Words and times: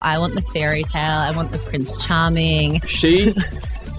I 0.00 0.18
want 0.18 0.36
the 0.36 0.42
fairy 0.42 0.84
tale. 0.84 1.02
I 1.02 1.32
want 1.34 1.50
the 1.50 1.58
Prince 1.58 2.04
Charming. 2.06 2.80
She, 2.82 3.34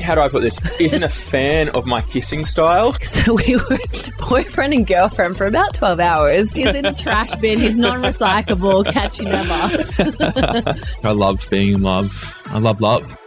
how 0.01 0.15
do 0.15 0.21
I 0.21 0.29
put 0.29 0.41
this, 0.41 0.57
isn't 0.79 1.03
a 1.03 1.09
fan 1.09 1.67
of 1.69 1.85
my 1.85 2.01
kissing 2.01 2.45
style. 2.45 2.95
So 3.09 3.33
we 3.33 3.57
were 3.57 3.77
boyfriend 4.29 4.73
and 4.73 4.87
girlfriend 4.87 5.35
for 5.35 5.45
about 5.45 5.73
12 5.73 5.99
hours. 5.99 6.53
He's 6.53 6.73
in 6.73 6.85
a 6.85 6.93
trash 6.93 7.35
bin. 7.35 7.59
He's 7.59 7.77
non 7.77 8.01
recyclable. 8.01 8.85
Catch 8.85 9.19
you 9.19 9.25
never. 9.25 10.79
I 11.03 11.11
love 11.11 11.45
being 11.49 11.73
in 11.75 11.81
love. 11.81 12.41
I 12.45 12.59
love 12.59 12.79
love. 12.79 13.17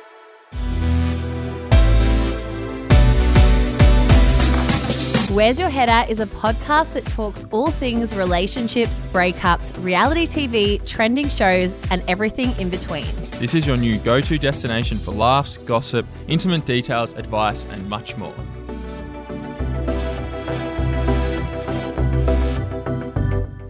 Where's 5.33 5.59
Your 5.59 5.71
Head 5.71 5.89
At 5.89 6.11
is 6.11 6.21
a 6.21 6.27
podcast 6.27 6.93
that 6.93 7.07
talks 7.07 7.47
all 7.53 7.71
things 7.71 8.15
relationships, 8.15 9.01
breakups, 9.15 9.83
reality 9.83 10.27
TV, 10.27 10.87
trending 10.87 11.27
shows, 11.27 11.75
and 11.91 12.03
everything 12.07 12.55
in 12.61 12.69
between. 12.69 13.07
This 13.39 13.55
is 13.55 13.67
your 13.67 13.79
new 13.79 13.97
go 14.01 14.21
to 14.21 14.37
destination 14.37 14.99
for 14.99 15.13
laughs, 15.13 15.57
gossip, 15.57 16.05
intimate 16.29 16.67
details, 16.67 17.15
advice, 17.15 17.65
and 17.65 17.89
much 17.89 18.15
more. 18.19 18.35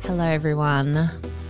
Hello, 0.03 0.25
everyone. 0.25 0.95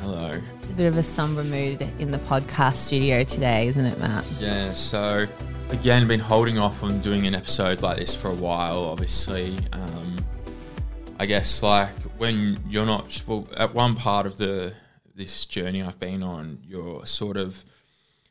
Hello. 0.02 0.30
It's 0.56 0.66
a 0.66 0.72
bit 0.74 0.88
of 0.88 0.98
a 0.98 1.02
somber 1.02 1.42
mood 1.42 1.88
in 1.98 2.10
the 2.10 2.18
podcast 2.18 2.74
studio 2.74 3.24
today, 3.24 3.66
isn't 3.68 3.86
it, 3.86 3.98
Matt? 3.98 4.26
Yeah, 4.38 4.74
so 4.74 5.26
again, 5.72 6.06
been 6.06 6.20
holding 6.20 6.58
off 6.58 6.82
on 6.82 7.00
doing 7.00 7.26
an 7.26 7.34
episode 7.34 7.80
like 7.82 7.96
this 7.96 8.14
for 8.14 8.28
a 8.28 8.34
while, 8.34 8.84
obviously. 8.84 9.58
Um, 9.72 10.01
I 11.22 11.26
guess 11.26 11.62
like 11.62 12.02
when 12.18 12.58
you're 12.68 12.84
not 12.84 13.22
well 13.28 13.46
at 13.56 13.72
one 13.74 13.94
part 13.94 14.26
of 14.26 14.38
the 14.38 14.74
this 15.14 15.44
journey 15.44 15.80
I've 15.80 16.00
been 16.00 16.20
on, 16.20 16.58
you're 16.66 17.06
sort 17.06 17.36
of 17.36 17.64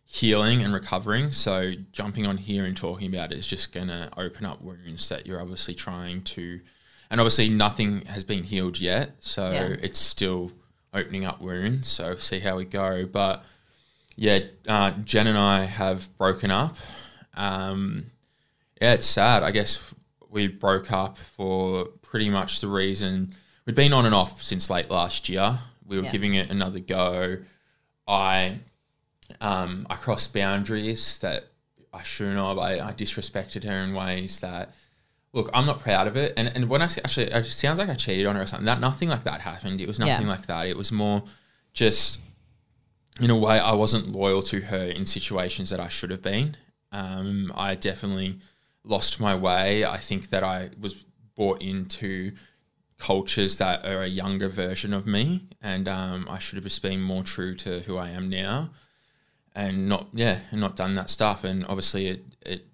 healing 0.04 0.62
and 0.62 0.74
recovering. 0.74 1.32
So 1.32 1.72
jumping 1.94 2.28
on 2.28 2.36
here 2.36 2.66
and 2.66 2.76
talking 2.76 3.08
about 3.08 3.32
it 3.32 3.38
is 3.38 3.48
just 3.48 3.72
gonna 3.72 4.10
open 4.18 4.46
up 4.46 4.62
wounds 4.62 5.08
that 5.08 5.26
you're 5.26 5.40
obviously 5.40 5.74
trying 5.74 6.22
to 6.36 6.60
and 7.10 7.22
obviously 7.22 7.48
nothing 7.48 8.02
has 8.08 8.26
been 8.26 8.44
healed 8.44 8.78
yet. 8.78 9.16
So 9.22 9.50
Yeah. 9.54 9.78
it's 9.82 9.98
still 9.98 10.52
opening 10.94 11.24
up 11.24 11.40
wounds. 11.40 11.88
So 11.88 12.18
see 12.18 12.40
how 12.42 12.58
we 12.58 12.66
go. 12.66 13.06
But 13.06 13.46
yeah, 14.18 14.40
uh, 14.68 14.92
Jen 15.06 15.28
and 15.28 15.38
I 15.38 15.64
have 15.64 16.10
broken 16.18 16.52
up. 16.52 16.76
Um, 17.36 18.08
yeah, 18.82 18.96
it's 18.96 19.08
sad. 19.08 19.44
I 19.44 19.52
guess 19.52 19.82
we 20.30 20.48
broke 20.48 20.92
up 20.92 21.18
for 21.18 21.88
pretty 22.12 22.30
much 22.30 22.60
the 22.60 22.68
reason 22.68 23.34
we'd 23.66 23.74
been 23.76 23.94
on 23.94 24.06
and 24.06 24.14
off 24.14 24.42
since 24.44 24.70
late 24.70 24.90
last 24.92 25.30
year. 25.30 25.58
We 25.86 25.98
were 25.98 26.04
Yeah. 26.04 26.12
giving 26.12 26.34
it 26.34 26.50
another 26.50 26.80
go. 26.80 27.38
I 28.08 28.60
um, 29.40 29.88
I 29.90 29.96
crossed 29.96 30.34
boundaries 30.34 31.18
that 31.20 31.46
I 31.94 32.04
shouldn't 32.04 32.38
have. 32.38 32.58
I, 32.58 32.80
I 32.90 32.92
disrespected 32.92 33.64
her 33.64 33.78
in 33.86 33.94
ways 33.94 34.42
that 34.42 34.74
look, 35.32 35.50
I'm 35.54 35.66
not 35.66 35.80
proud 35.80 36.08
of 36.08 36.18
it. 36.18 36.34
And 36.36 36.50
and 36.54 36.68
when 36.68 36.82
I 36.82 36.86
actually, 36.86 37.28
it 37.32 37.46
sounds 37.46 37.80
like 37.80 37.88
I 37.90 37.94
cheated 37.96 38.26
on 38.26 38.36
her 38.36 38.42
or 38.42 38.48
something. 38.48 38.66
That 38.66 38.82
nothing 38.82 39.08
like 39.08 39.24
that 39.24 39.40
happened. 39.42 39.80
It 39.80 39.88
was 39.88 40.00
nothing 40.00 40.26
Yeah. 40.28 40.34
like 40.36 40.48
that. 40.48 40.68
It 40.68 40.76
was 40.78 40.92
more 40.92 41.24
just 41.74 42.20
in 43.22 43.30
a 43.30 43.36
way 43.38 43.58
I 43.58 43.72
wasn't 43.74 44.10
loyal 44.10 44.42
to 44.44 44.60
her 44.62 44.84
in 44.86 45.06
situations 45.06 45.70
that 45.70 45.80
I 45.80 45.88
should 45.88 46.12
have 46.12 46.22
been. 46.22 46.58
Um, 46.92 47.54
I 47.56 47.76
definitely 47.76 48.40
lost 48.84 49.20
my 49.22 49.34
way. 49.36 49.86
I 49.86 49.98
think 49.98 50.30
that 50.32 50.44
I 50.44 50.72
was 50.80 50.96
brought 51.42 51.62
into 51.62 52.34
cultures 53.00 53.58
that 53.58 53.84
are 53.84 54.04
a 54.04 54.08
younger 54.08 54.48
version 54.48 54.94
of 54.94 55.08
me, 55.08 55.42
and 55.60 55.88
um, 55.88 56.28
I 56.30 56.38
should 56.38 56.58
have 56.58 56.64
just 56.64 56.84
been 56.84 57.02
more 57.02 57.24
true 57.24 57.56
to 57.56 57.80
who 57.82 57.98
I 57.98 58.10
am 58.10 58.30
now, 58.30 58.70
and 59.56 59.90
not 59.90 60.08
yeah, 60.14 60.42
and 60.52 60.62
not 60.62 60.76
done 60.76 60.94
that 60.96 61.10
stuff. 61.10 61.44
And 61.44 61.66
obviously, 61.66 62.08
it 62.08 62.24
it 62.42 62.68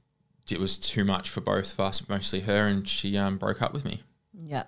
it 0.51 0.59
was 0.59 0.77
too 0.77 1.05
much 1.05 1.29
for 1.29 1.39
both 1.39 1.71
of 1.73 1.79
us, 1.79 2.09
mostly 2.09 2.41
her, 2.41 2.67
and 2.67 2.85
she 2.87 3.17
um, 3.17 3.37
broke 3.37 3.61
up 3.61 3.73
with 3.73 3.85
me. 3.85 4.03
Yeah. 4.33 4.63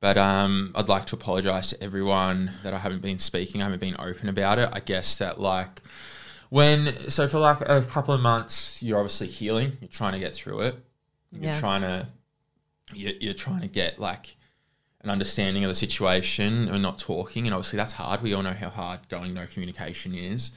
But 0.00 0.18
um, 0.18 0.72
I'd 0.74 0.88
like 0.88 1.06
to 1.06 1.16
apologise 1.16 1.68
to 1.70 1.82
everyone 1.82 2.52
that 2.64 2.74
I 2.74 2.78
haven't 2.78 3.02
been 3.02 3.18
speaking, 3.20 3.60
I 3.62 3.64
haven't 3.64 3.80
been 3.80 3.96
open 4.00 4.28
about 4.28 4.58
it. 4.58 4.68
I 4.72 4.80
guess 4.80 5.16
that 5.18 5.40
like 5.40 5.80
when 6.50 7.08
so 7.08 7.28
for 7.28 7.38
like 7.38 7.60
a 7.60 7.82
couple 7.82 8.14
of 8.14 8.20
months, 8.20 8.82
you're 8.82 8.98
obviously 8.98 9.28
healing. 9.28 9.76
You're 9.80 9.88
trying 9.88 10.14
to 10.14 10.18
get 10.18 10.34
through 10.34 10.60
it. 10.62 10.74
You're 11.30 11.52
Yeah. 11.52 11.60
trying 11.60 11.82
to 11.82 12.08
you're, 12.94 13.14
you're 13.20 13.34
trying 13.34 13.60
to 13.60 13.68
get 13.68 13.98
like 13.98 14.36
an 15.02 15.10
understanding 15.10 15.64
of 15.64 15.68
the 15.68 15.74
situation 15.74 16.68
and 16.68 16.82
not 16.82 16.98
talking. 16.98 17.46
And 17.46 17.54
obviously 17.54 17.76
that's 17.76 17.92
hard. 17.92 18.22
We 18.22 18.34
all 18.34 18.42
know 18.42 18.52
how 18.52 18.70
hard 18.70 19.08
going 19.08 19.34
no 19.34 19.46
communication 19.46 20.14
is. 20.14 20.52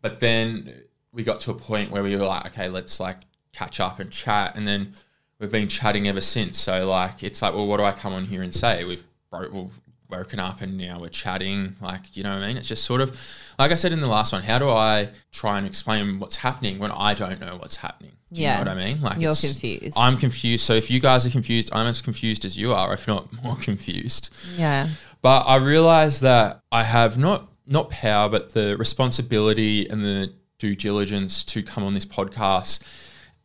But 0.00 0.20
then 0.20 0.74
we 1.12 1.24
got 1.24 1.40
to 1.40 1.50
a 1.50 1.54
point 1.54 1.90
where 1.90 2.02
we 2.02 2.16
were 2.16 2.24
like, 2.24 2.46
okay, 2.46 2.68
let's 2.68 3.00
like 3.00 3.18
catch 3.52 3.80
up 3.80 3.98
and 3.98 4.10
chat. 4.10 4.56
And 4.56 4.66
then 4.66 4.94
we've 5.38 5.50
been 5.50 5.68
chatting 5.68 6.08
ever 6.08 6.20
since. 6.20 6.58
So 6.58 6.88
like, 6.88 7.22
it's 7.22 7.42
like, 7.42 7.54
well, 7.54 7.66
what 7.66 7.78
do 7.78 7.84
I 7.84 7.92
come 7.92 8.12
on 8.12 8.24
here 8.24 8.42
and 8.42 8.54
say? 8.54 8.84
We've 8.84 9.06
broke, 9.30 9.52
we've 9.52 9.70
woken 10.08 10.38
up 10.38 10.60
and 10.60 10.78
now 10.78 10.98
we're 11.00 11.08
chatting. 11.08 11.76
Like, 11.80 12.16
you 12.16 12.22
know 12.22 12.34
what 12.34 12.42
I 12.42 12.48
mean? 12.48 12.56
It's 12.56 12.68
just 12.68 12.84
sort 12.84 13.00
of, 13.00 13.18
like 13.58 13.70
I 13.70 13.74
said 13.74 13.92
in 13.92 14.00
the 14.00 14.06
last 14.06 14.32
one, 14.32 14.42
how 14.42 14.58
do 14.58 14.70
I 14.70 15.10
try 15.30 15.58
and 15.58 15.66
explain 15.66 16.18
what's 16.18 16.36
happening 16.36 16.78
when 16.78 16.90
I 16.90 17.14
don't 17.14 17.40
know 17.40 17.56
what's 17.56 17.76
happening? 17.76 18.12
Do 18.32 18.40
Yeah. 18.40 18.58
you 18.58 18.64
know 18.64 18.70
what 18.70 18.80
I 18.80 18.84
mean? 18.84 19.00
Like 19.02 19.18
You're 19.18 19.34
confused. 19.34 19.96
I'm 19.96 20.16
confused. 20.16 20.64
So 20.64 20.74
if 20.74 20.90
you 20.90 21.00
guys 21.00 21.26
are 21.26 21.30
confused, 21.30 21.70
I'm 21.72 21.86
as 21.86 22.00
confused 22.00 22.44
as 22.44 22.56
you 22.56 22.72
are, 22.72 22.94
if 22.94 23.08
not 23.08 23.32
more 23.42 23.56
confused. 23.60 24.30
Yeah. 24.56 24.88
But 25.22 25.40
I 25.42 25.56
realize 25.56 26.20
that 26.20 26.60
I 26.72 26.84
have 26.84 27.18
not 27.18 27.48
not 27.66 27.90
power, 27.90 28.28
but 28.28 28.52
the 28.54 28.76
responsibility 28.78 29.88
and 29.88 30.02
the 30.02 30.32
due 30.58 30.74
diligence 30.74 31.44
to 31.44 31.62
come 31.62 31.84
on 31.84 31.94
this 31.94 32.04
podcast 32.06 32.82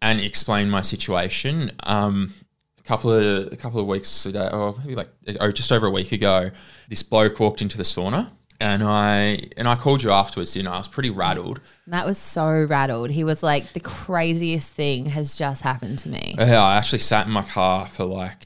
and 0.01 0.19
explain 0.19 0.69
my 0.69 0.81
situation. 0.81 1.71
Um, 1.83 2.33
a 2.79 2.83
couple 2.83 3.11
of 3.11 3.51
a 3.51 3.55
couple 3.55 3.79
of 3.79 3.87
weeks 3.87 4.25
ago, 4.25 4.47
or 4.53 4.75
maybe 4.81 4.95
like 4.95 5.09
oh, 5.39 5.51
just 5.51 5.71
over 5.71 5.87
a 5.87 5.91
week 5.91 6.11
ago, 6.11 6.51
this 6.89 7.01
bloke 7.03 7.39
walked 7.39 7.61
into 7.61 7.77
the 7.77 7.83
sauna. 7.83 8.29
And 8.61 8.83
I 8.83 9.39
and 9.57 9.67
I 9.67 9.75
called 9.75 10.01
you 10.03 10.11
afterwards, 10.11 10.55
You 10.55 10.63
know, 10.63 10.71
I? 10.71 10.77
Was 10.77 10.87
pretty 10.87 11.09
rattled. 11.09 11.59
Matt 11.85 12.05
was 12.05 12.17
so 12.17 12.47
rattled. 12.63 13.11
He 13.11 13.23
was 13.23 13.43
like, 13.43 13.73
the 13.73 13.79
craziest 13.81 14.71
thing 14.71 15.07
has 15.07 15.35
just 15.37 15.61
happened 15.63 15.99
to 15.99 16.09
me. 16.09 16.35
Yeah, 16.37 16.61
I 16.63 16.77
actually 16.77 16.99
sat 16.99 17.25
in 17.27 17.33
my 17.33 17.41
car 17.43 17.87
for 17.87 18.05
like 18.05 18.45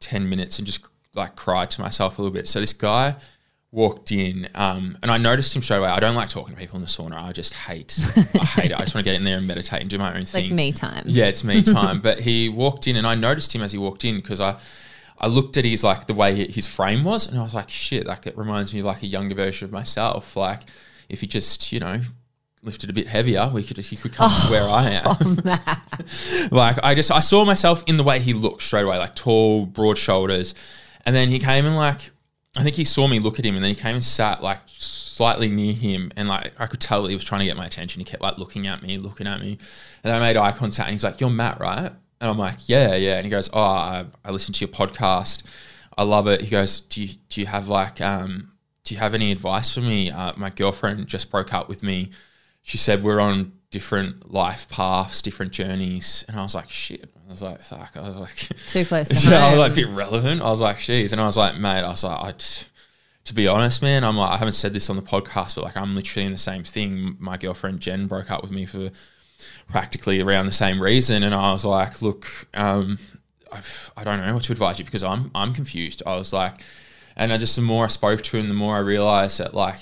10 0.00 0.28
minutes 0.28 0.58
and 0.58 0.66
just 0.66 0.86
like 1.14 1.36
cried 1.36 1.70
to 1.72 1.80
myself 1.82 2.18
a 2.18 2.22
little 2.22 2.32
bit. 2.32 2.48
So 2.48 2.58
this 2.60 2.72
guy 2.72 3.16
walked 3.72 4.10
in 4.10 4.48
um, 4.54 4.98
and 5.02 5.10
I 5.12 5.18
noticed 5.18 5.54
him 5.54 5.62
straight 5.62 5.76
away. 5.78 5.88
I 5.90 6.00
don't 6.00 6.16
like 6.16 6.28
talking 6.28 6.54
to 6.54 6.60
people 6.60 6.76
in 6.76 6.82
the 6.82 6.88
sauna. 6.88 7.22
I 7.22 7.32
just 7.32 7.52
hate, 7.54 7.96
I 8.34 8.44
hate 8.44 8.70
it. 8.72 8.76
I 8.76 8.80
just 8.80 8.94
want 8.94 9.04
to 9.06 9.10
get 9.12 9.14
in 9.14 9.24
there 9.24 9.38
and 9.38 9.46
meditate 9.46 9.80
and 9.82 9.88
do 9.90 9.98
my 9.98 10.10
own 10.12 10.22
It's 10.22 10.32
thing. 10.32 10.44
like 10.44 10.52
me 10.52 10.72
time. 10.72 11.04
Yeah, 11.06 11.26
it's 11.26 11.44
me 11.44 11.62
time. 11.62 12.00
but 12.00 12.18
he 12.20 12.48
walked 12.48 12.88
in 12.88 12.96
and 12.96 13.06
I 13.06 13.14
noticed 13.14 13.54
him 13.54 13.62
as 13.62 13.70
he 13.72 13.78
walked 13.78 14.04
in 14.04 14.16
because 14.16 14.40
I, 14.40 14.56
I 15.20 15.26
looked 15.26 15.58
at 15.58 15.66
his 15.66 15.84
like 15.84 16.06
the 16.06 16.14
way 16.14 16.50
his 16.50 16.66
frame 16.66 17.04
was 17.04 17.28
and 17.28 17.38
I 17.38 17.42
was 17.42 17.52
like, 17.52 17.68
shit, 17.68 18.06
like 18.06 18.26
it 18.26 18.38
reminds 18.38 18.72
me 18.72 18.80
of 18.80 18.86
like 18.86 19.02
a 19.02 19.06
younger 19.06 19.34
version 19.34 19.66
of 19.66 19.72
myself. 19.72 20.34
Like 20.34 20.62
if 21.10 21.20
he 21.20 21.26
just, 21.26 21.72
you 21.72 21.80
know, 21.80 22.00
lifted 22.62 22.88
a 22.88 22.92
bit 22.94 23.06
heavier, 23.06 23.50
we 23.52 23.62
could 23.62 23.76
he 23.76 23.96
could 23.96 24.14
come 24.14 24.30
to 24.30 24.50
where 24.50 24.62
I 24.62 25.02
oh, 25.04 25.18
oh, 25.44 26.48
am. 26.48 26.48
like 26.50 26.78
I 26.82 26.94
just 26.94 27.10
I 27.10 27.20
saw 27.20 27.44
myself 27.44 27.84
in 27.86 27.98
the 27.98 28.02
way 28.02 28.18
he 28.18 28.32
looked 28.32 28.62
straight 28.62 28.84
away, 28.84 28.96
like 28.96 29.14
tall, 29.14 29.66
broad 29.66 29.98
shoulders. 29.98 30.54
And 31.04 31.14
then 31.14 31.28
he 31.28 31.38
came 31.38 31.66
and 31.66 31.76
like 31.76 32.10
I 32.56 32.62
think 32.62 32.76
he 32.76 32.84
saw 32.84 33.06
me 33.06 33.18
look 33.18 33.38
at 33.38 33.44
him 33.44 33.56
and 33.56 33.62
then 33.62 33.74
he 33.74 33.80
came 33.80 33.94
and 33.94 34.04
sat 34.04 34.42
like 34.42 34.60
slightly 34.66 35.50
near 35.50 35.74
him 35.74 36.10
and 36.16 36.28
like 36.28 36.52
I 36.58 36.66
could 36.66 36.80
tell 36.80 37.02
that 37.02 37.10
he 37.10 37.14
was 37.14 37.24
trying 37.24 37.40
to 37.40 37.46
get 37.46 37.58
my 37.58 37.66
attention. 37.66 38.00
He 38.00 38.06
kept 38.06 38.22
like 38.22 38.38
looking 38.38 38.66
at 38.66 38.82
me, 38.82 38.96
looking 38.96 39.26
at 39.26 39.38
me. 39.40 39.58
And 40.02 40.14
I 40.14 40.18
made 40.18 40.38
eye 40.38 40.52
contact 40.52 40.88
and 40.88 40.94
he's 40.94 41.04
like, 41.04 41.20
You're 41.20 41.28
Matt, 41.28 41.60
right? 41.60 41.92
And 42.20 42.30
I'm 42.30 42.38
like, 42.38 42.68
Yeah, 42.68 42.94
yeah. 42.94 43.16
And 43.16 43.24
he 43.24 43.30
goes, 43.30 43.50
Oh, 43.52 43.60
I, 43.60 44.06
I 44.24 44.30
listened 44.30 44.54
to 44.56 44.64
your 44.64 44.74
podcast. 44.74 45.42
I 45.96 46.04
love 46.04 46.28
it. 46.28 46.42
He 46.42 46.50
goes, 46.50 46.80
Do 46.80 47.02
you 47.02 47.14
do 47.28 47.40
you 47.40 47.46
have 47.46 47.68
like 47.68 48.00
um 48.00 48.52
do 48.84 48.94
you 48.94 49.00
have 49.00 49.14
any 49.14 49.30
advice 49.30 49.74
for 49.74 49.80
me? 49.80 50.10
Uh, 50.10 50.32
my 50.36 50.50
girlfriend 50.50 51.06
just 51.06 51.30
broke 51.30 51.52
up 51.52 51.68
with 51.68 51.82
me. 51.82 52.10
She 52.62 52.78
said 52.78 53.02
we're 53.02 53.20
on 53.20 53.52
different 53.70 54.32
life 54.32 54.68
paths, 54.68 55.22
different 55.22 55.52
journeys. 55.52 56.24
And 56.28 56.38
I 56.38 56.42
was 56.42 56.54
like, 56.54 56.70
shit. 56.70 57.08
I 57.26 57.30
was 57.30 57.42
like, 57.42 57.60
fuck. 57.60 57.96
I 57.96 58.00
was 58.00 58.16
like, 58.16 58.36
Too 58.68 58.84
close 58.84 59.08
to 59.24 59.30
yeah, 59.30 59.46
I 59.46 59.50
was 59.50 59.58
like 59.58 59.74
bit 59.74 59.88
relevant. 59.88 60.42
I 60.42 60.50
was 60.50 60.60
like, 60.60 60.78
jeez. 60.78 61.12
And 61.12 61.20
I 61.20 61.26
was 61.26 61.36
like, 61.36 61.56
mate, 61.56 61.82
I 61.82 61.88
was 61.88 62.02
like, 62.02 62.20
I, 62.20 62.32
t- 62.32 62.66
to 63.24 63.34
be 63.34 63.46
honest, 63.46 63.82
man, 63.82 64.02
I'm 64.02 64.16
like, 64.16 64.30
I 64.32 64.36
haven't 64.38 64.54
said 64.54 64.72
this 64.72 64.90
on 64.90 64.96
the 64.96 65.02
podcast, 65.02 65.54
but 65.54 65.64
like, 65.64 65.76
I'm 65.76 65.94
literally 65.94 66.26
in 66.26 66.32
the 66.32 66.38
same 66.38 66.64
thing. 66.64 67.16
My 67.20 67.36
girlfriend 67.36 67.80
Jen 67.80 68.06
broke 68.06 68.30
up 68.30 68.42
with 68.42 68.50
me 68.50 68.66
for 68.66 68.90
practically 69.68 70.20
around 70.20 70.46
the 70.46 70.52
same 70.52 70.82
reason. 70.82 71.22
And 71.22 71.34
I 71.34 71.52
was 71.52 71.64
like, 71.64 72.02
look, 72.02 72.26
um, 72.54 72.98
I've, 73.52 73.90
I 73.96 74.04
don't 74.04 74.20
know 74.20 74.34
what 74.34 74.44
to 74.44 74.52
advise 74.52 74.78
you 74.78 74.84
because 74.84 75.02
I'm, 75.02 75.30
I'm 75.34 75.52
confused. 75.52 76.02
I 76.06 76.16
was 76.16 76.32
like, 76.32 76.60
and 77.16 77.32
I 77.32 77.36
just, 77.36 77.56
the 77.56 77.62
more 77.62 77.84
I 77.84 77.88
spoke 77.88 78.22
to 78.22 78.36
him, 78.36 78.48
the 78.48 78.54
more 78.54 78.76
I 78.76 78.80
realized 78.80 79.38
that 79.38 79.54
like, 79.54 79.78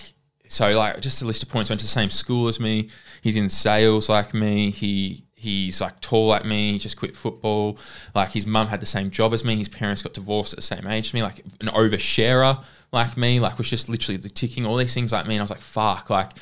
so 0.49 0.72
like 0.76 1.00
just 1.00 1.22
a 1.22 1.26
list 1.26 1.43
of 1.43 1.50
points, 1.50 1.70
went 1.70 1.81
to 1.81 1.87
the 1.87 1.90
same 1.90 2.10
school 2.10 2.49
as 2.49 2.58
me. 2.58 2.88
He's 3.22 3.37
in 3.37 3.50
sales 3.50 4.08
like 4.08 4.34
me. 4.34 4.70
He 4.70 5.25
he's 5.38 5.81
like 5.81 6.00
tall 6.00 6.26
like 6.26 6.44
me. 6.44 6.72
He 6.72 6.78
just 6.78 6.96
quit 6.96 7.16
football. 7.16 7.78
Like 8.14 8.31
his 8.31 8.46
mum 8.46 8.66
had 8.69 8.81
the 8.81 8.87
same 8.87 9.10
job 9.10 9.32
as 9.32 9.44
me. 9.44 9.56
His 9.56 9.69
parents 9.69 10.02
got 10.02 10.14
divorced 10.14 10.52
at 10.52 10.56
the 10.56 10.62
same 10.62 10.87
age 10.87 11.06
as 11.06 11.14
me. 11.14 11.22
Like 11.22 11.44
an 11.60 11.69
oversharer 11.69 12.64
like 12.93 13.16
me. 13.16 13.38
Like 13.38 13.56
was 13.56 13.70
just 13.70 13.88
literally 13.88 14.16
the 14.16 14.28
ticking 14.28 14.66
all 14.66 14.76
these 14.76 14.94
things 14.94 15.12
like 15.12 15.26
me. 15.26 15.34
And 15.34 15.43
I 15.43 15.44
was 15.44 15.50
like, 15.50 15.60
fuck. 15.60 16.10
Like 16.10 16.32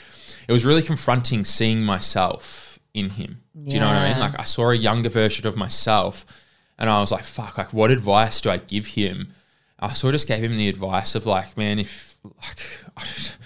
it 0.49 0.53
was 0.53 0.65
really 0.65 0.83
confronting 0.83 1.45
seeing 1.45 1.83
myself 1.83 2.66
in 2.97 3.11
him. 3.11 3.43
Do 3.57 3.71
you 3.73 3.81
know 3.81 3.87
what 3.87 3.97
I 3.97 4.11
mean? 4.11 4.19
Like 4.21 4.39
I 4.39 4.45
saw 4.45 4.71
a 4.71 4.75
younger 4.75 5.09
version 5.09 5.47
of 5.47 5.57
myself, 5.57 6.25
and 6.79 6.89
I 6.91 7.01
was 7.01 7.13
like, 7.13 7.25
fuck. 7.25 7.59
Like 7.59 7.73
what 7.73 7.91
advice 7.91 8.41
do 8.41 8.51
I 8.51 8.59
give 8.59 8.87
him? 8.87 9.29
I 9.79 9.93
sort 9.93 10.15
of 10.15 10.21
just 10.21 10.29
gave 10.29 10.43
him 10.43 10.57
the 10.57 10.69
advice 10.69 11.15
of 11.15 11.27
like, 11.27 11.57
man, 11.57 11.79
if 11.79 12.17
like. 12.25 12.67
I 12.97 13.03
don't- 13.03 13.39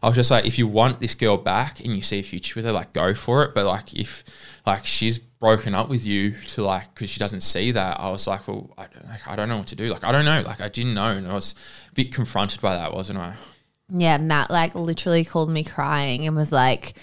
I 0.00 0.06
was 0.06 0.14
just 0.14 0.30
like, 0.30 0.46
if 0.46 0.58
you 0.60 0.68
want 0.68 1.00
this 1.00 1.16
girl 1.16 1.36
back 1.36 1.80
and 1.80 1.88
you 1.96 2.02
see 2.02 2.20
a 2.20 2.22
future 2.22 2.52
with 2.54 2.64
her, 2.64 2.70
like 2.70 2.92
go 2.92 3.14
for 3.14 3.42
it. 3.42 3.52
But 3.52 3.66
like, 3.66 3.94
if 3.94 4.22
like 4.64 4.86
she's 4.86 5.18
broken 5.18 5.74
up 5.74 5.88
with 5.88 6.06
you 6.06 6.36
to 6.50 6.62
like 6.62 6.94
because 6.94 7.10
she 7.10 7.18
doesn't 7.18 7.40
see 7.40 7.72
that, 7.72 7.98
I 7.98 8.08
was 8.08 8.28
like, 8.28 8.46
well, 8.46 8.70
I, 8.78 8.86
don't- 8.86 9.08
like, 9.08 9.26
I 9.26 9.34
don't 9.34 9.48
know 9.48 9.56
what 9.58 9.66
to 9.68 9.74
do. 9.74 9.90
Like, 9.90 10.04
I 10.04 10.12
don't 10.12 10.24
know. 10.24 10.40
Like, 10.42 10.60
I 10.60 10.68
didn't 10.68 10.94
know, 10.94 11.10
and 11.10 11.26
I 11.26 11.34
was 11.34 11.56
a 11.90 11.94
bit 11.94 12.14
confronted 12.14 12.60
by 12.60 12.76
that, 12.76 12.94
wasn't 12.94 13.18
I? 13.18 13.34
Yeah, 13.88 14.18
Matt 14.18 14.50
like 14.50 14.76
literally 14.76 15.24
called 15.24 15.50
me 15.50 15.64
crying 15.64 16.28
and 16.28 16.36
was 16.36 16.52
like, 16.52 16.96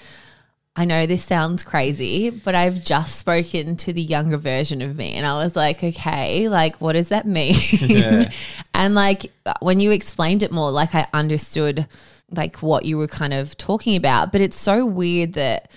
I 0.78 0.84
know 0.86 1.06
this 1.06 1.24
sounds 1.24 1.64
crazy, 1.64 2.30
but 2.30 2.54
I've 2.54 2.84
just 2.84 3.18
spoken 3.18 3.78
to 3.78 3.94
the 3.94 4.02
younger 4.02 4.38
version 4.38 4.82
of 4.82 4.98
me. 4.98 5.14
And 5.14 5.26
I 5.26 5.42
was 5.42 5.56
like, 5.56 5.82
okay, 5.84 6.50
like, 6.50 6.82
what 6.82 6.94
does 6.94 7.10
that 7.10 7.26
mean? 7.26 7.56
Yeah. 7.80 8.30
and 8.74 8.94
like, 8.94 9.28
when 9.62 9.80
you 9.80 9.92
explained 9.92 10.44
it 10.44 10.52
more, 10.52 10.72
like, 10.72 10.94
I 10.94 11.06
understood 11.14 11.88
like 12.32 12.58
what 12.62 12.84
you 12.86 12.98
were 12.98 13.08
kind 13.08 13.34
of 13.34 13.56
talking 13.56 13.96
about. 13.96 14.32
But 14.34 14.42
it's 14.42 14.60
so 14.60 14.86
weird 14.86 15.34
that 15.34 15.72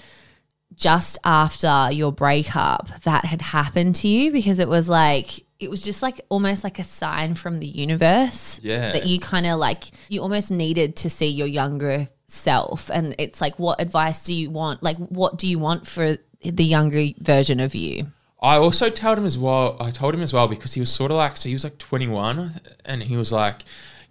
just 0.74 1.18
after 1.24 1.88
your 1.92 2.12
breakup 2.12 2.88
that 3.02 3.24
had 3.24 3.42
happened 3.42 3.94
to 3.96 4.08
you 4.08 4.32
because 4.32 4.58
it 4.58 4.68
was 4.68 4.88
like, 4.88 5.28
it 5.60 5.70
was 5.70 5.82
just 5.82 6.02
like 6.02 6.20
almost 6.28 6.62
like 6.64 6.78
a 6.78 6.84
sign 6.84 7.34
from 7.34 7.58
the 7.58 7.66
universe 7.66 8.60
Yeah. 8.62 8.92
that 8.92 9.06
you 9.06 9.18
kind 9.18 9.46
of 9.46 9.58
like 9.58 9.84
you 10.08 10.22
almost 10.22 10.50
needed 10.50 10.96
to 10.96 11.10
see 11.10 11.26
your 11.28 11.48
younger 11.48 12.06
self 12.28 12.90
and 12.90 13.14
it's 13.18 13.40
like 13.40 13.58
what 13.58 13.80
advice 13.80 14.22
do 14.22 14.34
you 14.34 14.50
want 14.50 14.82
like 14.82 14.96
what 14.98 15.38
do 15.38 15.48
you 15.48 15.58
want 15.58 15.86
for 15.86 16.16
the 16.42 16.64
younger 16.64 17.06
version 17.18 17.58
of 17.58 17.74
you 17.74 18.06
I 18.40 18.56
also 18.56 18.88
told 18.88 19.18
him 19.18 19.26
as 19.26 19.36
well. 19.36 19.76
I 19.80 19.90
told 19.90 20.14
him 20.14 20.22
as 20.22 20.32
well 20.32 20.46
because 20.46 20.74
he 20.74 20.80
was 20.80 20.92
sort 20.92 21.10
of 21.10 21.16
like, 21.16 21.36
so 21.36 21.48
he 21.48 21.54
was 21.54 21.64
like 21.64 21.78
21, 21.78 22.60
and 22.84 23.02
he 23.02 23.16
was 23.16 23.32
like, 23.32 23.62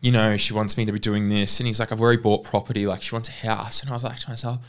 you 0.01 0.11
know, 0.11 0.35
she 0.37 0.53
wants 0.53 0.77
me 0.77 0.85
to 0.85 0.91
be 0.91 0.99
doing 0.99 1.29
this, 1.29 1.59
and 1.59 1.67
he's 1.67 1.79
like, 1.79 1.91
I've 1.91 2.01
already 2.01 2.21
bought 2.21 2.43
property, 2.43 2.85
like 2.85 3.01
she 3.01 3.15
wants 3.15 3.29
a 3.29 3.31
house, 3.31 3.81
and 3.81 3.89
I 3.89 3.93
was 3.93 4.03
like 4.03 4.17
to 4.19 4.29
myself, 4.29 4.59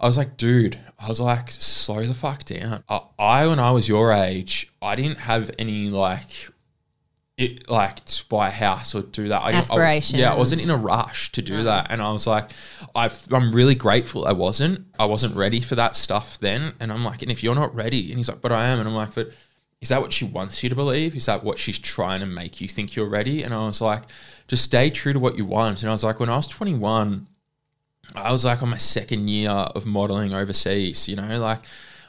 I 0.00 0.06
was 0.06 0.16
like, 0.16 0.36
dude, 0.36 0.78
I 0.98 1.08
was 1.08 1.20
like, 1.20 1.50
slow 1.50 2.02
the 2.02 2.14
fuck 2.14 2.44
down. 2.44 2.82
I, 2.88 3.02
I 3.18 3.46
when 3.46 3.60
I 3.60 3.70
was 3.70 3.88
your 3.88 4.12
age, 4.12 4.72
I 4.80 4.96
didn't 4.96 5.18
have 5.18 5.50
any 5.58 5.90
like. 5.90 6.48
It 7.38 7.68
like 7.68 8.04
to 8.04 8.24
buy 8.28 8.48
a 8.48 8.50
house 8.50 8.94
or 8.94 9.02
do 9.02 9.28
that. 9.28 9.42
I 9.42 9.52
didn't, 9.52 9.70
I 9.70 9.74
yeah, 10.20 10.34
I 10.34 10.36
wasn't 10.36 10.62
in 10.62 10.70
a 10.70 10.76
rush 10.76 11.32
to 11.32 11.42
do 11.42 11.62
that, 11.64 11.90
and 11.90 12.02
I 12.02 12.12
was 12.12 12.26
like, 12.26 12.50
I've, 12.94 13.26
I'm 13.32 13.52
really 13.54 13.74
grateful 13.74 14.26
I 14.26 14.32
wasn't. 14.32 14.86
I 14.98 15.06
wasn't 15.06 15.34
ready 15.34 15.60
for 15.60 15.74
that 15.74 15.96
stuff 15.96 16.38
then, 16.38 16.74
and 16.78 16.92
I'm 16.92 17.04
like, 17.04 17.22
and 17.22 17.32
if 17.32 17.42
you're 17.42 17.54
not 17.54 17.74
ready, 17.74 18.10
and 18.10 18.18
he's 18.18 18.28
like, 18.28 18.42
but 18.42 18.52
I 18.52 18.66
am, 18.66 18.78
and 18.78 18.88
I'm 18.88 18.94
like, 18.94 19.14
but 19.14 19.32
is 19.82 19.88
that 19.88 20.00
what 20.00 20.12
she 20.12 20.24
wants 20.24 20.62
you 20.62 20.68
to 20.68 20.76
believe? 20.76 21.16
Is 21.16 21.26
that 21.26 21.42
what 21.42 21.58
she's 21.58 21.78
trying 21.78 22.20
to 22.20 22.26
make 22.26 22.60
you 22.60 22.68
think 22.68 22.94
you're 22.94 23.08
ready? 23.08 23.42
And 23.42 23.52
I 23.52 23.66
was 23.66 23.80
like, 23.80 24.04
just 24.46 24.62
stay 24.62 24.90
true 24.90 25.12
to 25.12 25.18
what 25.18 25.36
you 25.36 25.44
want. 25.44 25.82
And 25.82 25.88
I 25.88 25.92
was 25.92 26.04
like, 26.04 26.20
when 26.20 26.30
I 26.30 26.36
was 26.36 26.46
21, 26.46 27.26
I 28.14 28.30
was 28.30 28.44
like 28.44 28.62
on 28.62 28.68
my 28.68 28.76
second 28.76 29.28
year 29.28 29.50
of 29.50 29.84
modeling 29.84 30.32
overseas, 30.34 31.08
you 31.08 31.16
know, 31.16 31.36
like 31.40 31.62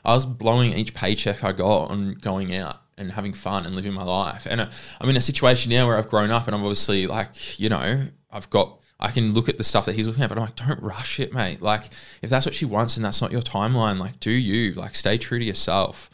I 0.05 0.13
was 0.13 0.27
blowing 0.27 0.73
each 0.73 0.93
paycheck 0.93 1.43
I 1.43 1.51
got 1.51 1.89
on 1.89 2.13
going 2.13 2.55
out 2.55 2.82
and 2.97 3.11
having 3.11 3.33
fun 3.33 3.65
and 3.65 3.75
living 3.75 3.93
my 3.93 4.03
life. 4.03 4.45
And 4.49 4.61
uh, 4.61 4.69
I'm 5.01 5.09
in 5.09 5.17
a 5.17 5.21
situation 5.21 5.71
now 5.71 5.87
where 5.87 5.97
I've 5.97 6.09
grown 6.09 6.31
up 6.31 6.47
and 6.47 6.55
I'm 6.55 6.61
obviously 6.61 7.07
like, 7.07 7.59
you 7.59 7.69
know, 7.69 8.07
I've 8.31 8.49
got, 8.49 8.79
I 8.99 9.11
can 9.11 9.33
look 9.33 9.49
at 9.49 9.57
the 9.57 9.63
stuff 9.63 9.85
that 9.85 9.95
he's 9.95 10.07
looking 10.07 10.23
at, 10.23 10.29
but 10.29 10.37
I'm 10.37 10.45
like, 10.45 10.55
don't 10.55 10.81
rush 10.81 11.19
it, 11.19 11.33
mate. 11.33 11.61
Like, 11.61 11.85
if 12.21 12.29
that's 12.29 12.45
what 12.45 12.55
she 12.55 12.65
wants 12.65 12.95
and 12.95 13.05
that's 13.05 13.21
not 13.21 13.31
your 13.31 13.41
timeline, 13.41 13.99
like, 13.99 14.19
do 14.19 14.31
you, 14.31 14.73
like, 14.73 14.95
stay 14.95 15.17
true 15.17 15.39
to 15.39 15.45
yourself. 15.45 16.09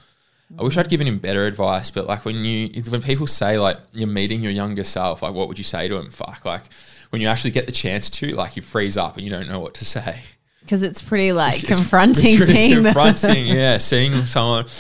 I 0.58 0.64
wish 0.64 0.78
I'd 0.78 0.90
given 0.90 1.06
him 1.06 1.20
better 1.20 1.46
advice, 1.46 1.92
but 1.92 2.08
like 2.08 2.26
when 2.26 2.44
you 2.44 2.70
when 2.90 3.04
people 3.04 3.28
say 3.28 3.60
like 3.60 3.78
you're 3.94 4.08
meeting 4.08 4.42
your 4.42 4.52
younger 4.52 4.84
self, 4.84 5.22
like 5.22 5.34
what 5.34 5.48
would 5.48 5.60
you 5.60 5.64
say 5.64 5.88
to 5.88 5.96
him? 5.98 6.10
Fuck, 6.10 6.44
like 6.44 6.64
when 7.12 7.22
you 7.22 7.28
actually 7.28 7.52
get 7.52 7.68
the 7.68 7.72
chance 7.72 8.10
to, 8.10 8.30
like 8.36 8.56
you 8.56 8.64
freeze 8.64 8.98
up 8.98 9.16
and 9.16 9.24
you 9.24 9.30
don't 9.30 9.48
know 9.48 9.60
what 9.60 9.76
to 9.76 9.86
say. 9.98 10.22
Because 10.70 10.84
it's 10.84 11.02
pretty 11.02 11.32
like 11.32 11.66
confronting 11.66 12.26
it's 12.36 12.42
really 12.42 12.54
seeing 12.54 12.84
confronting, 12.84 13.48
yeah, 13.48 13.80
seeing 13.80 14.14
someone. 14.26 14.66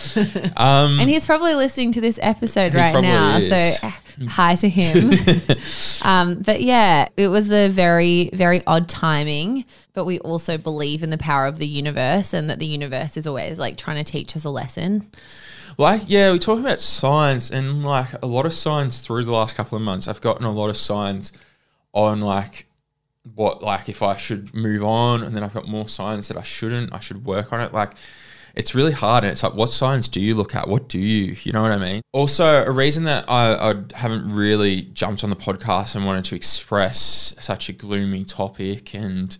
Um, 0.55 0.99
and 0.99 1.09
he's 1.09 1.25
probably 1.25 1.55
listening 1.55 1.93
to 1.93 2.01
this 2.01 2.19
episode 2.21 2.73
right 2.73 2.99
now 2.99 3.37
is. 3.37 3.49
so 3.49 3.87
uh, 3.87 3.91
hi 4.27 4.55
to 4.55 4.67
him 4.67 5.11
um, 6.03 6.41
but 6.41 6.61
yeah 6.61 7.07
it 7.15 7.29
was 7.29 7.51
a 7.51 7.69
very 7.69 8.29
very 8.33 8.65
odd 8.67 8.89
timing 8.89 9.65
but 9.93 10.05
we 10.05 10.19
also 10.19 10.57
believe 10.57 11.01
in 11.01 11.09
the 11.09 11.17
power 11.17 11.45
of 11.45 11.57
the 11.57 11.67
universe 11.67 12.33
and 12.33 12.49
that 12.49 12.59
the 12.59 12.65
universe 12.65 13.15
is 13.15 13.25
always 13.25 13.57
like 13.57 13.77
trying 13.77 14.03
to 14.03 14.11
teach 14.11 14.35
us 14.35 14.43
a 14.43 14.49
lesson 14.49 15.09
like 15.77 16.01
yeah, 16.07 16.31
we 16.31 16.39
talk 16.39 16.59
about 16.59 16.81
signs 16.81 17.51
and 17.51 17.85
like 17.85 18.21
a 18.21 18.27
lot 18.27 18.45
of 18.45 18.53
signs 18.53 18.99
through 18.99 19.23
the 19.23 19.31
last 19.31 19.55
couple 19.55 19.77
of 19.77 19.81
months. 19.81 20.09
I've 20.09 20.19
gotten 20.19 20.45
a 20.45 20.51
lot 20.51 20.69
of 20.69 20.75
signs 20.75 21.31
on 21.93 22.19
like 22.19 22.68
what 23.35 23.61
like 23.61 23.89
if 23.89 24.01
I 24.01 24.15
should 24.17 24.53
move 24.53 24.83
on, 24.83 25.23
and 25.23 25.35
then 25.35 25.43
I've 25.43 25.53
got 25.53 25.67
more 25.67 25.87
signs 25.87 26.27
that 26.27 26.37
I 26.37 26.43
shouldn't. 26.43 26.93
I 26.93 26.99
should 26.99 27.25
work 27.25 27.51
on 27.53 27.61
it. 27.61 27.73
Like 27.73 27.93
it's 28.55 28.75
really 28.75 28.91
hard, 28.91 29.23
and 29.23 29.31
it's 29.31 29.43
like 29.43 29.53
what 29.53 29.69
signs 29.69 30.07
do 30.07 30.19
you 30.19 30.35
look 30.35 30.55
at? 30.55 30.67
What 30.67 30.89
do 30.89 30.99
you? 30.99 31.35
You 31.43 31.51
know 31.51 31.61
what 31.61 31.71
I 31.71 31.77
mean? 31.77 32.01
Also, 32.11 32.63
a 32.65 32.71
reason 32.71 33.03
that 33.05 33.25
I, 33.29 33.71
I 33.71 33.75
haven't 33.95 34.29
really 34.29 34.81
jumped 34.81 35.23
on 35.23 35.29
the 35.29 35.35
podcast 35.35 35.95
and 35.95 36.05
wanted 36.05 36.25
to 36.25 36.35
express 36.35 37.35
such 37.39 37.69
a 37.69 37.73
gloomy 37.73 38.25
topic 38.25 38.93
and 38.93 39.37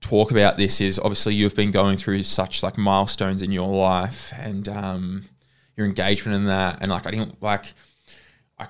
talk 0.00 0.30
about 0.30 0.58
this 0.58 0.80
is 0.82 0.98
obviously 0.98 1.34
you've 1.34 1.56
been 1.56 1.70
going 1.70 1.96
through 1.96 2.22
such 2.22 2.62
like 2.62 2.76
milestones 2.76 3.40
in 3.40 3.50
your 3.50 3.68
life 3.68 4.34
and 4.38 4.68
um, 4.68 5.24
your 5.76 5.86
engagement 5.86 6.36
in 6.36 6.44
that 6.44 6.78
and 6.82 6.90
like 6.90 7.06
I 7.06 7.10
didn't 7.10 7.42
like 7.42 7.64
like, 7.64 7.74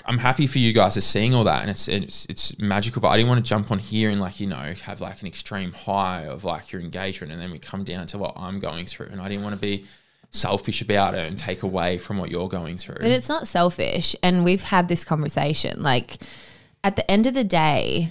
I'm 0.06 0.18
happy 0.18 0.46
for 0.46 0.58
you 0.58 0.72
guys 0.72 0.96
are 0.96 1.02
seeing 1.02 1.34
all 1.34 1.44
that 1.44 1.62
and 1.62 1.70
it's, 1.70 1.88
it's 1.88 2.26
it's 2.26 2.58
magical 2.58 3.00
but 3.00 3.08
I 3.08 3.16
didn't 3.16 3.28
want 3.28 3.44
to 3.44 3.48
jump 3.48 3.70
on 3.70 3.78
here 3.78 4.10
and 4.10 4.20
like 4.20 4.40
you 4.40 4.46
know 4.46 4.74
have 4.84 5.00
like 5.00 5.20
an 5.20 5.28
extreme 5.28 5.72
high 5.72 6.26
of 6.26 6.44
like 6.44 6.72
your 6.72 6.80
engagement 6.80 7.32
and 7.32 7.40
then 7.40 7.50
we 7.50 7.58
come 7.58 7.84
down 7.84 8.06
to 8.08 8.18
what 8.18 8.32
I'm 8.36 8.60
going 8.60 8.86
through 8.86 9.06
and 9.06 9.20
I 9.20 9.28
didn't 9.28 9.44
want 9.44 9.54
to 9.54 9.60
be 9.60 9.86
selfish 10.34 10.82
about 10.82 11.14
it 11.14 11.26
and 11.26 11.38
take 11.38 11.62
away 11.62 11.96
from 11.96 12.18
what 12.18 12.30
you're 12.30 12.48
going 12.48 12.76
through 12.76 12.96
But 13.00 13.10
it's 13.10 13.28
not 13.28 13.46
selfish. 13.46 14.16
And 14.22 14.44
we've 14.44 14.62
had 14.62 14.88
this 14.88 15.04
conversation. 15.04 15.82
Like, 15.82 16.18
at 16.82 16.96
the 16.96 17.08
end 17.10 17.26
of 17.26 17.34
the 17.34 17.44
day, 17.44 18.10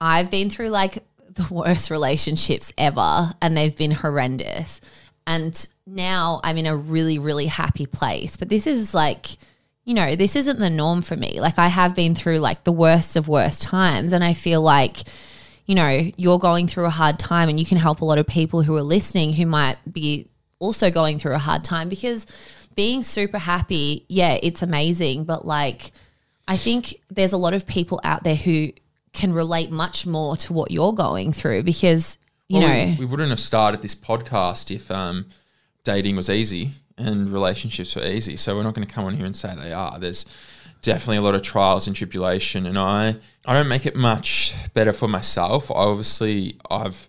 I've 0.00 0.30
been 0.30 0.50
through 0.50 0.68
like 0.68 1.04
the 1.28 1.46
worst 1.52 1.90
relationships 1.90 2.72
ever, 2.78 3.34
and 3.42 3.56
they've 3.56 3.76
been 3.76 3.90
horrendous. 3.90 4.80
And 5.26 5.68
now 5.86 6.40
I'm 6.44 6.56
in 6.58 6.66
a 6.66 6.76
really, 6.76 7.18
really 7.18 7.46
happy 7.46 7.86
place. 7.86 8.36
But 8.36 8.48
this 8.48 8.66
is 8.66 8.94
like, 8.94 9.26
you 9.84 9.94
know, 9.94 10.16
this 10.16 10.34
isn't 10.36 10.58
the 10.58 10.70
norm 10.70 11.02
for 11.02 11.16
me. 11.16 11.40
Like, 11.40 11.58
I 11.58 11.68
have 11.68 11.94
been 11.94 12.14
through 12.14 12.38
like 12.38 12.64
the 12.64 12.72
worst 12.72 13.16
of 13.16 13.28
worst 13.28 13.62
times, 13.62 14.12
and 14.12 14.24
I 14.24 14.32
feel 14.32 14.62
like, 14.62 14.98
you 15.66 15.74
know, 15.74 16.10
you're 16.16 16.38
going 16.38 16.66
through 16.66 16.86
a 16.86 16.90
hard 16.90 17.18
time, 17.18 17.48
and 17.48 17.60
you 17.60 17.66
can 17.66 17.78
help 17.78 18.00
a 18.00 18.04
lot 18.04 18.18
of 18.18 18.26
people 18.26 18.62
who 18.62 18.74
are 18.76 18.82
listening 18.82 19.32
who 19.32 19.46
might 19.46 19.76
be 19.90 20.28
also 20.58 20.90
going 20.90 21.18
through 21.18 21.34
a 21.34 21.38
hard 21.38 21.62
time 21.62 21.88
because 21.88 22.26
being 22.74 23.02
super 23.02 23.38
happy, 23.38 24.04
yeah, 24.08 24.38
it's 24.42 24.62
amazing. 24.62 25.24
But 25.24 25.44
like, 25.44 25.92
I 26.48 26.56
think 26.56 26.96
there's 27.10 27.32
a 27.32 27.36
lot 27.38 27.54
of 27.54 27.66
people 27.66 28.00
out 28.04 28.24
there 28.24 28.34
who 28.34 28.68
can 29.12 29.32
relate 29.32 29.70
much 29.70 30.06
more 30.06 30.36
to 30.38 30.52
what 30.52 30.70
you're 30.70 30.92
going 30.92 31.32
through 31.32 31.62
because, 31.62 32.18
you 32.48 32.58
Well, 32.58 32.68
know, 32.68 32.84
we, 32.92 32.96
we 33.00 33.04
wouldn't 33.04 33.30
have 33.30 33.40
started 33.40 33.82
this 33.82 33.94
podcast 33.94 34.74
if 34.74 34.90
um, 34.90 35.26
dating 35.84 36.16
was 36.16 36.28
easy 36.30 36.72
and 36.96 37.32
relationships 37.32 37.96
were 37.96 38.04
easy. 38.04 38.36
So 38.36 38.56
we're 38.56 38.62
not 38.62 38.74
going 38.74 38.86
to 38.86 38.92
come 38.92 39.04
on 39.04 39.16
here 39.16 39.26
and 39.26 39.36
say 39.36 39.54
they 39.54 39.72
are. 39.72 39.98
There's 39.98 40.24
definitely 40.82 41.16
a 41.16 41.22
lot 41.22 41.34
of 41.34 41.42
trials 41.42 41.86
and 41.86 41.96
tribulation, 41.96 42.66
and 42.66 42.78
I 42.78 43.16
I 43.44 43.52
don't 43.54 43.68
make 43.68 43.86
it 43.86 43.96
much 43.96 44.54
better 44.74 44.92
for 44.92 45.08
myself. 45.08 45.70
I 45.70 45.74
obviously 45.74 46.58
I've 46.70 47.08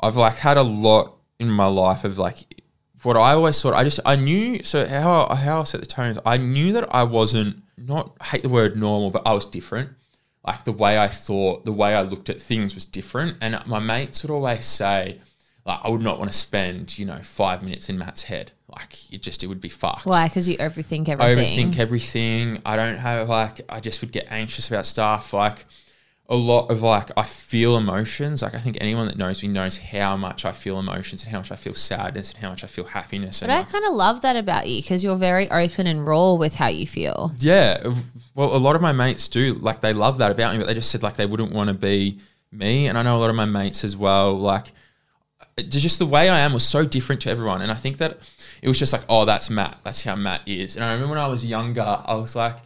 I've 0.00 0.16
like 0.16 0.36
had 0.36 0.56
a 0.56 0.62
lot 0.62 1.16
in 1.38 1.50
my 1.50 1.66
life 1.66 2.04
of 2.04 2.18
like 2.18 2.62
what 3.02 3.16
I 3.16 3.32
always 3.32 3.60
thought. 3.60 3.74
I 3.74 3.84
just 3.84 4.00
I 4.04 4.16
knew 4.16 4.62
so 4.62 4.86
how 4.86 5.34
how 5.34 5.60
I 5.60 5.64
set 5.64 5.80
the 5.80 5.86
tone 5.86 6.10
is 6.10 6.18
I 6.24 6.36
knew 6.36 6.72
that 6.74 6.94
I 6.94 7.04
wasn't 7.04 7.62
not 7.76 8.16
hate 8.22 8.42
the 8.42 8.48
word 8.48 8.76
normal, 8.76 9.10
but 9.10 9.26
I 9.26 9.32
was 9.32 9.46
different. 9.46 9.90
Like 10.46 10.64
the 10.64 10.72
way 10.72 10.98
I 10.98 11.08
thought, 11.08 11.64
the 11.64 11.72
way 11.72 11.94
I 11.94 12.02
looked 12.02 12.30
at 12.30 12.40
things 12.40 12.74
was 12.74 12.84
different. 12.84 13.36
And 13.40 13.60
my 13.66 13.78
mates 13.78 14.22
would 14.22 14.30
always 14.30 14.64
say, 14.64 15.18
like, 15.70 15.80
I 15.84 15.88
would 15.88 16.02
not 16.02 16.18
want 16.18 16.30
to 16.30 16.36
spend, 16.36 16.98
you 16.98 17.06
know, 17.06 17.18
five 17.18 17.62
minutes 17.62 17.88
in 17.88 17.98
Matt's 17.98 18.24
head. 18.24 18.52
Like, 18.68 19.12
it 19.12 19.22
just, 19.22 19.42
it 19.42 19.46
would 19.46 19.60
be 19.60 19.68
fucked. 19.68 20.06
why? 20.06 20.28
Because 20.28 20.48
you 20.48 20.56
overthink 20.58 21.08
I 21.08 21.12
everything. 21.12 21.70
overthink 21.72 21.78
everything. 21.78 22.62
I 22.64 22.76
don't 22.76 22.96
have 22.98 23.28
like 23.28 23.60
I 23.68 23.80
just 23.80 24.00
would 24.00 24.12
get 24.12 24.26
anxious 24.30 24.68
about 24.68 24.86
stuff. 24.86 25.32
Like 25.32 25.64
a 26.28 26.36
lot 26.36 26.70
of 26.70 26.80
like 26.80 27.10
I 27.16 27.22
feel 27.24 27.76
emotions. 27.76 28.42
Like 28.42 28.54
I 28.54 28.58
think 28.58 28.78
anyone 28.80 29.06
that 29.06 29.16
knows 29.16 29.42
me 29.42 29.48
knows 29.48 29.76
how 29.76 30.16
much 30.16 30.44
I 30.44 30.52
feel 30.52 30.78
emotions 30.78 31.24
and 31.24 31.32
how 31.32 31.38
much 31.38 31.50
I 31.50 31.56
feel 31.56 31.74
sadness 31.74 32.32
and 32.32 32.40
how 32.40 32.50
much 32.50 32.62
I 32.62 32.68
feel 32.68 32.84
happiness. 32.84 33.40
But 33.40 33.50
and 33.50 33.58
I 33.58 33.64
kind 33.64 33.84
of 33.84 33.94
love 33.94 34.20
that 34.22 34.36
about 34.36 34.68
you 34.68 34.80
because 34.80 35.02
you're 35.02 35.16
very 35.16 35.50
open 35.50 35.88
and 35.88 36.06
raw 36.06 36.34
with 36.34 36.54
how 36.54 36.68
you 36.68 36.86
feel. 36.86 37.32
Yeah. 37.40 37.82
Well, 38.36 38.54
a 38.54 38.58
lot 38.58 38.76
of 38.76 38.82
my 38.82 38.92
mates 38.92 39.26
do. 39.26 39.54
Like, 39.54 39.80
they 39.80 39.92
love 39.92 40.18
that 40.18 40.30
about 40.30 40.52
me, 40.52 40.58
but 40.58 40.68
they 40.68 40.74
just 40.74 40.92
said, 40.92 41.02
like, 41.02 41.16
they 41.16 41.26
wouldn't 41.26 41.52
want 41.52 41.66
to 41.68 41.74
be 41.74 42.20
me. 42.52 42.86
And 42.86 42.96
I 42.96 43.02
know 43.02 43.16
a 43.16 43.18
lot 43.18 43.30
of 43.30 43.36
my 43.36 43.44
mates 43.44 43.82
as 43.82 43.96
well. 43.96 44.38
Like, 44.38 44.72
just 45.56 45.98
the 45.98 46.06
way 46.06 46.28
I 46.28 46.38
am 46.40 46.52
was 46.52 46.66
so 46.66 46.84
different 46.84 47.20
to 47.22 47.30
everyone. 47.30 47.62
And 47.62 47.70
I 47.70 47.74
think 47.74 47.98
that 47.98 48.18
it 48.62 48.68
was 48.68 48.78
just 48.78 48.92
like, 48.92 49.02
oh, 49.08 49.24
that's 49.24 49.50
Matt. 49.50 49.78
That's 49.84 50.02
how 50.04 50.16
Matt 50.16 50.42
is. 50.46 50.76
And 50.76 50.84
I 50.84 50.92
remember 50.92 51.14
when 51.14 51.22
I 51.22 51.28
was 51.28 51.44
younger, 51.44 51.82
I 51.82 52.14
was 52.14 52.34
like, 52.36 52.56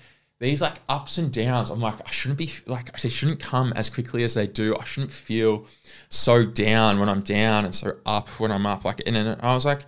these 0.40 0.60
like 0.60 0.74
ups 0.88 1.16
and 1.18 1.32
downs. 1.32 1.70
I'm 1.70 1.80
like, 1.80 2.06
I 2.06 2.10
shouldn't 2.10 2.38
be 2.38 2.50
like, 2.66 3.00
they 3.00 3.08
shouldn't 3.08 3.40
come 3.40 3.72
as 3.74 3.88
quickly 3.88 4.24
as 4.24 4.34
they 4.34 4.46
do. 4.46 4.76
I 4.76 4.84
shouldn't 4.84 5.12
feel 5.12 5.66
so 6.08 6.44
down 6.44 7.00
when 7.00 7.08
I'm 7.08 7.22
down 7.22 7.64
and 7.64 7.74
so 7.74 7.96
up 8.04 8.28
when 8.40 8.50
I'm 8.52 8.66
up. 8.66 8.84
Like, 8.84 9.02
and 9.06 9.16
then 9.16 9.38
I 9.40 9.54
was 9.54 9.64
like, 9.64 9.80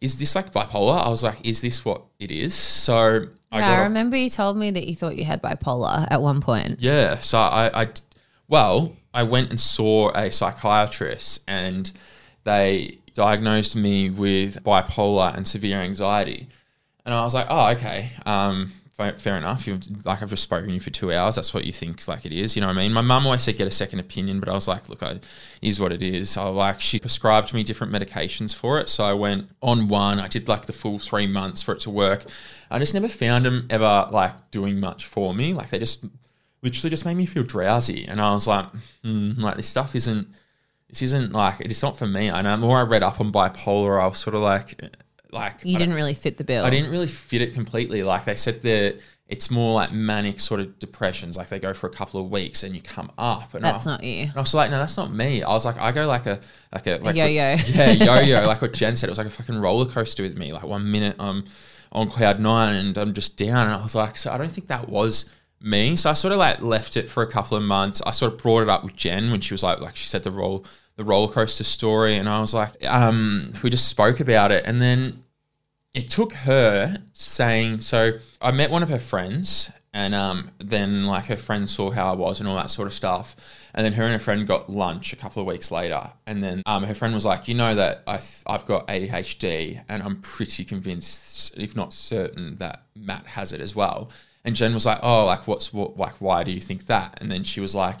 is 0.00 0.18
this 0.18 0.34
like 0.34 0.52
bipolar? 0.52 1.04
I 1.04 1.08
was 1.10 1.22
like, 1.22 1.44
is 1.46 1.60
this 1.60 1.84
what 1.84 2.02
it 2.18 2.30
is? 2.30 2.54
So 2.54 3.26
I 3.52 3.60
Yeah, 3.60 3.66
got 3.66 3.78
I 3.80 3.82
remember 3.82 4.16
you 4.16 4.30
told 4.30 4.56
me 4.56 4.70
that 4.70 4.86
you 4.86 4.94
thought 4.94 5.16
you 5.16 5.24
had 5.24 5.42
bipolar 5.42 6.06
at 6.10 6.22
one 6.22 6.40
point. 6.40 6.80
yeah. 6.80 7.18
So 7.18 7.38
I, 7.38 7.82
I, 7.82 7.88
well, 8.48 8.96
I 9.12 9.24
went 9.24 9.50
and 9.50 9.60
saw 9.60 10.10
a 10.12 10.30
psychiatrist 10.30 11.44
and 11.48 11.90
they 12.44 12.98
diagnosed 13.14 13.76
me 13.76 14.10
with 14.10 14.62
bipolar 14.62 15.36
and 15.36 15.46
severe 15.46 15.78
anxiety. 15.78 16.48
And 17.04 17.14
I 17.14 17.22
was 17.22 17.34
like, 17.34 17.46
oh, 17.50 17.70
okay. 17.70 18.10
Um, 18.26 18.72
fair 19.16 19.36
enough. 19.38 19.66
You've, 19.66 20.04
like, 20.04 20.22
I've 20.22 20.28
just 20.28 20.42
spoken 20.42 20.68
to 20.68 20.74
you 20.74 20.80
for 20.80 20.90
two 20.90 21.10
hours. 21.12 21.34
That's 21.34 21.54
what 21.54 21.64
you 21.64 21.72
think 21.72 22.06
like 22.06 22.26
it 22.26 22.32
is. 22.32 22.54
You 22.54 22.60
know 22.60 22.66
what 22.66 22.76
I 22.76 22.80
mean? 22.80 22.92
My 22.92 23.00
mum 23.00 23.24
always 23.24 23.42
said 23.42 23.56
get 23.56 23.66
a 23.66 23.70
second 23.70 23.98
opinion, 23.98 24.40
but 24.40 24.48
I 24.48 24.52
was 24.52 24.68
like, 24.68 24.88
look, 24.90 25.02
I, 25.02 25.20
is 25.62 25.80
what 25.80 25.92
it 25.92 26.02
is. 26.02 26.36
I 26.36 26.46
like, 26.48 26.80
she 26.80 26.98
prescribed 26.98 27.54
me 27.54 27.62
different 27.62 27.92
medications 27.92 28.54
for 28.54 28.78
it. 28.78 28.90
So 28.90 29.04
I 29.04 29.14
went 29.14 29.48
on 29.62 29.88
one. 29.88 30.20
I 30.20 30.28
did 30.28 30.48
like 30.48 30.66
the 30.66 30.74
full 30.74 30.98
three 30.98 31.26
months 31.26 31.62
for 31.62 31.72
it 31.72 31.80
to 31.80 31.90
work. 31.90 32.24
I 32.70 32.78
just 32.78 32.92
never 32.92 33.08
found 33.08 33.46
them 33.46 33.66
ever 33.70 34.08
like 34.12 34.50
doing 34.50 34.78
much 34.78 35.06
for 35.06 35.32
me. 35.34 35.54
Like, 35.54 35.70
they 35.70 35.78
just 35.78 36.04
literally 36.62 36.90
just 36.90 37.06
made 37.06 37.16
me 37.16 37.24
feel 37.24 37.42
drowsy. 37.42 38.06
And 38.06 38.20
I 38.20 38.34
was 38.34 38.46
like, 38.46 38.66
hmm, 39.02 39.32
like 39.38 39.56
this 39.56 39.68
stuff 39.68 39.94
isn't, 39.94 40.28
this 40.90 41.02
isn't 41.02 41.32
like, 41.32 41.60
it's 41.60 41.82
not 41.82 41.96
for 41.96 42.06
me. 42.06 42.28
And 42.28 42.46
the 42.46 42.56
more 42.58 42.78
I 42.78 42.82
read 42.82 43.02
up 43.02 43.20
on 43.20 43.32
bipolar, 43.32 44.02
I 44.02 44.06
was 44.06 44.18
sort 44.18 44.34
of 44.34 44.42
like, 44.42 44.80
uh, 44.82 44.88
like, 45.32 45.60
You 45.64 45.78
didn't 45.78 45.94
really 45.94 46.14
fit 46.14 46.36
the 46.36 46.44
bill. 46.44 46.64
I 46.64 46.70
didn't 46.70 46.90
really 46.90 47.06
fit 47.06 47.40
it 47.42 47.54
completely. 47.54 48.02
Like 48.02 48.24
they 48.24 48.36
said 48.36 48.62
that 48.62 49.00
it's 49.28 49.48
more 49.48 49.72
like 49.72 49.92
manic 49.92 50.40
sort 50.40 50.58
of 50.60 50.76
depressions. 50.80 51.36
Like 51.36 51.48
they 51.48 51.60
go 51.60 51.72
for 51.72 51.86
a 51.86 51.90
couple 51.90 52.20
of 52.20 52.30
weeks 52.30 52.64
and 52.64 52.74
you 52.74 52.82
come 52.82 53.12
up. 53.16 53.54
And 53.54 53.64
That's 53.64 53.86
I, 53.86 53.92
not 53.92 54.02
you. 54.02 54.22
And 54.24 54.32
I 54.36 54.40
was 54.40 54.52
like, 54.54 54.70
no, 54.72 54.78
that's 54.78 54.96
not 54.96 55.14
me. 55.14 55.44
I 55.44 55.50
was 55.50 55.64
like, 55.64 55.78
I 55.78 55.92
go 55.92 56.06
like 56.08 56.26
a 56.26 56.40
like 56.72 56.86
a 56.88 56.96
like 56.96 57.14
yo-yo. 57.14 57.52
what- 57.52 57.68
yeah, 57.74 57.90
yo-yo. 57.92 58.46
like 58.46 58.60
what 58.60 58.72
Jen 58.72 58.96
said, 58.96 59.08
it 59.08 59.12
was 59.12 59.18
like 59.18 59.28
a 59.28 59.30
fucking 59.30 59.56
roller 59.60 59.86
coaster 59.86 60.24
with 60.24 60.36
me. 60.36 60.52
Like 60.52 60.64
one 60.64 60.90
minute 60.90 61.14
I'm 61.20 61.44
on 61.92 62.08
cloud 62.08 62.40
nine 62.40 62.74
and 62.74 62.98
I'm 62.98 63.14
just 63.14 63.36
down, 63.36 63.66
and 63.68 63.74
I 63.74 63.82
was 63.82 63.94
like, 63.94 64.16
so 64.16 64.32
I 64.32 64.38
don't 64.38 64.50
think 64.50 64.66
that 64.66 64.88
was 64.88 65.32
me. 65.60 65.96
So 65.96 66.10
I 66.10 66.14
sort 66.14 66.32
of 66.32 66.38
like 66.38 66.62
left 66.62 66.96
it 66.96 67.08
for 67.08 67.22
a 67.22 67.26
couple 67.26 67.56
of 67.56 67.62
months. 67.62 68.00
I 68.06 68.10
sort 68.10 68.32
of 68.32 68.38
brought 68.38 68.62
it 68.62 68.68
up 68.68 68.84
with 68.84 68.96
Jen 68.96 69.30
when 69.30 69.40
she 69.40 69.54
was 69.54 69.62
like, 69.62 69.80
like 69.80 69.96
she 69.96 70.08
said 70.08 70.22
the 70.22 70.30
roll 70.30 70.64
the 70.96 71.04
roller 71.04 71.32
coaster 71.32 71.64
story, 71.64 72.16
and 72.16 72.28
I 72.28 72.40
was 72.40 72.52
like, 72.52 72.84
um, 72.84 73.52
we 73.62 73.70
just 73.70 73.88
spoke 73.88 74.20
about 74.20 74.52
it, 74.52 74.64
and 74.66 74.80
then 74.80 75.24
it 75.94 76.08
took 76.08 76.32
her 76.32 76.96
saying 77.12 77.80
so 77.80 78.12
i 78.40 78.50
met 78.50 78.70
one 78.70 78.82
of 78.82 78.88
her 78.88 78.98
friends 78.98 79.70
and 79.92 80.14
um, 80.14 80.52
then 80.58 81.04
like 81.04 81.24
her 81.24 81.36
friend 81.36 81.68
saw 81.68 81.90
how 81.90 82.12
i 82.12 82.14
was 82.14 82.38
and 82.38 82.48
all 82.48 82.54
that 82.54 82.70
sort 82.70 82.86
of 82.86 82.94
stuff 82.94 83.34
and 83.74 83.84
then 83.84 83.92
her 83.92 84.04
and 84.04 84.12
her 84.12 84.20
friend 84.20 84.46
got 84.46 84.70
lunch 84.70 85.12
a 85.12 85.16
couple 85.16 85.42
of 85.42 85.48
weeks 85.48 85.72
later 85.72 86.12
and 86.26 86.42
then 86.42 86.62
um, 86.66 86.84
her 86.84 86.94
friend 86.94 87.12
was 87.12 87.24
like 87.24 87.48
you 87.48 87.54
know 87.54 87.74
that 87.74 88.02
I 88.06 88.18
th- 88.18 88.42
i've 88.46 88.66
got 88.66 88.86
adhd 88.86 89.84
and 89.88 90.02
i'm 90.02 90.20
pretty 90.20 90.64
convinced 90.64 91.58
if 91.58 91.74
not 91.74 91.92
certain 91.92 92.56
that 92.56 92.84
matt 92.94 93.26
has 93.26 93.52
it 93.52 93.60
as 93.60 93.74
well 93.74 94.10
and 94.44 94.56
jen 94.56 94.74
was 94.74 94.86
like 94.86 94.98
oh 95.02 95.24
like 95.26 95.46
what's 95.46 95.72
what 95.72 95.96
like 95.96 96.14
why 96.20 96.42
do 96.44 96.50
you 96.50 96.60
think 96.60 96.86
that 96.86 97.16
and 97.20 97.30
then 97.30 97.44
she 97.44 97.60
was 97.60 97.74
like 97.74 97.98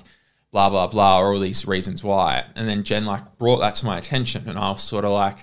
blah 0.52 0.68
blah 0.68 0.86
blah 0.86 1.20
or 1.20 1.32
all 1.34 1.40
these 1.40 1.66
reasons 1.66 2.02
why 2.02 2.44
and 2.56 2.68
then 2.68 2.82
jen 2.82 3.04
like 3.04 3.38
brought 3.38 3.58
that 3.58 3.74
to 3.74 3.86
my 3.86 3.98
attention 3.98 4.48
and 4.48 4.58
i 4.58 4.70
was 4.70 4.82
sort 4.82 5.04
of 5.04 5.10
like 5.12 5.38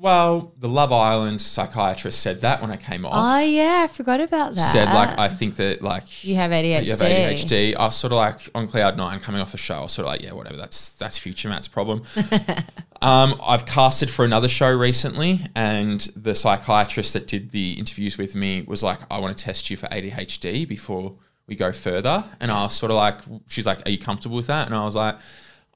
well, 0.00 0.54
the 0.58 0.68
Love 0.68 0.92
Island 0.92 1.42
psychiatrist 1.42 2.20
said 2.20 2.40
that 2.40 2.62
when 2.62 2.70
I 2.70 2.78
came 2.78 3.04
off. 3.04 3.12
Oh 3.14 3.38
yeah, 3.40 3.82
I 3.84 3.86
forgot 3.86 4.22
about 4.22 4.54
that. 4.54 4.72
said 4.72 4.86
like 4.86 5.18
I 5.18 5.28
think 5.28 5.56
that 5.56 5.82
like 5.82 6.24
you 6.24 6.36
have 6.36 6.52
ADHD. 6.52 6.84
you 6.86 6.90
have 6.90 7.00
ADHD. 7.00 7.76
I 7.76 7.84
was 7.84 7.96
sort 7.96 8.14
of 8.14 8.16
like 8.16 8.40
on 8.54 8.66
cloud 8.66 8.96
nine 8.96 9.20
coming 9.20 9.42
off 9.42 9.52
the 9.52 9.58
show. 9.58 9.74
I 9.74 9.80
was 9.82 9.92
sort 9.92 10.06
of 10.06 10.12
like, 10.12 10.22
yeah, 10.22 10.32
whatever. 10.32 10.56
That's 10.56 10.92
that's 10.92 11.18
future 11.18 11.50
Matt's 11.50 11.68
problem. 11.68 12.02
um, 13.02 13.40
I've 13.42 13.64
casted 13.66 14.10
for 14.10 14.24
another 14.24 14.48
show 14.48 14.70
recently, 14.70 15.40
and 15.54 16.00
the 16.16 16.34
psychiatrist 16.34 17.12
that 17.14 17.26
did 17.26 17.50
the 17.50 17.72
interviews 17.74 18.18
with 18.18 18.34
me 18.34 18.62
was 18.62 18.82
like, 18.82 18.98
I 19.10 19.18
want 19.18 19.36
to 19.36 19.44
test 19.44 19.70
you 19.70 19.76
for 19.76 19.86
ADHD 19.86 20.68
before 20.68 21.14
we 21.46 21.56
go 21.56 21.72
further. 21.72 22.24
And 22.40 22.50
I 22.50 22.62
was 22.64 22.74
sort 22.74 22.90
of 22.90 22.96
like, 22.96 23.20
she's 23.48 23.66
like, 23.66 23.86
are 23.86 23.90
you 23.90 23.98
comfortable 23.98 24.36
with 24.36 24.46
that? 24.48 24.66
And 24.66 24.74
I 24.74 24.84
was 24.84 24.94
like. 24.96 25.16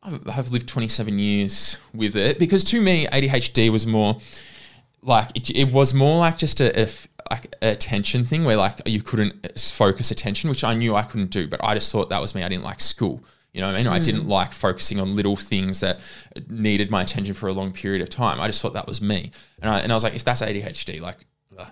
I've- 0.07 0.21
I've 0.31 0.50
lived 0.50 0.69
27 0.69 1.19
years 1.19 1.78
with 1.95 2.14
it 2.14 2.38
because 2.38 2.62
to 2.64 2.78
me 2.83 3.07
ADHD 3.07 3.71
was 3.71 3.87
more 3.87 4.19
like 5.00 5.31
it, 5.35 5.49
it 5.49 5.73
was 5.73 5.95
more 5.95 6.19
like 6.19 6.37
just 6.37 6.61
a, 6.61 6.78
a 6.83 6.87
like 7.31 7.54
attention 7.62 8.26
thing 8.26 8.45
where 8.45 8.59
like 8.59 8.83
you 8.85 9.00
couldn't 9.00 9.59
focus 9.59 10.11
attention, 10.11 10.50
which 10.50 10.62
I 10.62 10.75
knew 10.75 10.95
I 10.95 11.04
couldn't 11.04 11.31
do, 11.31 11.49
but 11.49 11.59
I 11.64 11.73
just 11.73 11.90
thought 11.90 12.11
that 12.11 12.21
was 12.21 12.35
me. 12.35 12.43
I 12.43 12.50
didn't 12.50 12.64
like 12.64 12.81
school. 12.81 13.23
You 13.54 13.61
know 13.61 13.68
what 13.68 13.76
I 13.76 13.78
mean? 13.78 13.87
I 13.87 14.00
mm. 14.00 14.04
didn't 14.04 14.28
like 14.28 14.52
focusing 14.52 14.99
on 14.99 15.14
little 15.14 15.37
things 15.37 15.78
that 15.78 16.00
needed 16.50 16.90
my 16.90 17.02
attention 17.02 17.34
for 17.34 17.49
a 17.49 17.52
long 17.52 17.73
period 17.73 18.02
of 18.02 18.11
time. 18.11 18.40
I 18.40 18.49
just 18.49 18.61
thought 18.61 18.75
that 18.75 18.88
was 18.88 19.00
me. 19.00 19.30
And 19.62 19.70
I, 19.70 19.78
and 19.78 19.92
I 19.92 19.94
was 19.94 20.02
like, 20.02 20.16
if 20.16 20.25
that's 20.25 20.42
ADHD, 20.42 21.00
like, 21.00 21.25
ugh, 21.56 21.68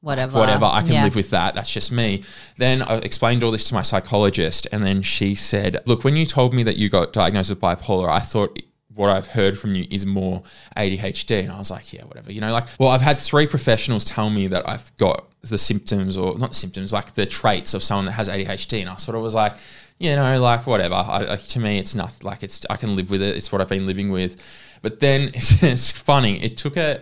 Whatever. 0.00 0.38
whatever, 0.38 0.64
I 0.64 0.80
can 0.80 0.92
Yeah. 0.92 1.04
live 1.04 1.14
with 1.14 1.28
that. 1.30 1.54
That's 1.54 1.70
just 1.70 1.92
me. 1.92 2.22
Then 2.56 2.80
I 2.80 2.96
explained 2.96 3.44
all 3.44 3.50
this 3.50 3.64
to 3.64 3.74
my 3.74 3.82
psychologist, 3.82 4.66
and 4.72 4.84
then 4.84 5.02
she 5.02 5.34
said, 5.34 5.82
Look, 5.84 6.04
when 6.04 6.16
you 6.16 6.24
told 6.24 6.54
me 6.54 6.62
that 6.62 6.78
you 6.78 6.88
got 6.88 7.12
diagnosed 7.12 7.50
with 7.50 7.60
bipolar, 7.60 8.08
I 8.08 8.20
thought 8.20 8.58
what 8.94 9.10
I've 9.10 9.26
heard 9.26 9.58
from 9.58 9.74
you 9.74 9.86
is 9.90 10.06
more 10.06 10.42
ADHD. 10.76 11.40
And 11.40 11.52
I 11.52 11.58
was 11.58 11.70
like, 11.70 11.92
Yeah, 11.92 12.04
whatever. 12.04 12.32
You 12.32 12.40
know, 12.40 12.52
like, 12.52 12.68
well, 12.78 12.88
I've 12.88 13.02
had 13.02 13.18
three 13.18 13.46
professionals 13.46 14.06
tell 14.06 14.30
me 14.30 14.46
that 14.46 14.66
I've 14.66 14.96
got 14.96 15.26
the 15.42 15.58
symptoms, 15.58 16.16
or 16.16 16.38
not 16.38 16.54
symptoms, 16.54 16.94
like 16.94 17.12
the 17.12 17.26
traits 17.26 17.74
of 17.74 17.82
someone 17.82 18.06
that 18.06 18.12
has 18.12 18.28
ADHD. 18.28 18.80
And 18.80 18.88
I 18.88 18.96
sort 18.96 19.16
of 19.16 19.22
was 19.22 19.34
like, 19.34 19.56
you 19.98 20.16
know, 20.16 20.40
like 20.40 20.66
whatever. 20.66 20.94
I, 20.94 21.36
to 21.36 21.60
me, 21.60 21.78
it's 21.78 21.94
nothing. 21.94 22.26
Like 22.26 22.42
it's, 22.42 22.66
I 22.68 22.76
can 22.76 22.96
live 22.96 23.10
with 23.10 23.22
it. 23.22 23.36
It's 23.36 23.52
what 23.52 23.60
I've 23.60 23.68
been 23.68 23.86
living 23.86 24.10
with. 24.10 24.78
But 24.82 25.00
then 25.00 25.30
it's 25.34 25.90
funny. 25.90 26.42
It 26.42 26.56
took 26.56 26.76
a, 26.76 27.00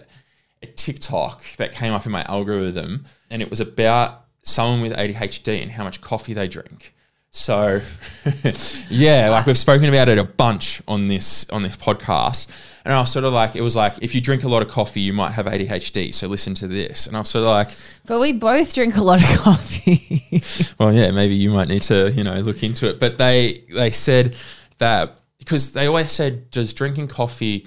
a 0.62 0.66
TikTok 0.66 1.42
that 1.56 1.72
came 1.72 1.92
up 1.92 2.06
in 2.06 2.12
my 2.12 2.22
algorithm, 2.24 3.04
and 3.30 3.42
it 3.42 3.50
was 3.50 3.60
about 3.60 4.26
someone 4.42 4.82
with 4.82 4.92
ADHD 4.92 5.62
and 5.62 5.70
how 5.70 5.84
much 5.84 6.00
coffee 6.00 6.34
they 6.34 6.48
drink. 6.48 6.94
So, 7.34 7.80
yeah, 8.90 9.30
like 9.30 9.46
we've 9.46 9.56
spoken 9.56 9.88
about 9.88 10.10
it 10.10 10.18
a 10.18 10.24
bunch 10.24 10.82
on 10.86 11.06
this 11.06 11.48
on 11.48 11.62
this 11.62 11.78
podcast, 11.78 12.46
and 12.84 12.92
I 12.92 13.00
was 13.00 13.10
sort 13.10 13.24
of 13.24 13.32
like, 13.32 13.56
it 13.56 13.62
was 13.62 13.74
like 13.74 13.94
if 14.02 14.14
you 14.14 14.20
drink 14.20 14.44
a 14.44 14.48
lot 14.48 14.60
of 14.60 14.68
coffee, 14.68 15.00
you 15.00 15.14
might 15.14 15.32
have 15.32 15.46
ADHD. 15.46 16.12
So 16.12 16.28
listen 16.28 16.52
to 16.56 16.68
this, 16.68 17.06
and 17.06 17.16
I 17.16 17.20
was 17.20 17.30
sort 17.30 17.44
of 17.44 17.48
like, 17.48 17.68
But 18.06 18.20
we 18.20 18.34
both 18.34 18.74
drink 18.74 18.98
a 18.98 19.02
lot 19.02 19.22
of 19.22 19.38
coffee. 19.38 20.42
well, 20.78 20.92
yeah, 20.92 21.10
maybe 21.10 21.34
you 21.34 21.48
might 21.48 21.68
need 21.68 21.82
to, 21.84 22.12
you 22.12 22.22
know, 22.22 22.38
look 22.40 22.62
into 22.62 22.86
it. 22.90 23.00
But 23.00 23.16
they 23.16 23.64
they 23.74 23.92
said 23.92 24.36
that 24.76 25.18
because 25.38 25.72
they 25.72 25.86
always 25.86 26.12
said, 26.12 26.50
does 26.50 26.74
drinking 26.74 27.08
coffee 27.08 27.66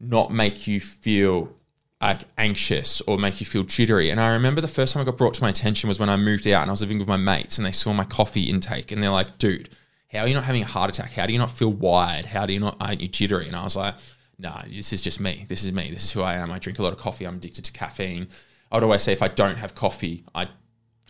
not 0.00 0.30
make 0.30 0.66
you 0.66 0.80
feel 0.80 1.50
like 2.02 2.22
anxious 2.36 3.00
or 3.02 3.18
make 3.18 3.40
you 3.40 3.46
feel 3.46 3.62
jittery? 3.62 4.10
And 4.10 4.20
I 4.20 4.32
remember 4.32 4.60
the 4.60 4.68
first 4.68 4.92
time 4.92 5.00
I 5.00 5.04
got 5.04 5.16
brought 5.16 5.34
to 5.34 5.42
my 5.42 5.48
attention 5.48 5.88
was 5.88 5.98
when 5.98 6.08
I 6.08 6.16
moved 6.16 6.46
out 6.48 6.62
and 6.62 6.70
I 6.70 6.72
was 6.72 6.80
living 6.80 6.98
with 6.98 7.08
my 7.08 7.16
mates 7.16 7.58
and 7.58 7.66
they 7.66 7.72
saw 7.72 7.92
my 7.92 8.04
coffee 8.04 8.50
intake 8.50 8.92
and 8.92 9.02
they're 9.02 9.10
like, 9.10 9.38
dude, 9.38 9.70
how 10.12 10.20
are 10.20 10.28
you 10.28 10.34
not 10.34 10.44
having 10.44 10.62
a 10.62 10.66
heart 10.66 10.90
attack? 10.90 11.12
How 11.12 11.26
do 11.26 11.32
you 11.32 11.38
not 11.38 11.50
feel 11.50 11.72
wired? 11.72 12.26
How 12.26 12.44
do 12.44 12.52
you 12.52 12.60
not 12.60 12.76
aren't 12.80 13.00
you 13.00 13.08
jittery? 13.08 13.46
And 13.46 13.56
I 13.56 13.62
was 13.62 13.76
like, 13.76 13.94
nah, 14.38 14.62
this 14.68 14.92
is 14.92 15.00
just 15.00 15.20
me. 15.20 15.46
This 15.48 15.64
is 15.64 15.72
me. 15.72 15.90
This 15.90 16.04
is 16.04 16.12
who 16.12 16.22
I 16.22 16.34
am. 16.34 16.50
I 16.50 16.58
drink 16.58 16.78
a 16.78 16.82
lot 16.82 16.92
of 16.92 16.98
coffee. 16.98 17.26
I'm 17.26 17.36
addicted 17.36 17.64
to 17.64 17.72
caffeine. 17.72 18.28
I 18.70 18.76
would 18.76 18.84
always 18.84 19.02
say 19.02 19.12
if 19.12 19.22
I 19.22 19.28
don't 19.28 19.56
have 19.56 19.74
coffee, 19.74 20.24
I 20.34 20.48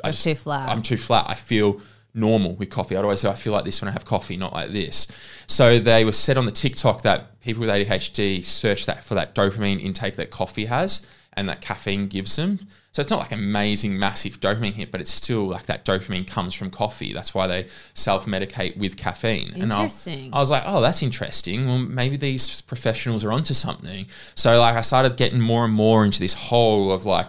I 0.03 0.09
You're 0.09 0.13
too 0.13 0.35
flat. 0.35 0.69
I'm 0.69 0.83
too 0.83 0.97
flat. 0.97 1.27
I 1.29 1.35
feel 1.35 1.81
normal 2.15 2.55
with 2.55 2.71
coffee. 2.71 2.97
I'd 2.97 3.05
always 3.05 3.21
say 3.21 3.29
I 3.29 3.35
feel 3.35 3.53
like 3.53 3.65
this 3.65 3.81
when 3.81 3.89
I 3.89 3.93
have 3.93 4.05
coffee, 4.05 4.37
not 4.37 4.53
like 4.53 4.71
this. 4.71 5.09
So 5.47 5.79
they 5.79 6.05
were 6.05 6.13
said 6.13 6.37
on 6.37 6.45
the 6.45 6.51
TikTok 6.51 7.03
that 7.03 7.41
people 7.41 7.61
with 7.61 7.71
ADHD 7.71 8.45
search 8.45 8.87
that 8.87 9.05
for 9.05 9.15
that 9.15 9.35
dopamine 9.35 9.83
intake 9.83 10.17
that 10.17 10.31
coffee 10.31 10.67
has 10.67 11.07
and 11.35 11.49
that 11.49 11.61
caffeine 11.61 12.09
gives 12.09 12.37
them. 12.37 12.59
So 12.93 13.01
it's 13.01 13.11
not 13.11 13.21
like 13.21 13.33
amazing, 13.33 13.99
massive 13.99 14.39
dopamine 14.39 14.75
hit, 14.75 14.91
but 14.91 15.01
it's 15.01 15.11
still 15.11 15.49
like 15.49 15.65
that 15.65 15.87
dopamine 15.87 16.27
comes 16.27 16.53
from 16.53 16.71
coffee. 16.71 17.15
That's 17.15 17.35
why 17.35 17.47
they 17.47 17.67
self-medicate 17.95 18.77
with 18.77 18.99
caffeine. 18.99 19.55
And 19.55 19.73
I, 19.73 19.85
Interesting. 19.85 20.35
I 20.35 20.41
was 20.41 20.51
like, 20.51 20.65
oh, 20.67 20.83
that's 20.83 21.03
interesting. 21.03 21.67
Well, 21.67 21.79
maybe 21.79 22.19
these 22.19 22.61
professionals 22.61 23.25
are 23.25 23.33
onto 23.33 23.55
something. 23.55 24.07
So 24.35 24.61
like 24.61 24.75
I 24.75 24.83
started 24.83 25.17
getting 25.17 25.41
more 25.41 25.65
and 25.65 25.73
more 25.73 26.05
into 26.05 26.21
this 26.21 26.35
whole 26.35 26.93
of 26.93 27.07
like 27.07 27.29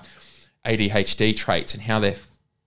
ADHD 0.66 1.34
traits 1.34 1.74
and 1.74 1.84
how 1.84 2.00
they're 2.00 2.18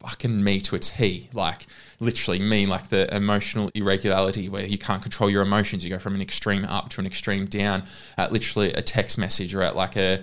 fucking 0.00 0.42
me 0.42 0.62
to 0.62 0.76
a 0.76 0.78
T. 0.78 1.28
Like 1.34 1.66
literally 2.00 2.38
mean 2.38 2.68
like 2.68 2.88
the 2.88 3.14
emotional 3.14 3.70
irregularity 3.74 4.48
where 4.48 4.66
you 4.66 4.78
can't 4.78 5.02
control 5.02 5.30
your 5.30 5.42
emotions. 5.42 5.84
You 5.84 5.90
go 5.90 5.98
from 5.98 6.14
an 6.14 6.22
extreme 6.22 6.64
up 6.64 6.90
to 6.90 7.00
an 7.00 7.06
extreme 7.06 7.46
down 7.46 7.84
at 8.16 8.32
literally 8.32 8.72
a 8.72 8.82
text 8.82 9.18
message 9.18 9.54
or 9.54 9.62
at 9.62 9.76
like 9.76 9.96
a 9.96 10.22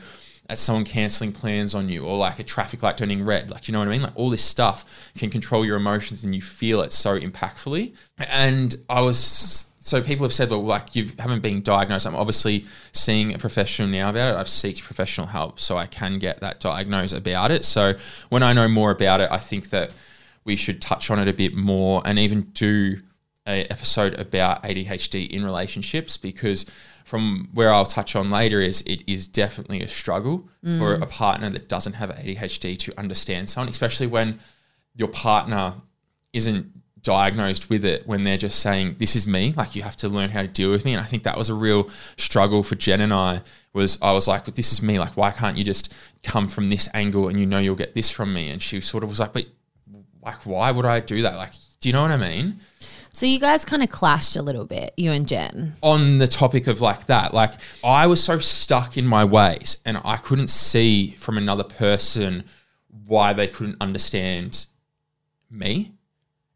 at 0.50 0.60
someone 0.60 0.84
canceling 0.84 1.32
plans 1.32 1.74
on 1.74 1.88
you 1.88 2.06
or 2.06 2.18
like 2.18 2.38
a 2.38 2.44
traffic 2.44 2.84
light 2.84 2.98
turning 2.98 3.24
red. 3.24 3.50
Like, 3.50 3.68
you 3.68 3.72
know 3.72 3.80
what 3.80 3.88
I 3.88 3.92
mean? 3.92 4.02
Like 4.02 4.12
all 4.16 4.30
this 4.30 4.44
stuff 4.44 5.12
can 5.18 5.30
control 5.30 5.66
your 5.66 5.78
emotions 5.78 6.24
and 6.24 6.36
you 6.36 6.42
feel 6.42 6.82
it 6.82 6.92
so 6.92 7.18
impactfully. 7.18 7.96
And 8.18 8.76
I 8.90 9.02
was 9.02 9.70
so 9.80 10.02
people 10.02 10.24
have 10.24 10.34
said, 10.34 10.50
well, 10.50 10.64
like 10.64 10.96
you 10.96 11.10
haven't 11.20 11.42
been 11.42 11.62
diagnosed. 11.62 12.08
I'm 12.08 12.16
obviously 12.16 12.66
seeing 12.94 13.34
a 13.34 13.38
professional 13.38 13.88
now 13.90 14.10
about 14.10 14.34
it. 14.34 14.38
I've 14.38 14.48
sought 14.48 14.82
professional 14.82 15.28
help 15.28 15.60
so 15.60 15.78
I 15.78 15.88
can 15.88 16.20
get 16.20 16.40
that 16.40 16.62
diagnosed 16.62 17.14
about 17.14 17.52
it. 17.52 17.66
So 17.66 17.96
when 18.30 18.44
I 18.44 18.54
know 18.54 18.70
more 18.70 18.92
about 18.92 19.20
it, 19.20 19.30
I 19.30 19.40
think 19.40 19.72
that 19.72 19.94
we 20.46 20.56
should 20.56 20.82
touch 20.82 21.10
on 21.10 21.20
it 21.20 21.28
a 21.28 21.34
bit 21.34 21.56
more 21.56 22.02
and 22.06 22.20
even 22.20 22.42
do 22.54 23.02
a 23.48 23.66
episode 23.66 24.18
about 24.20 24.64
ADHD 24.64 25.30
in 25.30 25.44
relationships 25.44 26.16
because 26.16 26.66
from 27.04 27.50
where 27.54 27.74
I'll 27.74 27.86
touch 27.86 28.16
on 28.16 28.32
later 28.32 28.62
is 28.62 28.82
it 28.82 29.04
is 29.06 29.28
definitely 29.28 29.82
a 29.82 29.88
struggle 29.88 30.48
for 30.62 30.98
mm. 30.98 31.02
a 31.02 31.06
partner 31.06 31.50
that 31.50 31.68
doesn't 31.68 31.94
have 31.94 32.10
ADHD 32.10 32.78
to 32.80 32.98
understand 32.98 33.50
someone, 33.50 33.70
especially 33.70 34.08
when 34.08 34.40
your 34.96 35.10
partner 35.10 35.74
isn't 36.32 36.68
diagnosed 37.02 37.70
with 37.70 37.84
it 37.84 38.08
when 38.08 38.24
they're 38.24 38.38
just 38.38 38.62
saying 38.62 38.96
this 38.98 39.14
is 39.14 39.28
me 39.28 39.54
like 39.58 39.76
you 39.76 39.84
have 39.84 39.98
to 39.98 40.08
learn 40.08 40.30
how 40.30 40.42
to 40.42 40.48
deal 40.48 40.72
with 40.72 40.86
me. 40.86 40.94
And 40.94 41.02
i 41.02 41.04
think 41.04 41.24
that 41.24 41.38
was 41.38 41.50
a 41.50 41.54
real 41.54 41.90
struggle 42.16 42.64
for 42.64 42.76
jen 42.76 43.02
and 43.02 43.12
i 43.12 43.42
was 43.74 44.02
i 44.02 44.14
was 44.14 44.26
like 44.26 44.46
but 44.46 44.56
this 44.56 44.72
is 44.72 44.82
me 44.82 44.98
like 45.00 45.18
why 45.18 45.30
can't 45.30 45.58
you 45.58 45.66
just 45.66 45.94
come 46.24 46.48
from 46.48 46.70
this 46.70 46.90
angle 46.94 47.28
and 47.28 47.40
you 47.40 47.46
know 47.46 47.60
you'll 47.60 47.76
get 47.76 47.94
this 47.94 48.10
from 48.10 48.34
me? 48.34 48.50
And 48.50 48.62
she 48.62 48.82
sort 48.82 49.04
of 49.04 49.10
was 49.10 49.20
like 49.20 49.34
but 49.34 49.46
like 50.24 50.46
why 50.46 50.72
would 50.72 50.86
i 50.86 51.00
do 51.00 51.22
that 51.22 51.36
like 51.36 51.52
do 51.80 51.90
you 51.90 51.94
know 51.94 52.02
what 52.02 52.12
i 52.12 52.18
mean 52.18 52.56
So 53.16 53.28
you 53.28 53.40
guys 53.40 53.64
kind 53.64 53.84
of 53.84 53.90
clashed 53.90 54.36
a 54.36 54.42
little 54.42 54.66
bit, 54.66 54.92
you 54.98 55.12
and 55.12 55.28
Jen. 55.28 55.74
on 55.82 56.18
the 56.18 56.26
topic 56.26 56.66
of 56.66 56.82
like 56.82 57.06
that, 57.06 57.32
like 57.32 57.54
I 57.84 58.08
was 58.08 58.24
so 58.24 58.40
stuck 58.40 58.98
in 58.98 59.06
my 59.06 59.24
ways 59.24 59.78
and 59.86 60.02
I 60.04 60.18
couldn't 60.18 60.50
see 60.50 61.12
from 61.12 61.38
another 61.38 61.64
person 61.64 62.44
why 63.06 63.34
they 63.34 63.48
couldn't 63.48 63.78
understand 63.80 64.66
me. 65.52 65.92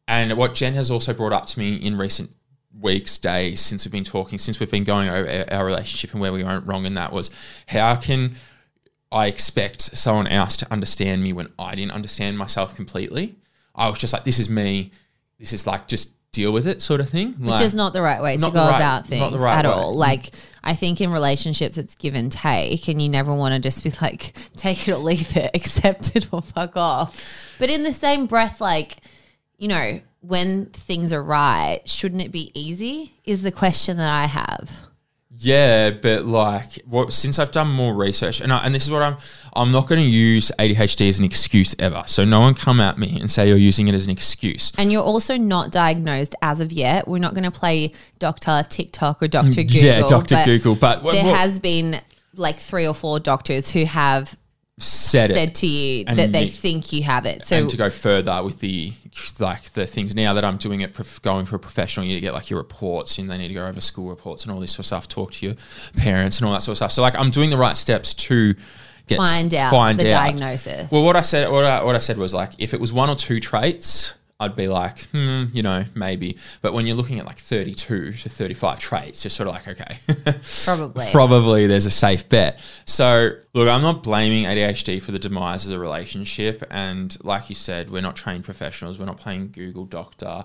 And 0.08 0.36
what 0.36 0.56
Jen 0.56 0.74
has 0.74 0.90
also 0.90 1.14
brought 1.14 1.32
up 1.32 1.46
to 1.48 1.60
me 1.60 1.76
in 1.76 1.96
recent 1.96 2.32
weeks, 2.80 3.20
days, 3.20 3.60
since 3.62 3.86
we've 3.86 3.92
been 3.92 4.04
talking, 4.04 4.40
since 4.40 4.60
we've 4.60 4.72
been 4.72 4.84
going 4.84 5.10
over 5.10 5.46
our- 5.52 5.66
relationship 5.66 6.12
and 6.14 6.22
where 6.22 6.34
we 6.34 6.44
went 6.44 6.66
wrong 6.66 6.86
in 6.88 6.96
that 6.96 7.12
was 7.14 7.30
how 7.68 7.96
can 7.98 8.34
I 9.12 9.28
expect 9.28 9.82
someone 9.96 10.28
else 10.28 10.58
to 10.58 10.72
understand 10.74 11.22
me 11.22 11.34
when 11.34 11.50
I 11.60 11.76
didn't 11.76 11.92
understand 11.92 12.38
myself 12.38 12.76
completely? 12.76 13.36
I 13.78 13.90
was 13.90 14.00
just 14.00 14.14
like, 14.14 14.24
this 14.24 14.40
is 14.40 14.50
me. 14.50 14.92
This 15.40 15.54
is 15.54 15.68
like, 15.68 15.88
just 15.88 16.14
deal 16.32 16.52
with 16.52 16.68
it 16.68 16.82
sort 16.82 17.00
of 17.00 17.10
thing. 17.10 17.34
Which 17.34 17.62
is 17.62 17.76
not 17.76 17.94
the 17.94 18.02
right 18.02 18.22
way 18.22 18.38
to 18.38 18.52
go 18.52 18.70
right- 18.70 18.76
about 18.76 19.08
things 19.08 19.40
right 19.40 19.60
at 19.60 19.66
way. 19.66 19.72
all. 19.72 19.96
Like, 19.96 20.30
I 20.64 20.74
think 20.74 21.00
in 21.00 21.12
relationships, 21.12 21.78
it's 21.78 21.96
give 21.96 22.16
and 22.16 22.32
take, 22.32 22.88
and 22.88 23.02
you 23.02 23.10
never 23.10 23.34
want 23.34 23.54
to 23.54 23.60
just 23.60 23.84
be 23.84 23.92
like, 24.02 24.34
take 24.56 24.88
it 24.88 24.92
or 24.92 24.98
leave 24.98 25.38
it, 25.38 25.52
accept 25.56 26.16
it 26.16 26.28
or 26.32 26.42
fuck 26.42 26.76
off. 26.76 27.56
But 27.60 27.70
in 27.70 27.84
the 27.84 27.94
same 27.94 28.26
breath, 28.26 28.60
like, 28.60 28.98
you 29.58 29.68
know, 29.68 30.02
when 30.22 30.66
things 30.68 31.14
are 31.14 31.24
right, 31.24 31.80
shouldn't 31.86 32.22
it 32.22 32.32
be 32.32 32.52
easy? 32.60 33.14
Is 33.24 33.44
the 33.44 33.52
question 33.52 33.98
that 33.98 34.10
I 34.10 34.26
have. 34.26 34.84
Yeah, 35.40 35.92
but 35.92 36.26
like, 36.26 36.82
what 36.86 37.14
since 37.14 37.38
I've 37.38 37.52
done 37.52 37.70
more 37.72 37.94
research, 37.94 38.42
and 38.42 38.52
I, 38.52 38.66
and 38.66 38.74
this 38.74 38.86
is 38.86 38.92
what 38.92 39.04
I'm, 39.04 39.18
I'm 39.56 39.72
not 39.72 39.88
going 39.88 40.02
to 40.02 40.10
use 40.10 40.52
ADHD 40.58 41.10
as 41.10 41.20
an 41.20 41.26
excuse 41.26 41.76
ever. 41.78 42.04
So 42.08 42.26
no 42.26 42.40
one 42.40 42.56
come 42.56 42.80
at 42.80 42.98
me 42.98 43.20
and 43.20 43.30
say 43.30 43.48
you're 43.48 43.58
using 43.58 43.88
it 43.88 43.94
as 43.94 44.06
an 44.06 44.12
excuse. 44.12 44.72
And 44.80 44.92
you're 44.92 45.04
also 45.04 45.38
not 45.38 45.72
diagnosed 45.72 46.36
as 46.42 46.60
of 46.60 46.72
yet. 46.72 47.08
We're 47.08 47.20
not 47.20 47.36
going 47.36 47.44
to 47.44 47.52
play 47.52 47.94
Doctor 48.18 48.66
TikTok 48.68 49.22
or 49.22 49.28
Doctor 49.28 49.62
mm, 49.62 49.68
Google. 49.68 49.82
yeah, 49.84 50.02
Doctor 50.08 50.42
Google, 50.44 50.76
but 50.76 51.04
There 51.04 51.24
what 51.24 51.38
has 51.38 51.60
been 51.60 52.00
like 52.36 52.58
three 52.58 52.88
or 52.88 52.96
four 52.96 53.20
doctors 53.20 53.72
who 53.72 53.86
have 53.86 54.36
said, 54.80 55.32
said 55.32 55.56
to 55.56 55.68
you 55.68 56.06
that 56.06 56.32
they 56.32 56.48
think 56.48 56.94
you 56.94 57.04
have 57.04 57.26
it. 57.26 57.46
So 57.46 57.58
and 57.58 57.70
to 57.70 57.78
go 57.78 57.90
further 57.90 58.44
with 58.44 58.60
the 58.60 58.94
like 59.40 59.64
the 59.72 59.88
things 59.88 60.16
now 60.16 60.34
that 60.36 60.46
I'm 60.46 60.58
doing 60.58 60.82
it, 60.82 60.94
prof- 60.94 61.22
going 61.22 61.46
for 61.46 61.56
a 61.56 61.60
professional, 61.60 62.06
you 62.06 62.20
get 62.20 62.34
like 62.34 62.50
your 62.50 62.60
reports, 62.60 63.18
and 63.18 63.30
they 63.30 63.38
need 63.38 63.48
to 63.48 63.54
go 63.54 63.66
over 63.66 63.82
school 63.82 64.10
reports 64.10 64.44
and 64.44 64.54
all 64.54 64.60
this 64.60 64.72
sort 64.72 64.80
of 64.80 64.86
stuff. 64.86 65.08
Talk 65.08 65.34
to 65.34 65.46
your 65.48 65.56
parents 65.96 66.38
and 66.38 66.46
all 66.46 66.54
that 66.54 66.62
sort 66.62 66.74
of 66.74 66.78
stuff. 66.78 66.92
So 66.92 67.02
like, 67.02 67.16
I'm 67.16 67.32
doing 67.32 67.50
the 67.50 67.58
right 67.58 67.76
steps 67.76 68.14
to 68.14 68.54
get 69.08 69.18
find 69.18 69.54
out 69.54 69.72
find 69.72 70.00
the 70.00 70.14
out. 70.14 70.26
diagnosis. 70.26 70.92
Well, 70.92 71.04
what 71.04 71.16
I 71.16 71.22
said, 71.22 71.50
what 71.52 71.66
I, 71.66 71.84
what 71.84 71.96
I 71.96 72.00
said 72.00 72.18
was 72.18 72.34
like, 72.34 72.52
if 72.60 72.74
it 72.74 72.80
was 72.80 72.94
one 72.94 73.10
or 73.10 73.16
two 73.16 73.40
traits, 73.40 74.14
I'd 74.40 74.56
be 74.56 74.68
like, 74.68 75.00
hmm, 75.06 75.46
you 75.52 75.64
know, 75.64 75.84
maybe. 75.96 76.38
But 76.62 76.74
when 76.74 76.86
you're 76.86 76.96
looking 76.96 77.20
at 77.20 77.26
like 77.26 77.40
32 77.40 78.14
to 78.14 78.30
35 78.30 78.80
traits, 78.80 79.24
you're 79.24 79.32
sort 79.32 79.50
of 79.50 79.56
like, 79.56 79.68
okay, 79.68 79.98
Probably. 80.64 81.08
probably 81.12 81.68
there's 81.68 81.86
a 81.86 81.92
safe 81.92 82.30
bet. 82.30 82.60
So, 82.86 83.32
look, 83.56 83.68
I'm 83.68 83.82
not 83.82 84.04
blaming 84.04 84.46
ADHD 84.46 85.02
for 85.02 85.12
the 85.12 85.18
demise 85.18 85.66
of 85.66 85.72
the 85.72 85.80
relationship. 85.80 86.64
And 86.70 87.18
like 87.24 87.50
you 87.50 87.56
said, 87.56 87.90
we're 87.90 88.04
not 88.04 88.16
trained 88.16 88.44
professionals. 88.44 89.00
We're 89.00 89.06
not 89.06 89.18
playing 89.18 89.50
Google 89.54 89.86
Doctor. 89.86 90.44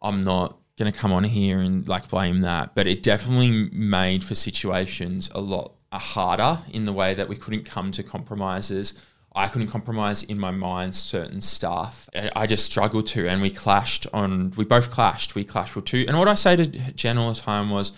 I'm 0.00 0.20
not 0.20 0.56
going 0.78 0.92
to 0.92 0.96
come 0.96 1.12
on 1.12 1.24
here 1.24 1.58
and 1.58 1.88
like 1.88 2.08
blame 2.08 2.42
that. 2.42 2.76
But 2.76 2.86
it 2.86 3.02
definitely 3.02 3.68
made 3.72 4.22
for 4.22 4.36
situations 4.36 5.28
a 5.34 5.40
lot 5.40 5.72
harder 5.92 6.58
in 6.72 6.84
the 6.84 6.92
way 6.92 7.14
that 7.14 7.28
we 7.28 7.36
couldn't 7.36 7.64
come 7.64 7.90
to 7.92 8.02
compromises. 8.02 9.04
I 9.34 9.48
couldn't 9.48 9.68
compromise 9.68 10.22
in 10.22 10.38
my 10.38 10.52
mind 10.52 10.94
certain 10.94 11.40
stuff. 11.40 12.08
I 12.36 12.46
just 12.46 12.64
struggled 12.64 13.08
to, 13.08 13.26
and 13.28 13.42
we 13.42 13.50
clashed 13.50 14.06
on. 14.12 14.52
We 14.56 14.64
both 14.64 14.90
clashed. 14.90 15.34
We 15.34 15.44
clashed 15.44 15.74
with 15.74 15.86
two. 15.86 16.04
And 16.06 16.16
what 16.18 16.28
I 16.28 16.34
say 16.34 16.54
to 16.54 16.66
Jen 16.66 17.18
all 17.18 17.32
the 17.32 17.40
time 17.40 17.70
was, 17.70 17.92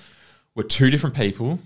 we're 0.54 0.62
two 0.62 0.88
different 0.88 1.14
people. 1.14 1.58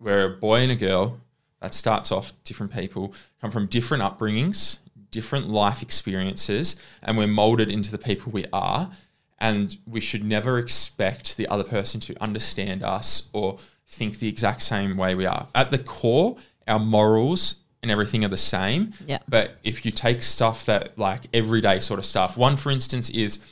We're 0.00 0.24
a 0.24 0.36
boy 0.36 0.60
and 0.60 0.72
a 0.72 0.76
girl. 0.76 1.20
That 1.60 1.74
starts 1.74 2.10
off 2.12 2.32
different 2.44 2.72
people, 2.72 3.12
come 3.40 3.50
from 3.50 3.66
different 3.66 4.02
upbringings, 4.02 4.78
different 5.10 5.48
life 5.48 5.82
experiences, 5.82 6.80
and 7.02 7.18
we're 7.18 7.26
molded 7.26 7.68
into 7.70 7.90
the 7.90 7.98
people 7.98 8.32
we 8.32 8.46
are. 8.52 8.90
And 9.40 9.76
we 9.86 10.00
should 10.00 10.24
never 10.24 10.58
expect 10.58 11.36
the 11.36 11.46
other 11.48 11.64
person 11.64 12.00
to 12.00 12.22
understand 12.22 12.82
us 12.82 13.28
or 13.32 13.58
think 13.86 14.18
the 14.18 14.28
exact 14.28 14.62
same 14.62 14.96
way 14.96 15.14
we 15.14 15.26
are. 15.26 15.46
At 15.54 15.70
the 15.70 15.78
core, 15.78 16.36
our 16.66 16.78
morals 16.78 17.62
and 17.82 17.90
everything 17.90 18.24
are 18.24 18.28
the 18.28 18.36
same. 18.36 18.92
Yeah. 19.06 19.18
But 19.28 19.52
if 19.62 19.84
you 19.84 19.92
take 19.92 20.22
stuff 20.22 20.66
that, 20.66 20.98
like 20.98 21.22
everyday 21.32 21.80
sort 21.80 21.98
of 21.98 22.06
stuff, 22.06 22.36
one, 22.36 22.56
for 22.56 22.70
instance, 22.70 23.10
is 23.10 23.46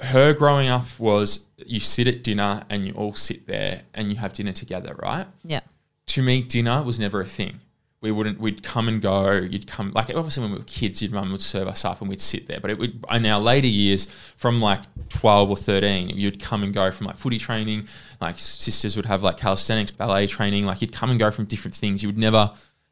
her 0.00 0.32
growing 0.32 0.68
up 0.68 0.86
was 0.98 1.46
you 1.58 1.80
sit 1.80 2.06
at 2.06 2.22
dinner 2.22 2.62
and 2.70 2.86
you 2.86 2.94
all 2.94 3.12
sit 3.12 3.46
there 3.46 3.82
and 3.94 4.10
you 4.10 4.16
have 4.16 4.32
dinner 4.32 4.52
together, 4.52 4.94
right? 5.02 5.26
yeah. 5.44 5.60
To 6.06 6.22
me, 6.22 6.42
dinner 6.42 6.82
was 6.82 6.98
never 6.98 7.20
a 7.20 7.26
thing. 7.26 7.60
We 8.00 8.10
wouldn't. 8.10 8.40
We'd 8.40 8.62
come 8.62 8.88
and 8.88 9.00
go. 9.00 9.30
You'd 9.32 9.66
come 9.66 9.92
like 9.94 10.08
obviously 10.08 10.42
when 10.42 10.52
we 10.52 10.58
were 10.58 10.64
kids, 10.64 11.02
your 11.02 11.12
mum 11.12 11.30
would 11.30 11.42
serve 11.42 11.68
us 11.68 11.84
up 11.84 12.00
and 12.00 12.08
we'd 12.08 12.20
sit 12.20 12.46
there. 12.46 12.58
But 12.58 12.70
it 12.70 12.78
would 12.78 13.04
in 13.12 13.26
our 13.26 13.38
later 13.38 13.66
years, 13.66 14.06
from 14.36 14.60
like 14.60 14.80
twelve 15.10 15.50
or 15.50 15.56
thirteen, 15.56 16.08
you'd 16.08 16.40
come 16.40 16.62
and 16.64 16.72
go 16.72 16.90
from 16.90 17.06
like 17.06 17.16
footy 17.16 17.38
training. 17.38 17.86
Like 18.20 18.38
sisters 18.38 18.96
would 18.96 19.04
have 19.04 19.22
like 19.22 19.36
calisthenics, 19.36 19.90
ballet 19.90 20.26
training. 20.26 20.64
Like 20.64 20.80
you'd 20.80 20.94
come 20.94 21.10
and 21.10 21.18
go 21.18 21.30
from 21.30 21.44
different 21.44 21.74
things. 21.74 22.02
You 22.02 22.08
would 22.08 22.18
never 22.18 22.50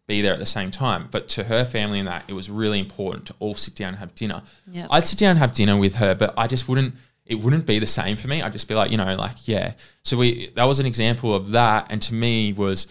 be 0.09 0.21
there 0.21 0.33
at 0.33 0.41
the 0.41 0.47
same 0.47 0.73
time. 0.73 1.07
But 1.13 1.29
to 1.31 1.45
her 1.45 1.65
family 1.65 2.01
and 2.01 2.09
that, 2.09 2.25
it 2.27 2.33
was 2.33 2.51
really 2.51 2.81
important 2.81 3.27
to 3.27 3.35
all 3.39 3.55
sit 3.55 3.77
down 3.77 3.91
and 3.91 3.99
have 3.99 4.15
dinner. 4.17 4.43
Yep. 4.73 4.89
I'd 4.91 5.07
sit 5.07 5.21
down 5.21 5.31
and 5.31 5.39
have 5.39 5.53
dinner 5.53 5.77
with 5.77 5.95
her, 5.97 6.17
but 6.17 6.35
I 6.37 6.49
just 6.49 6.69
wouldn't. 6.69 6.95
It 7.27 7.37
wouldn't 7.37 7.67
be 7.67 7.79
the 7.79 7.87
same 7.87 8.17
for 8.17 8.27
me. 8.27 8.41
I'd 8.41 8.55
just 8.55 8.69
be 8.69 8.75
like, 8.75 8.91
you 8.91 8.97
know, 8.97 9.15
like 9.15 9.47
yeah. 9.47 9.75
So 10.03 10.17
we 10.17 10.49
that 10.57 10.65
was 10.65 10.81
an 10.81 10.87
example 10.87 11.35
of 11.35 11.51
that, 11.51 11.87
and 11.91 12.01
to 12.03 12.15
me 12.15 12.55
was 12.55 12.87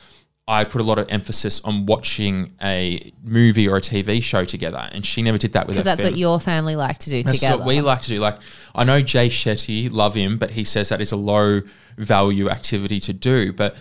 I 0.47 0.63
put 0.63 0.79
a 0.79 0.83
lot 0.83 0.97
of 0.99 1.07
emphasis 1.09 1.59
on 1.65 1.87
watching 1.87 2.53
a 2.63 3.11
movie 3.21 3.67
or 3.67 3.77
a 3.77 3.81
TV 3.81 4.23
show 4.23 4.45
together, 4.45 4.87
and 4.93 5.05
she 5.05 5.21
never 5.21 5.37
did 5.37 5.53
that 5.53 5.67
with. 5.67 5.75
Because 5.75 5.83
that's 5.83 6.03
what 6.03 6.17
your 6.17 6.39
family 6.39 6.75
like 6.75 6.99
to 6.99 7.09
do 7.09 7.23
That's 7.23 7.39
together. 7.39 7.57
what 7.57 7.67
we 7.67 7.81
like 7.81 8.01
to 8.03 8.09
do. 8.09 8.19
Like 8.19 8.37
I 8.75 8.83
know 8.83 9.01
Jay 9.01 9.27
Shetty, 9.27 9.91
love 9.91 10.13
him, 10.13 10.37
but 10.37 10.51
he 10.51 10.63
says 10.63 10.89
that 10.89 11.01
is 11.01 11.11
a 11.11 11.17
low 11.17 11.63
value 11.97 12.49
activity 12.49 12.99
to 13.01 13.13
do. 13.13 13.51
But 13.51 13.75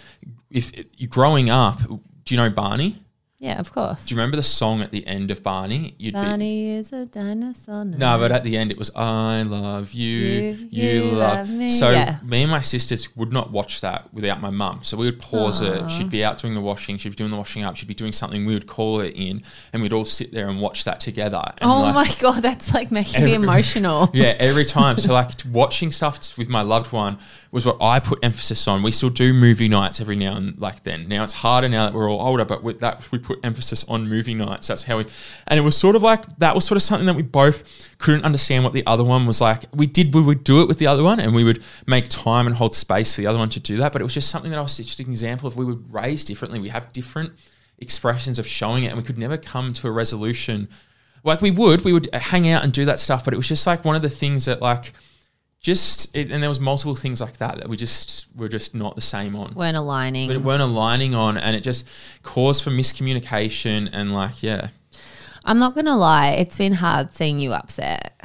if 0.51 0.73
you're 0.97 1.09
growing 1.09 1.51
up, 1.51 1.81
do 2.25 2.35
you 2.35 2.37
know 2.37 2.51
Barney? 2.51 2.97
Yeah, 3.39 3.59
of 3.59 3.71
course. 3.73 4.07
Do 4.07 4.15
you 4.15 4.19
remember 4.19 4.37
the 4.37 4.43
song 4.43 4.81
at 4.81 4.91
the 4.93 5.07
end 5.07 5.31
of 5.31 5.43
Barney? 5.43 5.95
You'd 5.99 6.15
be 6.15 6.21
Barney 6.21 6.71
is 6.71 6.93
a 6.93 7.05
dinosaur. 7.05 7.85
no, 7.85 8.19
but 8.19 8.33
at 8.33 8.45
the 8.45 8.57
end 8.57 8.71
it 8.71 8.79
was 8.79 8.91
I 8.97 9.43
love 9.43 9.93
you, 9.93 10.07
You- 10.17 10.69
you, 10.71 10.89
you 10.91 11.03
love. 11.11 11.49
love 11.49 11.51
me. 11.51 11.69
So 11.69 11.91
Yeah. 11.91 12.17
me 12.25 12.43
and 12.43 12.51
my 12.51 12.61
sisters 12.61 13.15
would 13.15 13.33
not 13.33 13.53
watch 13.53 13.81
that 13.83 14.13
without 14.15 14.41
my 14.41 14.51
mum. 14.51 14.81
So 14.83 14.97
we 14.97 15.05
would 15.07 15.19
pause 15.21 15.61
it. 15.61 15.91
She'd 15.91 16.09
be 16.11 16.25
out 16.25 16.39
doing 16.39 16.55
the 16.55 16.61
washing. 16.61 16.97
She'd 16.97 17.11
be 17.11 17.15
doing 17.17 17.31
the 17.31 17.37
washing 17.37 17.63
up. 17.63 17.77
She'd 17.77 17.89
be 17.89 17.95
doing 17.95 18.13
something. 18.13 18.47
We 18.47 18.55
would 18.55 18.67
call 18.67 19.01
her 19.01 19.05
in, 19.15 19.43
and 19.73 19.83
we'd 19.83 19.93
all 19.93 20.05
sit 20.07 20.33
there 20.33 20.49
and 20.49 20.61
watch 20.61 20.85
that 20.85 21.01
together. 21.01 21.43
Oh 21.61 21.83
like- 21.83 21.95
my 21.95 22.15
god, 22.21 22.43
that's 22.43 22.73
like 22.73 22.91
making 22.91 23.25
me 23.25 23.35
emotional. 23.35 24.09
yeah, 24.15 24.35
every 24.39 24.65
time. 24.65 24.97
So 24.97 25.13
like 25.21 25.33
watching 25.53 25.91
stuff 25.91 26.39
with 26.39 26.49
my 26.49 26.63
loved 26.63 26.93
one 26.93 27.19
was 27.53 27.65
what 27.67 27.77
I 27.81 28.01
put 28.01 28.19
emphasis 28.25 28.67
on. 28.67 28.83
We 28.83 28.91
still 28.93 29.11
do 29.11 29.33
movie 29.33 29.69
nights 29.69 30.01
every 30.01 30.17
now 30.17 30.37
and 30.37 30.59
like 30.59 30.83
then. 30.85 31.07
Now 31.09 31.23
it's 31.23 31.33
harder 31.33 31.69
now 31.69 31.85
that 31.87 31.95
we're 31.95 32.11
all 32.11 32.21
older, 32.27 32.45
but 32.45 32.63
with 32.63 32.81
that 32.81 33.11
we 33.13 33.19
put 33.27 33.41
emphasis 33.45 33.85
on 33.89 34.09
movie 34.09 34.35
nights. 34.35 34.69
That's 34.69 34.85
how 34.85 34.99
we, 34.99 35.07
and 35.49 35.59
it 35.59 35.63
was 35.63 35.77
sort 35.77 35.97
of 35.97 36.03
like 36.03 36.25
that 36.39 36.55
was 36.55 36.65
sort 36.65 36.77
of 36.77 36.83
something 36.83 37.07
that 37.07 37.17
we 37.17 37.23
both 37.23 37.99
couldn't 37.99 38.25
understand 38.25 38.63
what 38.63 38.73
the 38.73 38.87
other 38.87 39.03
one 39.03 39.27
was 39.27 39.41
like. 39.41 39.65
We 39.75 39.87
did, 39.87 40.15
we 40.15 40.23
would 40.23 40.45
do 40.45 40.63
it 40.63 40.69
with 40.69 40.79
the 40.79 40.87
other 40.87 41.03
one, 41.03 41.19
and 41.19 41.35
we 41.35 41.43
would 41.43 41.63
make 41.87 42.09
time 42.09 42.47
and 42.47 42.55
hold 42.55 42.75
space 42.75 43.15
for 43.15 43.21
the 43.21 43.27
other 43.27 43.39
one 43.39 43.49
to 43.51 43.61
do 43.61 43.77
that. 43.79 43.93
But 43.93 44.01
it 44.01 44.05
was 44.05 44.15
just 44.15 44.31
something 44.31 44.51
that 44.53 44.59
I 44.59 44.63
was 44.63 44.77
just 44.77 45.01
an 45.01 45.11
example 45.11 45.49
of 45.49 45.57
we 45.57 45.65
would 45.65 45.93
raise 45.93 46.25
differently. 46.25 46.61
We 46.61 46.69
have 46.69 46.93
different 46.93 47.33
expressions 47.79 48.39
of 48.39 48.47
showing 48.47 48.85
it, 48.85 48.89
and 48.89 48.97
we 48.97 49.03
could 49.03 49.19
never 49.19 49.37
come 49.37 49.75
to 49.75 49.89
a 49.89 49.91
resolution. 49.91 50.69
Like 51.25 51.41
we 51.43 51.51
would, 51.51 51.85
we 51.85 51.93
would 51.93 52.09
hang 52.15 52.49
out 52.49 52.63
and 52.63 52.73
do 52.73 52.85
that 52.85 53.01
stuff, 53.01 53.25
but 53.25 53.35
it 53.35 53.37
was 53.37 53.49
just 53.49 53.67
like 53.67 53.85
one 53.85 53.97
of 53.97 54.03
the 54.03 54.11
things 54.11 54.45
that 54.45 54.63
like 54.63 54.93
just 55.67 56.17
it, 56.17 56.31
and 56.31 56.41
there 56.43 56.49
was 56.49 56.61
multiple 56.61 56.95
things 56.95 57.21
like 57.21 57.39
that 57.39 57.59
that 57.59 57.69
we 57.69 57.77
just 57.77 58.27
were 58.37 58.49
just 58.49 58.73
not 58.73 58.95
the 58.95 59.01
same 59.01 59.35
on 59.35 59.53
Weren't 59.55 59.77
aligning. 59.77 60.29
but 60.29 60.37
it 60.37 60.43
weren't 60.43 60.63
aligning 60.63 61.13
on 61.15 61.37
and 61.37 61.57
it 61.57 61.63
just 61.63 61.89
caused 62.23 62.63
for 62.63 62.71
miscommunication 62.71 63.89
and 63.93 64.13
like 64.13 64.43
yeah 64.45 64.69
I'm 65.45 65.59
not 65.59 65.75
gonna 65.75 65.97
lie, 65.97 66.31
it's 66.39 66.57
been 66.59 66.73
hard 66.73 67.13
seeing 67.13 67.39
you 67.41 67.53
upset. 67.53 68.21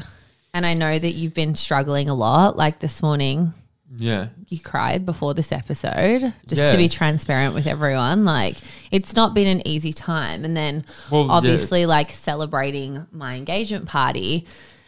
And 0.53 0.65
I 0.65 0.73
know 0.73 0.97
that 0.97 1.11
you've 1.11 1.33
been 1.35 1.53
struggling 1.55 2.09
a 2.09 2.15
lot. 2.15 2.57
Like 2.57 2.79
this 2.79 3.01
morning, 3.01 3.53
yeah 3.95 4.27
you 4.47 4.59
cried 4.59 5.05
before 5.05 5.33
this 5.33 5.51
episode, 5.51 6.21
just 6.47 6.61
Yeah. 6.61 6.71
to 6.71 6.77
be 6.77 6.89
transparent 6.89 7.53
with 7.55 7.65
everyone. 7.67 8.23
Like 8.25 8.57
it's 8.91 9.15
not 9.15 9.33
been 9.33 9.47
an 9.47 9.67
easy 9.67 9.93
time. 9.93 10.45
And 10.45 10.55
then 10.55 10.85
Well, 11.11 11.25
yeah. 11.25 11.31
obviously 11.31 11.85
like 11.87 12.11
celebrating 12.11 13.05
my 13.11 13.35
engagement 13.35 13.87
party 13.87 14.45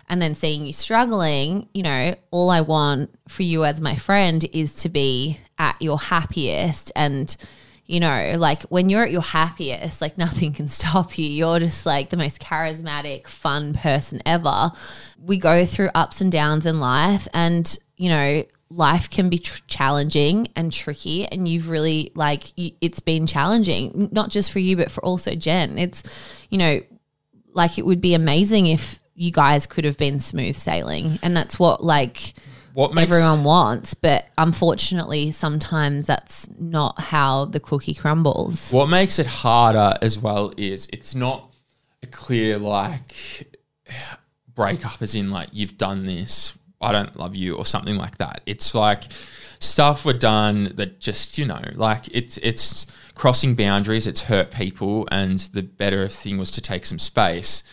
and 0.09 0.21
then 0.21 0.35
seeing 0.35 0.65
you 0.65 0.73
struggling, 0.73 1.67
you 1.73 1.83
know, 1.83 2.15
all 2.31 2.49
I 2.49 2.61
want 2.61 3.09
for 3.27 3.43
you 3.43 3.65
as 3.65 3.81
my 3.81 3.95
friend 3.95 4.43
is 4.53 4.75
to 4.77 4.89
be 4.89 5.39
at 5.57 5.81
your 5.81 5.99
happiest 5.99 6.91
and 6.95 7.35
you 7.85 7.99
know, 7.99 8.33
like 8.37 8.63
when 8.63 8.89
you're 8.89 9.03
at 9.03 9.11
your 9.11 9.21
happiest, 9.21 10.01
like 10.01 10.17
nothing 10.17 10.53
can 10.53 10.69
stop 10.69 11.17
you. 11.17 11.25
You're 11.25 11.59
just 11.59 11.85
like 11.85 12.09
the 12.09 12.17
most 12.17 12.41
charismatic, 12.41 13.27
fun 13.27 13.73
person 13.73 14.21
ever. 14.25 14.71
We 15.21 15.37
go 15.37 15.65
through 15.65 15.89
ups 15.93 16.21
and 16.21 16.31
downs 16.31 16.65
in 16.65 16.79
life, 16.79 17.27
and 17.33 17.77
you 17.97 18.09
know, 18.09 18.43
life 18.69 19.09
can 19.09 19.29
be 19.29 19.37
tr- 19.37 19.61
challenging 19.67 20.47
and 20.55 20.71
tricky. 20.71 21.25
And 21.27 21.47
you've 21.47 21.69
really 21.69 22.11
like 22.15 22.57
you, 22.57 22.71
it's 22.81 22.99
been 22.99 23.27
challenging, 23.27 24.09
not 24.11 24.29
just 24.29 24.51
for 24.51 24.59
you, 24.59 24.77
but 24.77 24.89
for 24.89 25.03
also 25.03 25.35
Jen. 25.35 25.77
It's 25.77 26.47
you 26.49 26.57
know, 26.57 26.81
like 27.53 27.77
it 27.77 27.85
would 27.85 28.01
be 28.01 28.13
amazing 28.13 28.67
if 28.67 28.99
you 29.15 29.31
guys 29.31 29.65
could 29.67 29.85
have 29.85 29.97
been 29.97 30.19
smooth 30.19 30.55
sailing, 30.55 31.19
and 31.21 31.35
that's 31.35 31.59
what 31.59 31.83
like 31.83 32.33
what 32.73 32.93
makes 32.93 33.11
everyone 33.11 33.43
wants. 33.43 33.93
But 33.93 34.25
unfortunately, 34.37 35.31
sometimes 35.31 36.07
that's 36.07 36.49
not 36.59 36.99
how 36.99 37.45
the 37.45 37.59
cookie 37.59 37.93
crumbles. 37.93 38.71
what 38.71 38.89
makes 38.89 39.19
it 39.19 39.27
harder 39.27 39.97
as 40.01 40.17
well 40.19 40.53
is 40.57 40.87
it's 40.91 41.13
not 41.15 41.53
a 42.01 42.07
clear 42.07 42.57
like 42.57 43.47
breakup 44.55 45.01
as 45.01 45.15
in 45.15 45.29
like 45.31 45.49
you've 45.51 45.77
done 45.77 46.05
this 46.05 46.57
i 46.81 46.91
don't 46.91 47.15
love 47.15 47.35
you 47.35 47.55
or 47.55 47.65
something 47.65 47.95
like 47.97 48.17
that 48.17 48.41
it's 48.45 48.75
like 48.75 49.03
stuff 49.59 50.05
were 50.05 50.13
done 50.13 50.71
that 50.75 50.99
just 50.99 51.37
you 51.37 51.45
know 51.45 51.61
like 51.73 52.07
it's 52.15 52.37
it's 52.39 52.85
crossing 53.15 53.55
boundaries 53.55 54.05
it's 54.05 54.23
hurt 54.23 54.51
people 54.51 55.07
and 55.11 55.39
the 55.53 55.63
better 55.63 56.07
thing 56.07 56.37
was 56.37 56.51
to 56.51 56.61
take 56.61 56.85
some 56.85 56.99
space 56.99 57.63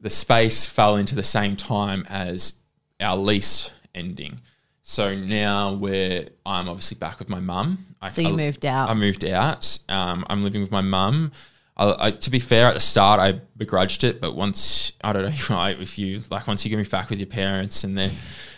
the 0.00 0.10
space 0.10 0.66
fell 0.66 0.96
into 0.96 1.14
the 1.14 1.22
same 1.22 1.56
time 1.56 2.04
as 2.08 2.54
our 3.00 3.16
lease 3.16 3.70
ending 3.94 4.40
so 4.82 5.14
now 5.16 5.72
we're 5.72 6.26
i'm 6.46 6.68
obviously 6.68 6.96
back 6.98 7.18
with 7.18 7.28
my 7.28 7.40
mum 7.40 7.84
I- 8.00 8.10
So 8.10 8.20
you 8.20 8.28
I- 8.28 8.32
moved 8.36 8.64
out. 8.64 8.90
I 8.90 8.94
moved 8.94 9.24
out. 9.24 9.76
Um, 9.88 10.24
I'm 10.30 10.44
living 10.44 10.60
with 10.60 10.70
my 10.70 10.82
mum. 10.82 11.32
I, 11.76 12.06
I, 12.06 12.10
to 12.12 12.30
be 12.30 12.38
fair, 12.38 12.68
at 12.68 12.74
the 12.74 12.80
start, 12.80 13.18
I 13.18 13.40
begrudged 13.56 14.04
it, 14.04 14.20
but 14.20 14.36
once 14.36 14.92
I 15.02 15.12
don't 15.12 15.24
know 15.24 15.66
if 15.80 15.98
you 15.98 16.20
like 16.30 16.46
once 16.46 16.64
you 16.64 16.76
move 16.76 16.88
back 16.90 17.10
with 17.10 17.18
your 17.18 17.26
parents, 17.26 17.82
and 17.82 17.98
then 17.98 18.10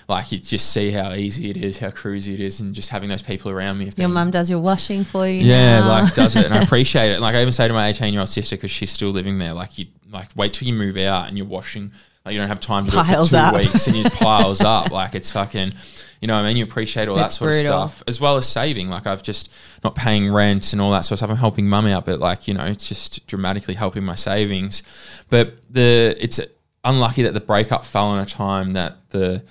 like 0.08 0.30
you 0.30 0.38
just 0.38 0.72
see 0.74 0.90
how 0.90 1.12
easy 1.14 1.48
it 1.48 1.56
is, 1.56 1.78
how 1.78 1.88
cruisy 1.88 2.34
it 2.34 2.40
is, 2.40 2.60
and 2.60 2.74
just 2.74 2.90
having 2.90 3.08
those 3.08 3.22
people 3.22 3.50
around 3.50 3.78
me. 3.78 3.90
Your 3.96 4.08
mum 4.10 4.30
does 4.30 4.50
your 4.50 4.58
washing 4.58 5.04
for 5.04 5.26
you. 5.26 5.40
yeah, 5.42 5.80
now. 5.80 5.88
like 5.88 6.14
does 6.14 6.36
it, 6.36 6.44
and 6.44 6.52
I 6.54 6.62
appreciate 6.62 7.12
it. 7.12 7.20
Like 7.22 7.34
I 7.34 7.40
even 7.40 7.52
say 7.52 7.66
to 7.66 7.72
my 7.72 7.88
18 7.88 8.12
year 8.12 8.20
old 8.20 8.28
sister 8.28 8.56
because 8.56 8.70
she's 8.70 8.90
still 8.90 9.10
living 9.10 9.38
there, 9.38 9.54
like 9.54 9.78
you 9.78 9.86
like 10.12 10.28
wait 10.36 10.52
till 10.52 10.68
you 10.68 10.74
move 10.74 10.96
out 10.96 11.28
and 11.28 11.36
you're 11.36 11.46
washing. 11.46 11.92
Like 12.24 12.34
you 12.34 12.38
don't 12.40 12.48
have 12.48 12.60
time 12.60 12.84
to 12.84 12.90
do 12.90 12.98
it 12.98 13.06
for 13.06 13.24
two 13.24 13.36
up. 13.36 13.54
weeks, 13.54 13.86
and 13.86 13.96
it 13.96 14.12
piles 14.20 14.60
up. 14.60 14.90
Like 14.90 15.14
it's 15.14 15.30
fucking, 15.30 15.72
you 16.20 16.28
know. 16.28 16.34
what 16.34 16.44
I 16.44 16.48
mean, 16.48 16.58
you 16.58 16.64
appreciate 16.64 17.08
all 17.08 17.16
that 17.16 17.32
sort 17.32 17.52
brutal. 17.52 17.72
of 17.74 17.90
stuff 17.90 18.02
as 18.06 18.20
well 18.20 18.36
as 18.36 18.46
saving. 18.46 18.90
Like 18.90 19.06
I've 19.06 19.22
just 19.22 19.50
not 19.82 19.94
paying 19.94 20.30
rent 20.30 20.72
and 20.72 20.82
all 20.82 20.90
that 20.90 21.00
sort 21.00 21.12
of 21.12 21.18
stuff. 21.20 21.30
I'm 21.30 21.36
helping 21.36 21.68
mum 21.68 21.86
out, 21.86 22.04
but 22.04 22.20
like 22.20 22.46
you 22.46 22.54
know, 22.54 22.64
it's 22.64 22.88
just 22.88 23.26
dramatically 23.26 23.74
helping 23.74 24.04
my 24.04 24.16
savings. 24.16 24.82
But 25.30 25.54
the 25.70 26.14
it's 26.20 26.40
unlucky 26.84 27.22
that 27.22 27.34
the 27.34 27.40
breakup 27.40 27.84
fell 27.84 28.06
on 28.06 28.20
a 28.20 28.26
time 28.26 28.74
that 28.74 29.10
the 29.10 29.42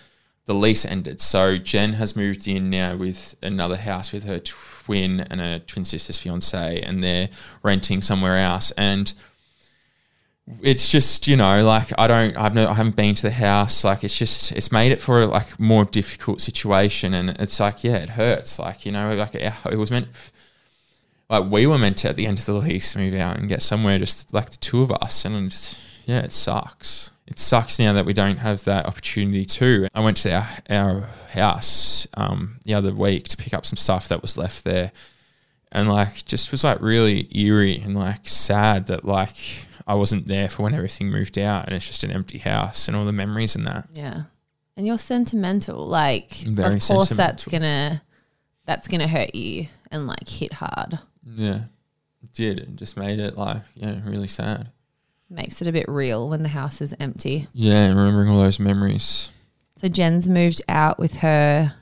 the 0.49 0.55
lease 0.55 0.83
ended. 0.83 1.21
So 1.21 1.57
Jen 1.57 1.93
has 1.93 2.15
moved 2.15 2.47
in 2.47 2.71
now 2.71 2.95
with 2.95 3.35
another 3.43 3.77
house 3.77 4.11
with 4.11 4.23
her 4.23 4.39
twin 4.39 5.19
and 5.19 5.39
her 5.39 5.59
twin 5.59 5.85
sister's 5.85 6.17
fiance, 6.17 6.81
and 6.81 7.03
they're 7.03 7.29
renting 7.61 8.01
somewhere 8.01 8.37
else. 8.37 8.71
And 8.71 9.13
it's 10.61 10.89
just 10.89 11.27
you 11.27 11.37
know 11.37 11.63
like 11.63 11.91
I 11.97 12.07
don't 12.07 12.35
I've 12.35 12.53
no 12.53 12.67
I 12.69 12.73
haven't 12.73 12.95
been 12.95 13.15
to 13.15 13.21
the 13.21 13.31
house. 13.31 13.83
Like 13.83 14.03
it's 14.03 14.17
just 14.17 14.51
it's 14.51 14.71
made 14.71 14.91
it 14.91 15.01
for 15.01 15.21
a 15.21 15.25
like 15.25 15.59
more 15.59 15.85
difficult 15.85 16.41
situation, 16.41 17.13
and 17.13 17.29
it's 17.31 17.59
like 17.59 17.83
yeah 17.83 17.97
it 17.97 18.09
hurts. 18.09 18.59
Like 18.59 18.85
you 18.85 18.91
know 18.91 19.15
like 19.15 19.35
it 19.35 19.77
was 19.77 19.91
meant. 19.91 20.07
Like 21.29 21.49
we 21.49 21.67
were 21.67 21.77
meant 21.77 21.97
to 21.97 22.09
at 22.09 22.15
the 22.15 22.25
end 22.25 22.39
of 22.39 22.45
the 22.45 22.53
lease 22.53 22.95
move 22.95 23.13
out 23.13 23.37
and 23.37 23.47
get 23.47 23.61
somewhere 23.61 23.99
just 23.99 24.33
like 24.33 24.49
the 24.49 24.57
two 24.57 24.81
of 24.81 24.91
us, 24.91 25.25
and 25.25 25.53
yeah, 26.05 26.21
it 26.21 26.31
sucks. 26.31 27.11
It 27.27 27.37
sucks 27.37 27.77
now 27.77 27.93
that 27.93 28.05
we 28.05 28.13
don't 28.13 28.37
have 28.37 28.63
that 28.63 28.87
opportunity 28.87 29.45
too. 29.45 29.87
I 29.93 29.99
went 29.99 30.17
to 30.17 30.33
our, 30.33 30.47
our 30.71 31.09
house 31.33 32.07
um, 32.15 32.59
the 32.65 32.73
other 32.73 32.91
week 32.91 33.27
to 33.27 33.37
pick 33.37 33.53
up 33.53 33.67
some 33.67 33.77
stuff 33.77 34.07
that 34.07 34.23
was 34.23 34.35
left 34.35 34.63
there, 34.63 34.91
and 35.71 35.87
like 35.87 36.25
just 36.25 36.49
was 36.49 36.63
like 36.63 36.81
really 36.81 37.27
eerie 37.37 37.79
and 37.79 37.95
like 37.95 38.27
sad 38.27 38.87
that 38.87 39.05
like 39.05 39.67
I 39.89 39.95
wasn't 39.95 40.27
there 40.27 40.49
for 40.49 40.61
when 40.61 40.75
everything 40.75 41.09
moved 41.09 41.39
out, 41.39 41.65
and 41.65 41.73
it's 41.75 41.87
just 41.87 42.03
an 42.03 42.11
empty 42.11 42.37
house 42.37 42.87
and 42.87 42.95
all 42.95 43.05
the 43.05 43.11
memories 43.11 43.55
and 43.55 43.65
that. 43.65 43.89
Yeah. 43.91 44.25
And 44.77 44.85
you're 44.85 44.99
sentimental. 44.99 45.83
Like 45.83 46.31
Very 46.31 46.75
of 46.75 46.83
course 46.83 47.09
that's 47.09 47.47
gonna 47.47 48.03
that's 48.65 48.87
gonna 48.87 49.07
hurt 49.07 49.33
you 49.33 49.65
and 49.89 50.05
like 50.05 50.29
hit 50.29 50.53
hard. 50.53 50.99
Yeah, 51.25 51.61
it 52.21 52.33
did. 52.33 52.59
It 52.59 52.75
just 52.75 52.97
made 52.97 53.19
it 53.19 53.35
like 53.35 53.63
yeah, 53.73 53.99
really 54.05 54.27
sad. 54.27 54.69
Makes 55.27 55.59
it 55.63 55.67
a 55.67 55.71
bit 55.71 55.89
real 55.89 56.29
when 56.29 56.43
the 56.43 56.49
house 56.49 56.81
is 56.81 56.95
empty. 56.99 57.47
Yeah, 57.53 57.85
and 57.85 57.97
remembering 57.97 58.29
all 58.29 58.39
those 58.39 58.59
memories. 58.59 59.31
So 59.77 59.87
Jen's 59.87 60.29
moved 60.29 60.61
out 60.69 60.99
with 60.99 61.15
her 61.17 61.73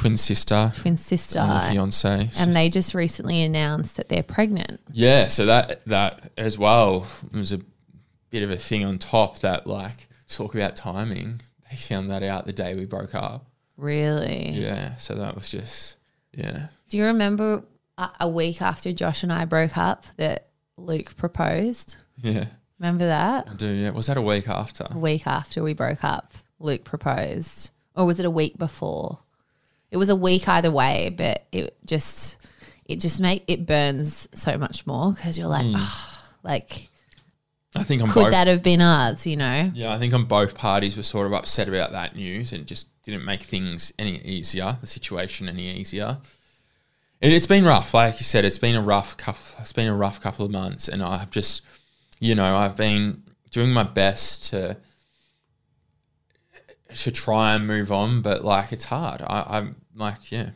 Twin 0.00 0.16
sister, 0.16 0.72
twin 0.76 0.96
sister 0.96 1.40
and 1.40 1.72
fiance, 1.72 2.30
and 2.38 2.56
they 2.56 2.70
just 2.70 2.94
recently 2.94 3.42
announced 3.42 3.98
that 3.98 4.08
they're 4.08 4.22
pregnant. 4.22 4.80
Yeah, 4.92 5.28
so 5.28 5.44
that 5.46 5.84
that 5.86 6.30
as 6.38 6.58
well 6.58 7.06
was 7.32 7.52
a 7.52 7.60
bit 8.30 8.42
of 8.42 8.50
a 8.50 8.56
thing 8.56 8.82
on 8.84 8.98
top 8.98 9.40
that 9.40 9.66
like 9.66 10.08
talk 10.26 10.54
about 10.54 10.74
timing. 10.74 11.42
They 11.68 11.76
found 11.76 12.10
that 12.10 12.22
out 12.22 12.46
the 12.46 12.52
day 12.52 12.74
we 12.74 12.86
broke 12.86 13.14
up. 13.14 13.46
Really? 13.76 14.50
Yeah, 14.50 14.96
so 14.96 15.14
that 15.16 15.34
was 15.34 15.50
just 15.50 15.98
yeah. 16.32 16.68
Do 16.88 16.96
you 16.96 17.04
remember 17.04 17.62
a, 17.98 18.10
a 18.20 18.28
week 18.28 18.62
after 18.62 18.92
Josh 18.92 19.22
and 19.22 19.32
I 19.32 19.44
broke 19.44 19.76
up 19.76 20.04
that 20.16 20.48
Luke 20.78 21.14
proposed? 21.16 21.96
Yeah. 22.16 22.46
Remember 22.78 23.06
that? 23.06 23.48
I 23.50 23.54
do, 23.54 23.68
yeah. 23.68 23.90
Was 23.90 24.06
that 24.06 24.16
a 24.16 24.22
week 24.22 24.48
after? 24.48 24.86
A 24.90 24.98
week 24.98 25.26
after 25.26 25.62
we 25.62 25.74
broke 25.74 26.02
up, 26.02 26.32
Luke 26.58 26.84
proposed. 26.84 27.70
Or 27.94 28.06
was 28.06 28.18
it 28.18 28.24
a 28.24 28.30
week 28.30 28.56
before? 28.56 29.18
It 29.90 29.96
was 29.96 30.08
a 30.08 30.16
week 30.16 30.48
either 30.48 30.70
way, 30.70 31.14
but 31.16 31.46
it 31.52 31.76
just 31.84 32.38
it 32.84 33.00
just 33.00 33.20
make 33.20 33.44
it 33.48 33.66
burns 33.66 34.28
so 34.34 34.56
much 34.58 34.86
more 34.86 35.12
because 35.12 35.38
you're 35.38 35.48
like, 35.48 35.66
"Ah," 35.74 36.28
like 36.42 36.88
I 37.74 37.84
think 37.84 38.02
on 38.02 38.08
could 38.08 38.24
both 38.24 38.30
that 38.32 38.46
have 38.46 38.62
been 38.62 38.80
us? 38.80 39.26
You 39.26 39.36
know? 39.36 39.70
Yeah, 39.74 39.92
I 39.92 39.98
think 39.98 40.12
on 40.12 40.24
both 40.24 40.54
parties 40.54 40.96
were 40.96 41.02
sort 41.02 41.26
of 41.26 41.32
upset 41.32 41.68
about 41.68 41.92
that 41.92 42.16
news 42.16 42.52
and 42.52 42.66
just 42.66 42.88
didn't 43.02 43.24
make 43.24 43.42
things 43.42 43.92
any 43.98 44.18
easier, 44.22 44.76
the 44.80 44.86
situation 44.86 45.48
any 45.48 45.68
easier. 45.70 46.18
It, 47.20 47.32
it's 47.32 47.46
been 47.46 47.64
rough, 47.64 47.94
like 47.94 48.18
you 48.18 48.24
said. 48.24 48.44
It's 48.44 48.58
been 48.58 48.74
a 48.74 48.82
rough 48.82 49.16
couple. 49.16 49.42
It's 49.60 49.72
been 49.72 49.86
a 49.86 49.96
rough 49.96 50.20
couple 50.20 50.44
of 50.44 50.50
months, 50.50 50.88
and 50.88 51.02
I've 51.02 51.30
just, 51.30 51.62
you 52.18 52.34
know, 52.34 52.56
I've 52.56 52.76
been 52.76 53.22
doing 53.50 53.72
my 53.72 53.84
best 53.84 54.50
to 54.50 54.76
to 56.92 57.10
try 57.12 57.54
and 57.54 57.68
move 57.68 57.92
on, 57.92 58.20
but 58.20 58.44
like 58.44 58.72
it's 58.72 58.86
hard. 58.86 59.22
I, 59.22 59.44
I'm 59.48 59.76
like, 59.94 60.30
yeah, 60.30 60.50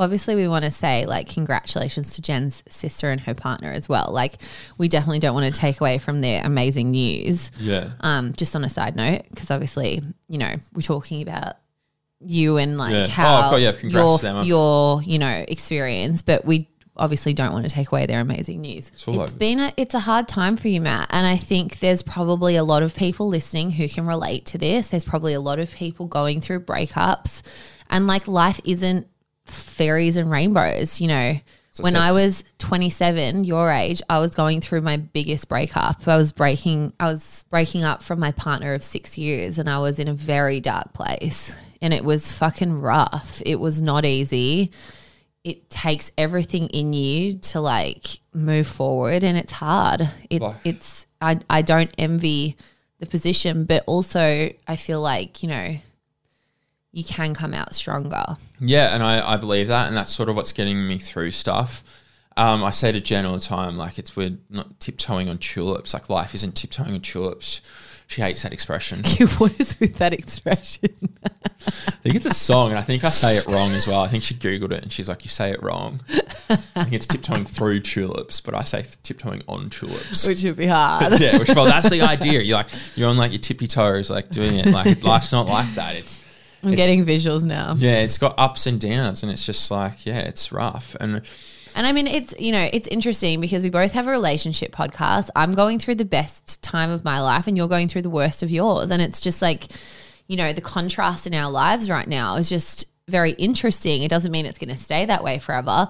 Obviously, 0.00 0.36
we 0.36 0.46
want 0.46 0.64
to 0.64 0.70
say 0.70 1.06
like 1.06 1.28
congratulations 1.28 2.12
to 2.14 2.22
Jen's 2.22 2.62
sister 2.68 3.10
and 3.10 3.20
her 3.22 3.34
partner 3.34 3.72
as 3.72 3.88
well. 3.88 4.10
Like, 4.12 4.34
we 4.78 4.86
definitely 4.86 5.18
don't 5.18 5.34
want 5.34 5.52
to 5.52 5.60
take 5.60 5.80
away 5.80 5.98
from 5.98 6.20
their 6.20 6.44
amazing 6.44 6.92
news. 6.92 7.50
yeah, 7.58 7.90
Um, 8.00 8.32
just 8.32 8.54
on 8.54 8.62
a 8.62 8.68
side 8.68 8.94
note, 8.94 9.22
because 9.28 9.50
obviously, 9.50 10.00
you 10.28 10.38
know, 10.38 10.54
we're 10.72 10.82
talking 10.82 11.20
about 11.22 11.54
you 12.20 12.58
and 12.58 12.78
like 12.78 12.92
Yeah. 12.92 13.04
Oh, 13.04 13.08
how 13.08 13.48
okay, 13.54 13.62
yeah, 13.64 13.72
your. 13.82 14.44
Your 14.44 15.02
you 15.02 15.18
know 15.18 15.44
experience, 15.48 16.22
but 16.22 16.44
we 16.44 16.68
obviously 16.96 17.32
don't 17.32 17.52
want 17.52 17.64
to 17.68 17.70
take 17.70 17.90
away 17.90 18.06
their 18.06 18.20
amazing 18.20 18.60
news. 18.60 18.90
it's 18.90 19.32
over. 19.32 19.34
been 19.36 19.58
a 19.58 19.72
it's 19.76 19.94
a 19.94 20.00
hard 20.00 20.28
time 20.28 20.56
for 20.56 20.68
you, 20.68 20.80
Matt, 20.80 21.08
and 21.10 21.26
I 21.26 21.36
think 21.36 21.78
there's 21.80 22.02
probably 22.02 22.54
a 22.56 22.64
lot 22.64 22.82
of 22.84 22.94
people 22.94 23.28
listening 23.28 23.72
who 23.72 23.88
can 23.88 24.06
relate 24.06 24.46
to 24.46 24.58
this. 24.58 24.88
There's 24.88 25.04
probably 25.04 25.34
a 25.34 25.40
lot 25.40 25.58
of 25.58 25.72
people 25.72 26.06
going 26.06 26.40
through 26.40 26.60
breakups, 26.60 27.42
and 27.90 28.06
like 28.06 28.28
life 28.28 28.60
isn't 28.64 29.06
fairies 29.46 30.16
and 30.16 30.30
rainbows, 30.30 31.00
you 31.00 31.08
know. 31.08 31.38
When 31.80 31.94
I 31.94 32.10
was 32.10 32.42
27, 32.58 33.44
your 33.44 33.70
age, 33.70 34.02
I 34.10 34.18
was 34.18 34.34
going 34.34 34.60
through 34.60 34.80
my 34.80 34.96
biggest 34.96 35.48
breakup. 35.48 36.08
I 36.08 36.16
was 36.16 36.32
breaking 36.32 36.92
I 36.98 37.04
was 37.04 37.44
breaking 37.50 37.84
up 37.84 38.02
from 38.02 38.18
my 38.18 38.32
partner 38.32 38.74
of 38.74 38.82
6 38.82 39.16
years 39.16 39.58
and 39.60 39.70
I 39.70 39.78
was 39.78 40.00
in 40.00 40.08
a 40.08 40.14
very 40.14 40.58
dark 40.60 40.92
place 40.92 41.54
and 41.80 41.94
it 41.94 42.04
was 42.04 42.32
fucking 42.36 42.80
rough. 42.80 43.40
It 43.46 43.60
was 43.60 43.80
not 43.80 44.04
easy. 44.04 44.72
It 45.44 45.70
takes 45.70 46.10
everything 46.18 46.66
in 46.70 46.92
you 46.92 47.38
to 47.38 47.60
like 47.60 48.06
move 48.34 48.66
forward 48.66 49.22
and 49.22 49.38
it's 49.38 49.52
hard. 49.52 50.08
It's 50.30 50.42
Like- 50.42 50.56
it's 50.64 51.06
I 51.20 51.38
I 51.48 51.62
don't 51.62 51.92
envy 51.96 52.56
the 52.98 53.06
position, 53.06 53.64
but 53.66 53.84
also 53.86 54.50
I 54.66 54.74
feel 54.74 55.00
like, 55.00 55.44
you 55.44 55.48
know, 55.48 55.78
you 56.92 57.04
can 57.04 57.34
come 57.34 57.54
out 57.54 57.74
stronger. 57.74 58.24
Yeah, 58.60 58.94
and 58.94 59.02
I, 59.02 59.34
I 59.34 59.36
believe 59.36 59.68
that, 59.68 59.88
and 59.88 59.96
that's 59.96 60.12
sort 60.12 60.28
of 60.28 60.36
what's 60.36 60.52
getting 60.52 60.86
me 60.86 60.98
through 60.98 61.30
stuff. 61.30 61.82
Um, 62.36 62.62
I 62.62 62.70
say 62.70 62.92
to 62.92 63.00
Jen 63.00 63.26
all 63.26 63.34
the 63.34 63.40
time, 63.40 63.76
like 63.76 63.98
it's 63.98 64.16
we're 64.16 64.38
not 64.48 64.78
tiptoeing 64.80 65.28
on 65.28 65.38
tulips. 65.38 65.92
Like 65.92 66.08
life 66.08 66.34
isn't 66.34 66.54
tiptoeing 66.54 66.94
on 66.94 67.00
tulips. 67.00 67.60
She 68.06 68.22
hates 68.22 68.42
that 68.42 68.52
expression. 68.52 68.98
what 69.38 69.60
is 69.60 69.78
with 69.78 69.98
that 69.98 70.14
expression? 70.14 70.88
I 71.66 71.70
think 72.00 72.14
it's 72.14 72.24
a 72.24 72.32
song, 72.32 72.70
and 72.70 72.78
I 72.78 72.82
think 72.82 73.04
I 73.04 73.10
say 73.10 73.36
it 73.36 73.46
wrong 73.46 73.72
as 73.72 73.86
well. 73.86 74.00
I 74.00 74.08
think 74.08 74.22
she 74.22 74.34
googled 74.34 74.72
it, 74.72 74.82
and 74.82 74.90
she's 74.90 75.08
like, 75.08 75.24
"You 75.24 75.28
say 75.28 75.50
it 75.50 75.62
wrong." 75.62 76.00
I 76.48 76.56
think 76.56 76.92
it's 76.92 77.06
tiptoeing 77.06 77.44
through 77.44 77.80
tulips, 77.80 78.40
but 78.40 78.54
I 78.54 78.62
say 78.62 78.84
tiptoeing 79.02 79.42
on 79.46 79.68
tulips. 79.68 80.26
Which 80.26 80.42
would 80.44 80.56
be 80.56 80.66
hard. 80.66 81.20
yeah, 81.20 81.36
which 81.36 81.48
well, 81.54 81.66
that's 81.66 81.90
the 81.90 82.00
idea. 82.02 82.40
You're 82.40 82.56
like 82.56 82.68
you're 82.96 83.10
on 83.10 83.18
like 83.18 83.32
your 83.32 83.40
tippy 83.40 83.66
toes, 83.66 84.08
like 84.08 84.30
doing 84.30 84.54
it. 84.54 84.66
Like 84.66 85.02
life's 85.02 85.32
not 85.32 85.46
like 85.46 85.74
that. 85.74 85.96
It's 85.96 86.22
I'm 86.64 86.74
getting 86.74 87.04
visuals 87.04 87.44
now. 87.44 87.74
yeah, 87.76 88.00
it's 88.00 88.18
got 88.18 88.38
ups 88.38 88.66
and 88.66 88.80
downs, 88.80 89.22
and 89.22 89.30
it's 89.30 89.46
just 89.46 89.70
like 89.70 90.04
yeah, 90.06 90.20
it's 90.20 90.52
rough. 90.52 90.96
And 91.00 91.22
And 91.76 91.86
I 91.86 91.92
mean, 91.92 92.06
it's, 92.08 92.34
you 92.40 92.50
know, 92.50 92.68
it's 92.72 92.88
interesting 92.88 93.40
because 93.40 93.62
we 93.62 93.70
both 93.70 93.92
have 93.92 94.08
a 94.08 94.10
relationship 94.10 94.72
podcast. 94.72 95.30
I'm 95.36 95.52
going 95.52 95.78
through 95.78 95.96
the 95.96 96.04
best 96.04 96.60
time 96.62 96.90
of 96.90 97.04
my 97.04 97.20
life 97.20 97.46
and 97.46 97.56
you're 97.56 97.68
going 97.68 97.86
through 97.86 98.02
the 98.02 98.10
worst 98.10 98.42
of 98.42 98.50
yours. 98.50 98.90
And 98.90 99.00
it's 99.00 99.20
just 99.20 99.40
like, 99.42 99.66
you 100.26 100.36
know, 100.36 100.52
the 100.52 100.60
contrast 100.60 101.26
in 101.28 101.34
our 101.34 101.50
lives 101.50 101.88
right 101.88 102.08
now 102.08 102.34
is 102.34 102.48
just 102.48 102.86
very 103.06 103.30
interesting. 103.32 104.02
It 104.02 104.08
doesn't 104.08 104.32
mean 104.32 104.44
it's 104.44 104.58
going 104.58 104.70
to 104.70 104.76
stay 104.76 105.06
that 105.06 105.22
way 105.22 105.38
forever. 105.38 105.86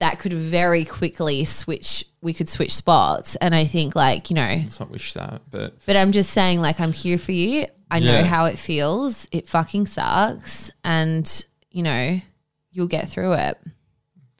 That 0.00 0.18
could 0.18 0.32
very 0.32 0.84
quickly 0.84 1.44
switch, 1.44 2.04
we 2.20 2.32
could 2.32 2.48
switch 2.48 2.74
spots. 2.74 3.36
And 3.36 3.54
I 3.54 3.64
think, 3.64 3.94
like, 3.96 4.30
you 4.30 4.36
know, 4.36 4.42
let's 4.62 4.80
not 4.80 4.90
wish 4.90 5.14
that, 5.14 5.42
but 5.50 5.74
but 5.86 5.96
I'm 5.96 6.12
just 6.12 6.30
saying, 6.30 6.60
like, 6.60 6.80
I'm 6.80 6.92
here 6.92 7.18
for 7.18 7.32
you. 7.32 7.66
I 7.90 8.00
know 8.00 8.24
how 8.24 8.46
it 8.46 8.58
feels. 8.58 9.28
It 9.30 9.46
fucking 9.48 9.86
sucks. 9.86 10.70
And, 10.82 11.44
you 11.70 11.82
know, 11.84 12.20
you'll 12.72 12.88
get 12.88 13.08
through 13.08 13.34
it. 13.34 13.58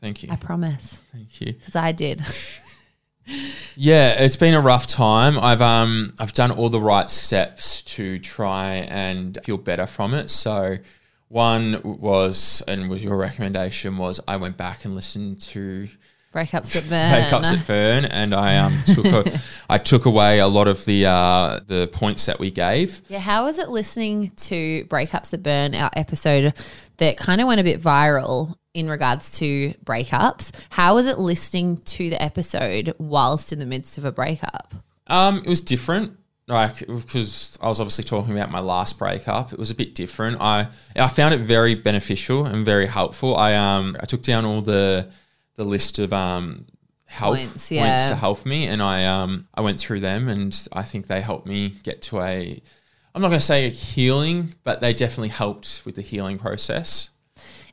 thank 0.00 0.22
you, 0.22 0.28
I 0.32 0.36
promise. 0.36 1.00
thank 1.12 1.40
you. 1.40 1.52
Because 1.52 1.76
I 1.76 1.92
did. 1.92 2.22
Yeah, 3.74 4.22
it's 4.22 4.36
been 4.36 4.54
a 4.54 4.60
rough 4.60 4.86
time. 4.86 5.38
I've 5.38 5.60
um 5.60 6.14
I've 6.20 6.32
done 6.32 6.52
all 6.52 6.68
the 6.68 6.80
right 6.80 7.10
steps 7.10 7.82
to 7.82 8.18
try 8.20 8.86
and 8.88 9.36
feel 9.44 9.58
better 9.58 9.86
from 9.86 10.14
it. 10.14 10.30
So 10.30 10.76
one 11.28 11.80
was 11.82 12.62
and 12.68 12.88
was 12.88 13.02
your 13.02 13.16
recommendation 13.16 13.96
was 13.98 14.20
I 14.28 14.36
went 14.36 14.56
back 14.56 14.84
and 14.84 14.94
listened 14.94 15.40
to 15.42 15.88
Breakups 16.32 16.76
at 16.76 16.88
burn. 16.90 17.12
Breakups 17.30 17.58
at 17.58 17.66
Burn 17.66 18.04
and 18.04 18.34
I 18.34 18.58
um 18.58 18.72
took 18.86 19.06
a, 19.06 19.40
I 19.70 19.78
took 19.78 20.04
away 20.04 20.38
a 20.38 20.46
lot 20.46 20.68
of 20.68 20.84
the 20.84 21.06
uh 21.06 21.60
the 21.66 21.88
points 21.88 22.26
that 22.26 22.38
we 22.38 22.50
gave. 22.50 23.00
Yeah, 23.08 23.20
how 23.20 23.44
was 23.44 23.58
it 23.58 23.70
listening 23.70 24.30
to 24.30 24.84
Breakups 24.84 25.30
that 25.30 25.42
Burn, 25.42 25.74
our 25.74 25.90
episode 25.94 26.52
that 26.98 27.16
kind 27.16 27.40
of 27.40 27.46
went 27.46 27.60
a 27.60 27.64
bit 27.64 27.80
viral 27.80 28.54
in 28.74 28.90
regards 28.90 29.38
to 29.38 29.72
breakups? 29.84 30.52
How 30.68 30.94
was 30.94 31.06
it 31.06 31.18
listening 31.18 31.78
to 31.78 32.10
the 32.10 32.22
episode 32.22 32.94
whilst 32.98 33.52
in 33.52 33.58
the 33.58 33.66
midst 33.66 33.96
of 33.96 34.04
a 34.04 34.12
breakup? 34.12 34.74
Um, 35.06 35.38
it 35.38 35.48
was 35.48 35.62
different. 35.62 36.18
Like 36.48 36.86
because 36.86 37.58
I 37.60 37.66
was 37.66 37.80
obviously 37.80 38.04
talking 38.04 38.32
about 38.32 38.52
my 38.52 38.60
last 38.60 38.98
breakup, 38.98 39.52
it 39.52 39.58
was 39.58 39.72
a 39.72 39.74
bit 39.74 39.96
different. 39.96 40.40
I 40.40 40.68
I 40.94 41.08
found 41.08 41.34
it 41.34 41.40
very 41.40 41.74
beneficial 41.74 42.46
and 42.46 42.64
very 42.64 42.86
helpful. 42.86 43.36
I 43.36 43.54
um 43.54 43.96
I 44.00 44.06
took 44.06 44.22
down 44.22 44.44
all 44.44 44.60
the 44.60 45.10
the 45.56 45.64
list 45.64 45.98
of 45.98 46.12
um 46.12 46.66
help 47.06 47.36
Points, 47.36 47.72
yeah. 47.72 48.06
to 48.06 48.14
help 48.14 48.44
me, 48.46 48.66
and 48.66 48.82
I 48.82 49.06
um 49.06 49.48
I 49.54 49.62
went 49.62 49.80
through 49.80 50.00
them, 50.00 50.28
and 50.28 50.68
I 50.72 50.82
think 50.82 51.06
they 51.06 51.20
helped 51.20 51.46
me 51.46 51.70
get 51.82 52.02
to 52.02 52.20
a. 52.20 52.62
I'm 53.14 53.22
not 53.22 53.28
going 53.28 53.40
to 53.40 53.46
say 53.46 53.66
a 53.66 53.70
healing, 53.70 54.54
but 54.62 54.80
they 54.80 54.92
definitely 54.92 55.30
helped 55.30 55.80
with 55.86 55.94
the 55.94 56.02
healing 56.02 56.38
process. 56.38 57.08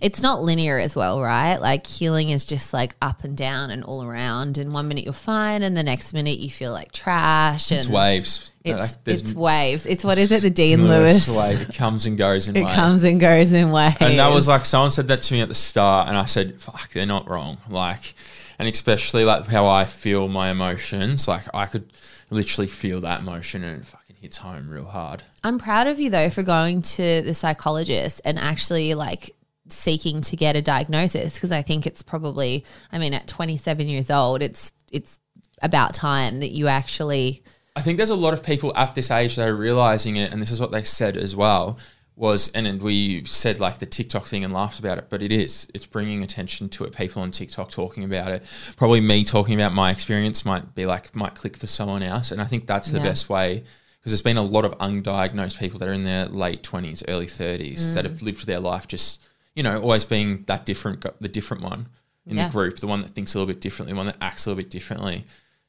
It's 0.03 0.21
not 0.21 0.41
linear 0.41 0.77
as 0.77 0.95
well, 0.95 1.21
right? 1.21 1.57
Like 1.57 1.87
healing 1.87 2.29
is 2.29 2.43
just 2.45 2.73
like 2.73 2.93
up 3.01 3.23
and 3.23 3.37
down 3.37 3.71
and 3.71 3.83
all 3.83 4.03
around. 4.03 4.57
And 4.57 4.73
one 4.73 4.87
minute 4.89 5.05
you're 5.05 5.13
fine, 5.13 5.63
and 5.63 5.75
the 5.77 5.81
next 5.83 6.13
minute 6.13 6.39
you 6.39 6.49
feel 6.49 6.71
like 6.73 6.91
trash. 6.91 7.71
And 7.71 7.79
It's 7.79 7.87
waves. 7.87 8.51
It's, 8.65 8.99
it's 9.05 9.33
waves. 9.33 9.85
It's 9.85 10.03
what 10.03 10.17
is 10.17 10.31
it? 10.31 10.41
The 10.41 10.49
Dean 10.49 10.87
Lewis. 10.87 11.27
wave. 11.29 11.69
It 11.69 11.75
comes 11.75 12.05
and 12.05 12.17
goes 12.17 12.47
in 12.47 12.55
It 12.57 12.63
waves. 12.63 12.75
comes 12.75 13.03
and 13.03 13.19
goes 13.19 13.53
in 13.53 13.71
waves. 13.71 13.97
And 14.01 14.19
that 14.19 14.31
was 14.33 14.47
like 14.47 14.65
someone 14.65 14.91
said 14.91 15.07
that 15.07 15.21
to 15.23 15.33
me 15.33 15.41
at 15.41 15.47
the 15.47 15.53
start, 15.53 16.07
and 16.09 16.17
I 16.17 16.25
said, 16.25 16.61
"Fuck, 16.61 16.91
they're 16.91 17.05
not 17.05 17.29
wrong." 17.29 17.57
Like, 17.69 18.13
and 18.59 18.67
especially 18.67 19.23
like 19.25 19.47
how 19.47 19.67
I 19.67 19.85
feel 19.85 20.27
my 20.27 20.49
emotions. 20.49 21.27
Like 21.27 21.43
I 21.53 21.65
could 21.65 21.91
literally 22.29 22.67
feel 22.67 22.99
that 23.01 23.21
emotion, 23.21 23.63
and 23.63 23.85
hits 24.23 24.37
home 24.37 24.69
real 24.69 24.85
hard. 24.85 25.21
I'm 25.43 25.59
proud 25.59 25.85
of 25.87 25.99
you 25.99 26.09
though 26.09 26.29
for 26.29 26.43
going 26.43 26.81
to 26.81 27.21
the 27.21 27.33
psychologist 27.33 28.21
and 28.23 28.39
actually 28.39 28.93
like 28.93 29.31
seeking 29.73 30.21
to 30.21 30.35
get 30.35 30.55
a 30.55 30.61
diagnosis 30.61 31.35
because 31.35 31.51
I 31.51 31.61
think 31.61 31.85
it's 31.85 32.01
probably 32.01 32.65
I 32.91 32.97
mean 32.97 33.13
at 33.13 33.27
27 33.27 33.87
years 33.87 34.09
old 34.09 34.41
it's 34.41 34.71
it's 34.91 35.19
about 35.61 35.93
time 35.93 36.39
that 36.41 36.51
you 36.51 36.67
actually 36.67 37.43
I 37.75 37.81
think 37.81 37.97
there's 37.97 38.09
a 38.09 38.15
lot 38.15 38.33
of 38.33 38.43
people 38.43 38.75
at 38.75 38.93
this 38.95 39.09
age 39.09 39.35
that 39.35 39.47
are 39.47 39.55
realizing 39.55 40.15
it, 40.15 40.31
and 40.31 40.41
this 40.41 40.51
is 40.51 40.61
what 40.61 40.71
they 40.71 40.83
said 40.83 41.17
as 41.17 41.35
well. 41.35 41.77
Was 42.15 42.51
and, 42.51 42.67
and 42.67 42.79
we 42.79 43.23
said 43.23 43.59
like 43.59 43.79
the 43.79 43.87
TikTok 43.87 44.25
thing 44.25 44.43
and 44.43 44.53
laughed 44.53 44.77
about 44.77 44.99
it, 44.99 45.05
but 45.09 45.23
it 45.23 45.31
is 45.31 45.67
it's 45.73 45.87
bringing 45.87 46.21
attention 46.21 46.69
to 46.69 46.83
it. 46.83 46.95
People 46.95 47.23
on 47.23 47.31
TikTok 47.31 47.71
talking 47.71 48.03
about 48.03 48.31
it. 48.31 48.43
Probably 48.77 49.01
me 49.01 49.23
talking 49.23 49.55
about 49.55 49.73
my 49.73 49.89
experience 49.89 50.45
might 50.45 50.75
be 50.75 50.85
like 50.85 51.15
might 51.15 51.33
click 51.33 51.57
for 51.57 51.65
someone 51.65 52.03
else, 52.03 52.31
and 52.31 52.39
I 52.39 52.45
think 52.45 52.67
that's 52.67 52.91
the 52.91 52.99
Yeah. 52.99 53.05
best 53.05 53.29
way 53.31 53.63
because 53.99 54.11
there's 54.11 54.21
been 54.21 54.37
a 54.37 54.43
lot 54.43 54.63
of 54.63 54.77
undiagnosed 54.77 55.57
people 55.59 55.79
that 55.79 55.87
are 55.87 55.93
in 55.93 56.03
their 56.03 56.25
late 56.27 56.61
twenties, 56.61 57.03
early 57.07 57.25
thirties 57.25 57.95
that 57.95 58.05
mm. 58.05 58.11
have 58.11 58.21
lived 58.21 58.45
their 58.45 58.59
life 58.59 58.87
just 58.87 59.23
you 59.55 59.63
know 59.63 59.81
always 59.81 60.05
being 60.05 60.43
that 60.47 60.65
different, 60.65 61.05
the 61.21 61.27
different 61.29 61.63
one 61.63 61.87
in 62.25 62.37
Yeah. 62.37 62.47
the 62.47 62.51
group, 62.53 62.77
the 62.77 62.87
one 62.87 63.01
that 63.01 63.09
thinks 63.09 63.35
a 63.35 63.39
little 63.39 63.53
bit 63.53 63.61
differently, 63.61 63.93
the 63.93 63.97
one 63.97 64.05
that 64.07 64.17
acts 64.21 64.45
a 64.45 64.49
little 64.49 64.63
bit 64.63 64.71
differently 64.71 65.23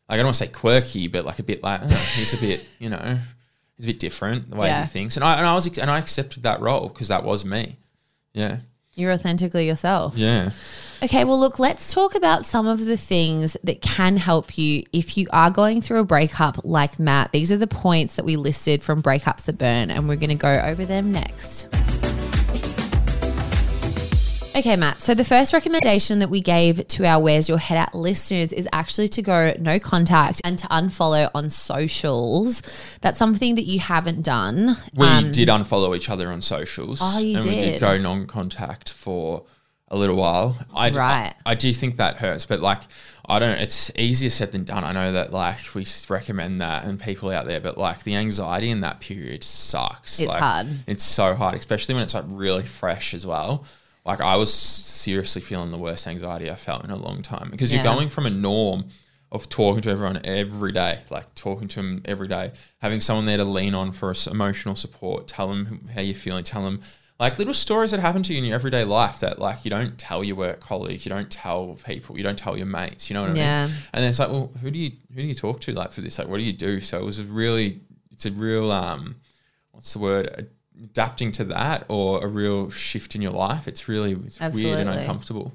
like 0.08 0.14
I 0.14 0.16
don't 0.18 0.26
want 0.26 0.36
to 0.36 0.44
say 0.44 0.50
quirky, 0.52 1.08
but 1.08 1.24
like 1.24 1.38
a 1.38 1.42
bit 1.42 1.62
like 1.62 1.80
oh, 1.82 2.12
he's 2.16 2.34
a 2.34 2.36
bit, 2.38 2.68
you 2.78 2.90
know, 2.90 3.18
he's 3.76 3.86
a 3.86 3.88
bit 3.88 3.98
different 3.98 4.50
the 4.50 4.56
way 4.56 4.68
Yeah. 4.68 4.82
he 4.82 4.86
thinks, 4.88 5.16
and 5.16 5.24
I 5.24 5.36
and 5.38 5.46
I 5.46 5.54
was 5.54 5.66
and 5.78 5.90
I 5.90 5.98
accepted 5.98 6.42
that 6.42 6.60
role 6.60 6.88
because 6.88 7.08
that 7.08 7.24
was 7.24 7.44
me. 7.44 7.76
Yeah, 8.34 8.58
you're 8.94 9.12
authentically 9.12 9.66
yourself. 9.66 10.16
yeah. 10.16 10.50
Okay, 11.02 11.24
well, 11.24 11.38
look, 11.38 11.58
let's 11.58 11.92
talk 11.92 12.14
about 12.14 12.46
some 12.46 12.66
of 12.66 12.84
the 12.84 12.96
things 12.96 13.56
that 13.64 13.82
can 13.82 14.16
help 14.16 14.56
you 14.56 14.84
if 14.92 15.16
you 15.18 15.26
are 15.32 15.50
going 15.50 15.80
through 15.82 16.00
a 16.00 16.04
breakup 16.04 16.64
like 16.64 16.98
Matt. 16.98 17.32
These 17.32 17.50
are 17.52 17.58
the 17.58 17.66
points 17.66 18.14
that 18.16 18.24
we 18.24 18.36
listed 18.36 18.82
from 18.82 19.02
Breakups 19.02 19.44
That 19.46 19.58
Burn, 19.58 19.90
and 19.90 20.08
we're 20.08 20.16
going 20.16 20.30
to 20.30 20.34
go 20.34 20.52
over 20.64 20.84
them 20.86 21.12
next. 21.12 21.68
Okay, 24.56 24.76
Matt. 24.76 25.00
So 25.02 25.14
the 25.14 25.24
first 25.24 25.52
recommendation 25.52 26.20
that 26.20 26.30
we 26.30 26.40
gave 26.40 26.86
to 26.86 27.04
our 27.04 27.20
Where's 27.20 27.48
Your 27.48 27.58
Head 27.58 27.76
At 27.76 27.92
listeners 27.94 28.52
is 28.52 28.68
actually 28.72 29.08
to 29.08 29.22
go 29.22 29.52
no 29.58 29.80
contact 29.80 30.40
and 30.44 30.56
to 30.60 30.68
unfollow 30.68 31.28
on 31.34 31.50
socials. 31.50 32.62
That's 33.00 33.18
something 33.18 33.56
that 33.56 33.64
you 33.64 33.80
haven't 33.80 34.22
done. 34.22 34.76
We 34.94 35.06
Um, 35.06 35.32
did 35.32 35.48
unfollow 35.48 35.96
each 35.96 36.08
other 36.08 36.28
on 36.30 36.40
socials. 36.40 37.00
Oh, 37.02 37.18
you 37.18 37.36
and 37.38 37.44
we 37.44 37.50
did? 37.50 37.72
did 37.72 37.80
go 37.80 37.98
non-contact 37.98 38.90
for 38.92 39.42
a 39.88 39.96
little 39.96 40.16
while. 40.16 40.56
I, 40.72 40.90
Right. 40.90 41.34
I, 41.44 41.50
I 41.52 41.54
do 41.56 41.72
think 41.72 41.96
that 41.96 42.18
hurts, 42.18 42.46
but 42.46 42.60
like 42.60 42.82
I 43.26 43.38
don't. 43.40 43.58
It's 43.58 43.90
easier 43.96 44.30
said 44.30 44.52
than 44.52 44.64
done. 44.64 44.84
I 44.84 44.92
know 44.92 45.10
that 45.12 45.32
like 45.32 45.74
we 45.74 45.84
recommend 46.08 46.60
that 46.60 46.84
and 46.84 47.00
people 47.00 47.30
out 47.30 47.46
there, 47.46 47.58
but 47.60 47.76
like 47.76 48.04
the 48.04 48.14
anxiety 48.14 48.70
in 48.70 48.80
that 48.80 49.00
period 49.00 49.42
sucks. 49.42 50.20
It's 50.20 50.28
Like, 50.28 50.38
hard. 50.38 50.66
It's 50.86 51.02
so 51.04 51.34
hard, 51.34 51.54
especially 51.54 51.94
when 51.94 52.04
it's 52.04 52.14
like 52.14 52.24
really 52.28 52.64
fresh 52.64 53.14
as 53.14 53.26
well. 53.26 53.64
Like 54.04 54.20
I 54.20 54.36
was 54.36 54.52
seriously 54.52 55.40
feeling 55.40 55.70
the 55.70 55.78
worst 55.78 56.06
anxiety 56.06 56.50
I 56.50 56.56
felt 56.56 56.84
in 56.84 56.90
a 56.90 56.96
long 56.96 57.22
time 57.22 57.48
because 57.50 57.72
Yeah. 57.72 57.82
you're 57.82 57.94
going 57.94 58.08
from 58.08 58.26
a 58.26 58.30
norm 58.30 58.86
of 59.32 59.48
talking 59.48 59.80
to 59.82 59.90
everyone 59.90 60.20
every 60.24 60.72
day, 60.72 61.00
like 61.10 61.34
talking 61.34 61.66
to 61.68 61.76
them 61.76 62.02
every 62.04 62.28
day, 62.28 62.52
having 62.78 63.00
someone 63.00 63.24
there 63.26 63.38
to 63.38 63.44
lean 63.44 63.74
on 63.74 63.92
for 63.92 64.14
emotional 64.30 64.76
support, 64.76 65.26
tell 65.26 65.48
them 65.48 65.88
how 65.94 66.00
you're 66.02 66.14
feeling, 66.14 66.44
tell 66.44 66.62
them 66.64 66.80
like 67.18 67.38
little 67.38 67.54
stories 67.54 67.92
that 67.92 68.00
happen 68.00 68.22
to 68.24 68.32
you 68.32 68.38
in 68.40 68.44
your 68.44 68.54
everyday 68.56 68.84
life 68.84 69.20
that 69.20 69.38
like 69.38 69.64
you 69.64 69.70
don't 69.70 69.96
tell 69.98 70.22
your 70.22 70.36
work 70.36 70.60
colleagues, 70.60 71.06
you 71.06 71.10
don't 71.10 71.30
tell 71.30 71.78
people, 71.86 72.16
you 72.16 72.22
don't 72.22 72.38
tell 72.38 72.56
your 72.56 72.66
mates. 72.66 73.08
You 73.08 73.14
know 73.14 73.22
what 73.22 73.30
I 73.30 73.34
Yeah. 73.34 73.66
mean? 73.66 73.76
And 73.94 74.02
then 74.02 74.10
it's 74.10 74.18
like, 74.18 74.28
well, 74.30 74.52
who 74.60 74.70
do 74.70 74.78
you 74.78 74.92
who 75.14 75.22
do 75.22 75.26
you 75.26 75.34
talk 75.34 75.60
to 75.60 75.72
like 75.72 75.92
for 75.92 76.00
this? 76.02 76.18
Like, 76.18 76.28
what 76.28 76.38
do 76.38 76.44
you 76.44 76.52
do? 76.52 76.80
So 76.80 76.98
it 77.00 77.04
was 77.04 77.18
a 77.20 77.24
really, 77.24 77.80
it's 78.12 78.26
a 78.26 78.30
real 78.32 78.70
um, 78.70 79.16
what's 79.72 79.92
the 79.94 79.98
word? 80.00 80.50
Adapting 80.82 81.30
to 81.32 81.44
that 81.44 81.84
or 81.88 82.24
a 82.24 82.26
real 82.26 82.68
shift 82.70 83.14
in 83.14 83.22
your 83.22 83.32
life. 83.32 83.68
It's 83.68 83.88
really 83.88 84.12
it's 84.12 84.40
weird 84.40 84.80
and 84.80 84.90
uncomfortable. 84.90 85.52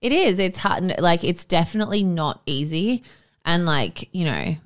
It 0.00 0.12
is. 0.12 0.38
It's 0.38 0.58
hard. 0.58 1.00
Like, 1.00 1.24
it's 1.24 1.44
definitely 1.44 2.02
not 2.02 2.42
easy. 2.44 3.02
And, 3.44 3.64
like, 3.64 4.12
you 4.14 4.24
know, 4.24 4.56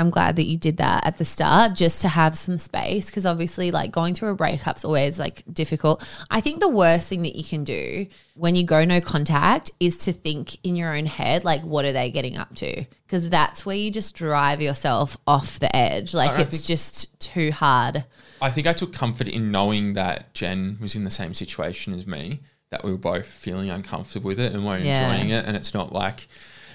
I'm 0.00 0.10
glad 0.10 0.36
that 0.36 0.44
you 0.44 0.56
did 0.56 0.78
that 0.78 1.06
at 1.06 1.18
the 1.18 1.24
start 1.24 1.74
just 1.74 2.00
to 2.02 2.08
have 2.08 2.36
some 2.36 2.58
space 2.58 3.06
because 3.10 3.26
obviously, 3.26 3.70
like, 3.70 3.92
going 3.92 4.14
through 4.14 4.30
a 4.30 4.34
breakup's 4.34 4.84
always 4.84 5.18
like 5.18 5.42
difficult. 5.52 6.02
I 6.30 6.40
think 6.40 6.60
the 6.60 6.68
worst 6.68 7.08
thing 7.08 7.22
that 7.22 7.36
you 7.36 7.44
can 7.44 7.64
do 7.64 8.06
when 8.34 8.54
you 8.54 8.64
go 8.64 8.84
no 8.84 9.00
contact 9.00 9.70
is 9.78 9.98
to 9.98 10.12
think 10.12 10.56
in 10.64 10.74
your 10.74 10.96
own 10.96 11.06
head, 11.06 11.44
like, 11.44 11.60
what 11.62 11.84
are 11.84 11.92
they 11.92 12.10
getting 12.10 12.36
up 12.38 12.54
to? 12.56 12.84
Because 13.06 13.28
that's 13.28 13.66
where 13.66 13.76
you 13.76 13.90
just 13.90 14.16
drive 14.16 14.62
yourself 14.62 15.16
off 15.26 15.58
the 15.58 15.74
edge. 15.76 16.14
Like, 16.14 16.30
I 16.30 16.40
it's 16.42 16.66
just 16.66 17.20
too 17.20 17.52
hard. 17.52 18.04
I 18.40 18.50
think 18.50 18.66
I 18.66 18.72
took 18.72 18.92
comfort 18.94 19.28
in 19.28 19.50
knowing 19.50 19.92
that 19.92 20.32
Jen 20.32 20.78
was 20.80 20.96
in 20.96 21.04
the 21.04 21.10
same 21.10 21.34
situation 21.34 21.92
as 21.92 22.06
me, 22.06 22.40
that 22.70 22.84
we 22.84 22.92
were 22.92 22.96
both 22.98 23.26
feeling 23.26 23.68
uncomfortable 23.68 24.28
with 24.28 24.40
it 24.40 24.52
and 24.54 24.64
weren't 24.64 24.84
Yeah. 24.84 25.10
enjoying 25.10 25.30
it. 25.30 25.44
And 25.44 25.56
it's 25.56 25.74
not 25.74 25.92
like 25.92 26.28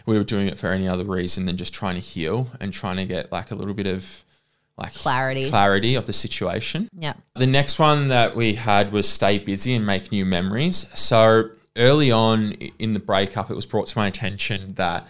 we 0.06 0.18
were 0.18 0.24
doing 0.24 0.48
it 0.48 0.58
for 0.58 0.72
any 0.72 0.88
other 0.88 1.04
reason 1.04 1.46
than 1.46 1.58
just 1.58 1.74
trying 1.74 1.96
to 1.96 2.02
heal 2.02 2.50
and 2.60 2.72
trying 2.72 2.98
to 2.98 3.06
get 3.06 3.32
like 3.32 3.52
a 3.52 3.56
little 3.56 3.74
bit 3.74 3.88
of 3.88 4.24
like 4.78 4.94
Clarity. 4.94 5.50
clarity 5.50 5.96
of 5.96 6.06
the 6.06 6.14
situation. 6.14 6.90
Yeah. 6.94 7.14
The 7.36 7.48
next 7.48 7.80
one 7.80 8.08
that 8.08 8.36
we 8.36 8.56
had 8.56 8.92
was 8.92 9.08
stay 9.08 9.40
busy 9.40 9.74
and 9.74 9.86
make 9.86 10.12
new 10.12 10.26
memories. 10.26 10.88
So 10.94 11.50
early 11.78 12.12
on 12.12 12.52
in 12.80 12.94
the 12.94 13.00
breakup, 13.00 13.50
it 13.50 13.56
was 13.56 13.66
brought 13.66 13.88
to 13.88 13.98
my 13.98 14.08
attention 14.08 14.74
that 14.74 15.08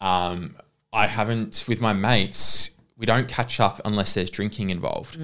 um, 0.00 0.54
I 0.92 1.06
haven't, 1.06 1.64
with 1.66 1.80
my 1.80 1.92
mates, 1.94 2.72
we 2.98 3.06
don't 3.06 3.28
catch 3.28 3.60
up 3.60 3.80
unless 3.84 4.14
there's 4.14 4.30
drinking 4.30 4.70
involved. 4.70 5.18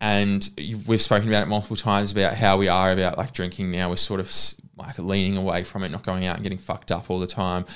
And 0.00 0.48
we've 0.86 1.02
spoken 1.02 1.28
about 1.28 1.42
it 1.42 1.46
multiple 1.46 1.76
times 1.76 2.12
about 2.12 2.34
how 2.34 2.56
we 2.56 2.68
are 2.68 2.92
about 2.92 3.18
like 3.18 3.32
drinking 3.32 3.72
now. 3.72 3.88
We're 3.88 3.96
sort 3.96 4.20
of 4.20 4.32
like 4.76 4.96
leaning 4.98 5.36
away 5.36 5.64
from 5.64 5.82
it, 5.82 5.90
not 5.90 6.04
going 6.04 6.24
out 6.24 6.36
and 6.36 6.44
getting 6.44 6.58
fucked 6.58 6.92
up 6.92 7.10
all 7.10 7.18
the 7.18 7.26
time. 7.26 7.66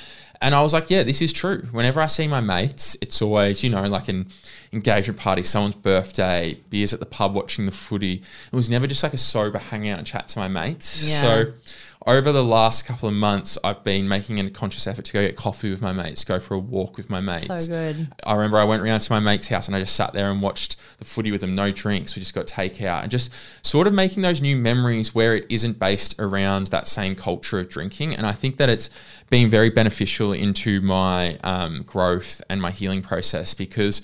And 0.42 0.56
I 0.56 0.60
was 0.60 0.72
like, 0.72 0.90
yeah, 0.90 1.04
this 1.04 1.22
is 1.22 1.32
true. 1.32 1.68
Whenever 1.70 2.00
I 2.00 2.06
see 2.06 2.26
my 2.26 2.40
mates, 2.40 2.96
it's 3.00 3.22
always, 3.22 3.62
you 3.62 3.70
know, 3.70 3.84
like 3.84 4.08
an 4.08 4.26
engagement 4.72 5.20
party, 5.20 5.44
someone's 5.44 5.76
birthday, 5.76 6.58
beers 6.68 6.92
at 6.92 6.98
the 6.98 7.06
pub 7.06 7.32
watching 7.32 7.64
the 7.64 7.72
footy. 7.72 8.22
It 8.52 8.56
was 8.56 8.68
never 8.68 8.88
just 8.88 9.04
like 9.04 9.14
a 9.14 9.18
sober 9.18 9.58
hangout 9.58 9.98
and 9.98 10.06
chat 10.06 10.26
to 10.28 10.40
my 10.40 10.48
mates. 10.48 11.08
Yeah. 11.08 11.20
So 11.20 11.52
over 12.06 12.32
the 12.32 12.42
last 12.42 12.84
couple 12.84 13.08
of 13.08 13.14
months, 13.14 13.58
I've 13.62 13.84
been 13.84 14.08
making 14.08 14.40
a 14.40 14.50
conscious 14.50 14.86
effort 14.86 15.04
to 15.06 15.12
go 15.12 15.26
get 15.26 15.36
coffee 15.36 15.70
with 15.70 15.80
my 15.80 15.92
mates, 15.92 16.24
go 16.24 16.40
for 16.40 16.54
a 16.54 16.58
walk 16.58 16.96
with 16.96 17.08
my 17.08 17.20
mates. 17.20 17.66
So 17.66 17.66
good. 17.66 18.08
I 18.24 18.32
remember 18.32 18.58
I 18.58 18.64
went 18.64 18.82
around 18.82 19.00
to 19.00 19.12
my 19.12 19.20
mate's 19.20 19.48
house 19.48 19.68
and 19.68 19.76
I 19.76 19.80
just 19.80 19.94
sat 19.94 20.12
there 20.12 20.30
and 20.30 20.42
watched 20.42 20.98
the 20.98 21.04
footy 21.04 21.30
with 21.30 21.40
them, 21.40 21.54
no 21.54 21.70
drinks. 21.70 22.16
We 22.16 22.20
just 22.20 22.34
got 22.34 22.46
takeout 22.46 23.02
and 23.02 23.10
just 23.10 23.30
sort 23.64 23.86
of 23.86 23.92
making 23.92 24.22
those 24.22 24.40
new 24.40 24.56
memories 24.56 25.14
where 25.14 25.36
it 25.36 25.46
isn't 25.48 25.78
based 25.78 26.18
around 26.18 26.68
that 26.68 26.88
same 26.88 27.14
culture 27.14 27.60
of 27.60 27.68
drinking. 27.68 28.14
And 28.16 28.26
I 28.26 28.32
think 28.32 28.56
that 28.56 28.68
it's 28.68 28.90
been 29.30 29.48
very 29.48 29.70
beneficial 29.70 30.32
into 30.32 30.80
my 30.80 31.36
um, 31.44 31.82
growth 31.82 32.42
and 32.48 32.60
my 32.60 32.70
healing 32.70 33.02
process 33.02 33.54
because 33.54 34.02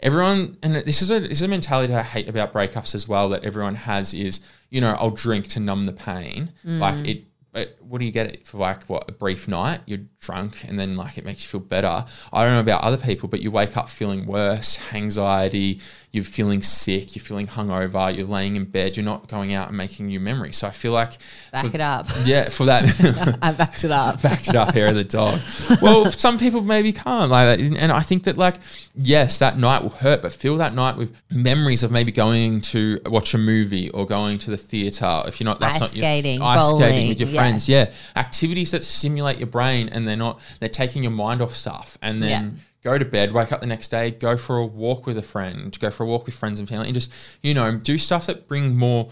everyone 0.00 0.56
and 0.64 0.74
this 0.74 1.00
is 1.00 1.12
a 1.12 1.20
this 1.20 1.38
is 1.38 1.42
a 1.42 1.48
mentality 1.48 1.94
I 1.94 2.02
hate 2.02 2.28
about 2.28 2.52
breakups 2.52 2.92
as 2.92 3.06
well 3.06 3.28
that 3.28 3.44
everyone 3.44 3.76
has 3.76 4.14
is 4.14 4.40
you 4.72 4.80
know 4.80 4.96
I'll 4.98 5.10
drink 5.10 5.46
to 5.48 5.60
numb 5.60 5.84
the 5.84 5.92
pain. 5.92 6.50
Like 6.64 6.94
mm. 6.94 7.08
it 7.08 7.24
but 7.52 7.76
what 7.80 7.98
do 7.98 8.06
you 8.06 8.12
get 8.12 8.26
it 8.26 8.46
for 8.46 8.56
like 8.56 8.84
what 8.84 9.08
a 9.08 9.12
brief 9.12 9.46
night? 9.46 9.82
You're 9.84 10.00
drunk 10.18 10.64
and 10.64 10.80
then 10.80 10.96
like 10.96 11.18
it 11.18 11.24
makes 11.26 11.44
you 11.44 11.48
feel 11.48 11.66
better. 11.68 12.06
I 12.32 12.42
don't 12.42 12.54
know 12.54 12.60
about 12.60 12.82
other 12.82 12.96
people 12.96 13.28
but 13.28 13.42
you 13.42 13.50
wake 13.50 13.76
up 13.76 13.90
feeling 13.90 14.24
worse 14.26 14.80
anxiety 14.94 15.80
you're 16.12 16.22
feeling 16.24 16.62
sick 16.62 17.16
you're 17.16 17.24
feeling 17.24 17.46
hungover 17.46 18.14
you're 18.14 18.26
laying 18.26 18.56
in 18.56 18.64
bed 18.64 18.96
you're 18.96 19.04
not 19.04 19.28
going 19.28 19.52
out 19.54 19.68
and 19.68 19.76
making 19.76 20.06
new 20.06 20.20
memories 20.20 20.58
so 20.58 20.68
I 20.68 20.70
feel 20.70 20.92
like 20.92 21.12
Back 21.50 21.66
for- 21.66 21.74
it 21.74 21.80
up. 21.80 22.06
yeah 22.24 22.48
for 22.50 22.66
that 22.66 23.38
I 23.42 23.52
backed 23.52 23.84
it 23.84 23.90
up. 23.90 24.20
backed 24.22 24.48
it 24.48 24.54
up, 24.54 24.74
hair 24.74 24.88
of 24.88 24.94
the 24.94 25.04
dog. 25.04 25.40
Well, 25.80 26.06
some 26.06 26.38
people 26.38 26.60
maybe 26.60 26.92
can't 26.92 27.30
like 27.30 27.58
that, 27.58 27.76
and 27.78 27.90
I 27.92 28.00
think 28.00 28.24
that 28.24 28.36
like 28.36 28.56
yes, 28.94 29.38
that 29.38 29.58
night 29.58 29.82
will 29.82 29.90
hurt, 29.90 30.22
but 30.22 30.32
fill 30.32 30.56
that 30.58 30.74
night 30.74 30.96
with 30.96 31.14
memories 31.30 31.82
of 31.82 31.90
maybe 31.90 32.12
going 32.12 32.60
to 32.62 33.00
watch 33.06 33.34
a 33.34 33.38
movie 33.38 33.90
or 33.90 34.06
going 34.06 34.38
to 34.38 34.50
the 34.50 34.56
theater. 34.56 35.22
If 35.26 35.40
you're 35.40 35.46
not, 35.46 35.60
that's 35.60 35.76
Ice 35.76 35.80
not 35.80 35.90
skating, 35.90 36.38
your, 36.38 36.46
ice 36.46 36.68
skating 36.68 37.08
with 37.08 37.20
your 37.20 37.28
yeah. 37.28 37.40
friends. 37.40 37.68
Yeah, 37.68 37.92
activities 38.16 38.70
that 38.72 38.84
stimulate 38.84 39.38
your 39.38 39.46
brain, 39.48 39.88
and 39.88 40.06
they're 40.06 40.16
not 40.16 40.40
they're 40.60 40.68
taking 40.68 41.02
your 41.02 41.12
mind 41.12 41.42
off 41.42 41.54
stuff, 41.54 41.98
and 42.02 42.22
then. 42.22 42.30
Yeah. 42.56 42.62
Go 42.82 42.98
to 42.98 43.04
bed, 43.04 43.32
wake 43.32 43.52
up 43.52 43.60
the 43.60 43.66
next 43.66 43.88
day, 43.88 44.10
go 44.10 44.36
for 44.36 44.56
a 44.58 44.66
walk 44.66 45.06
with 45.06 45.16
a 45.16 45.22
friend, 45.22 45.78
go 45.78 45.90
for 45.90 46.02
a 46.02 46.06
walk 46.06 46.26
with 46.26 46.34
friends 46.34 46.58
and 46.58 46.68
family, 46.68 46.86
and 46.86 46.94
just, 46.94 47.12
you 47.42 47.54
know, 47.54 47.76
do 47.76 47.96
stuff 47.96 48.26
that 48.26 48.48
bring 48.48 48.76
more, 48.76 49.08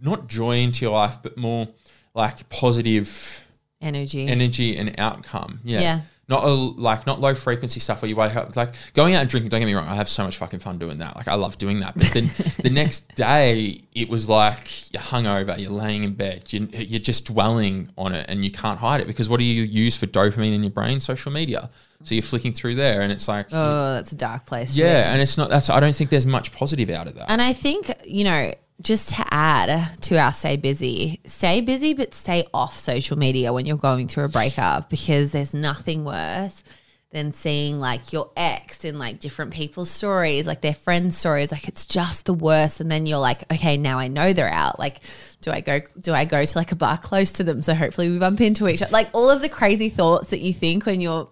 not 0.00 0.26
joy 0.26 0.56
into 0.56 0.84
your 0.84 0.94
life, 0.94 1.18
but 1.22 1.36
more 1.36 1.68
like 2.14 2.48
positive 2.48 3.46
Energy. 3.80 4.26
energy 4.26 4.76
and 4.76 4.94
outcome. 4.98 5.60
Yeah. 5.64 5.80
Yeah. 5.80 6.00
Not 6.32 6.44
a, 6.44 6.48
like 6.48 7.06
not 7.06 7.20
low 7.20 7.34
frequency 7.34 7.78
stuff 7.78 8.00
where 8.00 8.08
you 8.08 8.16
wake 8.16 8.34
up 8.34 8.56
like 8.56 8.72
going 8.94 9.14
out 9.14 9.20
and 9.20 9.28
drinking. 9.28 9.50
Don't 9.50 9.60
get 9.60 9.66
me 9.66 9.74
wrong, 9.74 9.86
I 9.86 9.96
have 9.96 10.08
so 10.08 10.24
much 10.24 10.38
fucking 10.38 10.60
fun 10.60 10.78
doing 10.78 10.96
that. 10.96 11.14
Like 11.14 11.28
I 11.28 11.34
love 11.34 11.58
doing 11.58 11.80
that. 11.80 11.92
But 11.92 12.04
then 12.14 12.24
the 12.62 12.70
next 12.70 13.14
day, 13.14 13.82
it 13.94 14.08
was 14.08 14.30
like 14.30 14.90
you're 14.94 15.02
hungover, 15.02 15.58
you're 15.58 15.70
laying 15.70 16.04
in 16.04 16.14
bed, 16.14 16.50
you, 16.50 16.68
you're 16.72 17.00
just 17.00 17.26
dwelling 17.26 17.90
on 17.98 18.14
it, 18.14 18.24
and 18.30 18.46
you 18.46 18.50
can't 18.50 18.78
hide 18.78 19.02
it 19.02 19.06
because 19.06 19.28
what 19.28 19.40
do 19.40 19.44
you 19.44 19.62
use 19.62 19.94
for 19.94 20.06
dopamine 20.06 20.54
in 20.54 20.62
your 20.62 20.70
brain? 20.70 21.00
Social 21.00 21.30
media. 21.30 21.70
So 22.04 22.14
you're 22.14 22.22
flicking 22.22 22.54
through 22.54 22.76
there, 22.76 23.02
and 23.02 23.12
it's 23.12 23.28
like 23.28 23.48
oh, 23.52 23.94
that's 23.94 24.12
a 24.12 24.16
dark 24.16 24.46
place. 24.46 24.74
to 24.74 24.80
yeah, 24.80 25.12
and 25.12 25.20
it's 25.20 25.36
not. 25.36 25.50
That's 25.50 25.68
I 25.68 25.80
don't 25.80 25.94
think 25.94 26.08
there's 26.08 26.26
much 26.26 26.50
positive 26.50 26.88
out 26.88 27.08
of 27.08 27.14
that. 27.16 27.30
And 27.30 27.42
I 27.42 27.52
think, 27.52 27.92
you 28.06 28.24
know, 28.24 28.52
just 28.82 29.10
to 29.10 29.24
add 29.30 30.00
to 30.02 30.18
our 30.18 30.32
stay 30.32 30.56
busy, 30.56 31.20
stay 31.24 31.60
busy, 31.60 31.94
but 31.94 32.12
stay 32.14 32.44
off 32.52 32.78
social 32.78 33.16
media 33.16 33.52
when 33.52 33.66
you're 33.66 33.76
going 33.76 34.08
through 34.08 34.24
a 34.24 34.28
breakup 34.28 34.90
because 34.90 35.32
there's 35.32 35.54
nothing 35.54 36.04
worse 36.04 36.64
than 37.12 37.30
seeing 37.30 37.78
like 37.78 38.12
your 38.12 38.30
ex 38.36 38.84
in 38.84 38.98
like 38.98 39.20
different 39.20 39.52
people's 39.52 39.90
stories, 39.90 40.46
like 40.46 40.62
their 40.62 40.74
friends' 40.74 41.16
stories. 41.16 41.52
Like 41.52 41.68
it's 41.68 41.86
just 41.86 42.26
the 42.26 42.34
worst. 42.34 42.80
And 42.80 42.90
then 42.90 43.06
you're 43.06 43.18
like, 43.18 43.50
okay, 43.52 43.76
now 43.76 43.98
I 43.98 44.08
know 44.08 44.32
they're 44.32 44.48
out. 44.48 44.78
Like, 44.78 45.00
do 45.42 45.50
I 45.50 45.60
go 45.60 45.80
do 46.00 46.12
I 46.14 46.24
go 46.24 46.44
to 46.44 46.58
like 46.58 46.72
a 46.72 46.76
bar 46.76 46.98
close 46.98 47.32
to 47.32 47.44
them? 47.44 47.62
So 47.62 47.74
hopefully 47.74 48.10
we 48.10 48.18
bump 48.18 48.40
into 48.40 48.66
each 48.66 48.82
other. 48.82 48.92
Like 48.92 49.10
all 49.12 49.30
of 49.30 49.42
the 49.42 49.48
crazy 49.48 49.90
thoughts 49.90 50.30
that 50.30 50.40
you 50.40 50.52
think 50.52 50.86
when 50.86 51.00
you're 51.00 51.28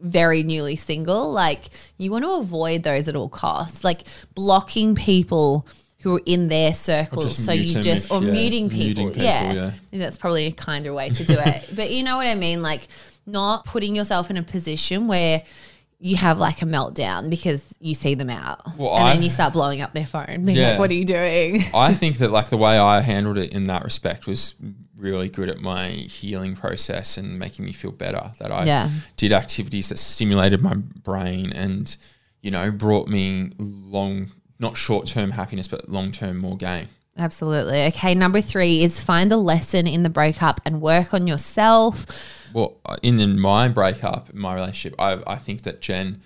very 0.00 0.42
newly 0.42 0.76
single, 0.76 1.32
like 1.32 1.64
you 1.96 2.10
want 2.10 2.24
to 2.24 2.32
avoid 2.32 2.82
those 2.82 3.08
at 3.08 3.16
all 3.16 3.30
costs. 3.30 3.84
Like 3.84 4.02
blocking 4.34 4.94
people 4.94 5.66
who 6.02 6.16
are 6.16 6.22
in 6.26 6.48
their 6.48 6.72
circles. 6.74 7.36
So 7.36 7.52
you 7.52 7.64
just, 7.64 8.06
if- 8.06 8.12
or 8.12 8.22
yeah, 8.22 8.30
muting 8.32 8.68
people. 8.68 9.04
muting 9.04 9.08
people, 9.10 9.22
yeah. 9.22 9.52
yeah. 9.52 9.70
That's 9.92 10.18
probably 10.18 10.46
a 10.46 10.52
kinder 10.52 10.92
way 10.92 11.08
to 11.10 11.24
do 11.24 11.36
it. 11.38 11.70
but 11.76 11.90
you 11.90 12.02
know 12.02 12.16
what 12.16 12.26
I 12.26 12.34
mean? 12.34 12.60
Like 12.62 12.86
not 13.26 13.64
putting 13.66 13.94
yourself 13.94 14.30
in 14.30 14.36
a 14.36 14.42
position 14.42 15.06
where 15.08 15.42
you 16.00 16.16
have 16.16 16.38
like 16.38 16.62
a 16.62 16.64
meltdown 16.64 17.30
because 17.30 17.76
you 17.80 17.94
see 17.94 18.14
them 18.16 18.28
out. 18.30 18.60
Well, 18.76 18.92
and 18.96 19.04
I- 19.04 19.12
then 19.14 19.22
you 19.22 19.30
start 19.30 19.52
blowing 19.52 19.80
up 19.82 19.94
their 19.94 20.06
phone. 20.06 20.44
Being 20.44 20.58
Yeah. 20.58 20.70
like, 20.70 20.78
what 20.80 20.90
are 20.90 20.94
you 20.94 21.04
doing? 21.04 21.60
I 21.74 21.94
think 21.94 22.18
that 22.18 22.32
like 22.32 22.48
the 22.50 22.56
way 22.56 22.76
I 22.78 23.00
handled 23.00 23.38
it 23.38 23.52
in 23.52 23.64
that 23.64 23.84
respect 23.84 24.26
was 24.26 24.54
really 24.96 25.28
good 25.28 25.48
at 25.48 25.60
my 25.60 25.88
healing 25.88 26.54
process 26.56 27.16
and 27.16 27.38
making 27.38 27.64
me 27.64 27.72
feel 27.72 27.92
better. 27.92 28.32
That 28.40 28.50
I 28.50 28.64
Yeah. 28.64 28.90
did 29.16 29.32
activities 29.32 29.88
that 29.90 29.98
stimulated 29.98 30.60
my 30.62 30.74
brain 30.74 31.52
and 31.52 31.96
you 32.40 32.50
know 32.50 32.72
brought 32.72 33.06
me 33.08 33.50
long, 33.58 34.32
not 34.62 34.76
short 34.76 35.06
term 35.06 35.32
happiness, 35.32 35.68
but 35.68 35.88
long 35.88 36.12
term 36.12 36.38
more 36.38 36.56
gain. 36.56 36.88
Absolutely. 37.18 37.84
Okay. 37.86 38.14
Number 38.14 38.40
three 38.40 38.82
is 38.82 39.04
find 39.04 39.30
the 39.30 39.36
lesson 39.36 39.86
in 39.86 40.02
the 40.02 40.08
breakup 40.08 40.60
and 40.64 40.80
work 40.80 41.12
on 41.12 41.26
yourself. 41.26 42.50
Well, 42.54 42.78
in, 43.02 43.20
in 43.20 43.38
my 43.38 43.68
breakup, 43.68 44.32
my 44.32 44.54
relationship, 44.54 44.98
I, 44.98 45.22
I 45.26 45.36
think 45.36 45.62
that 45.62 45.82
Jen 45.82 46.22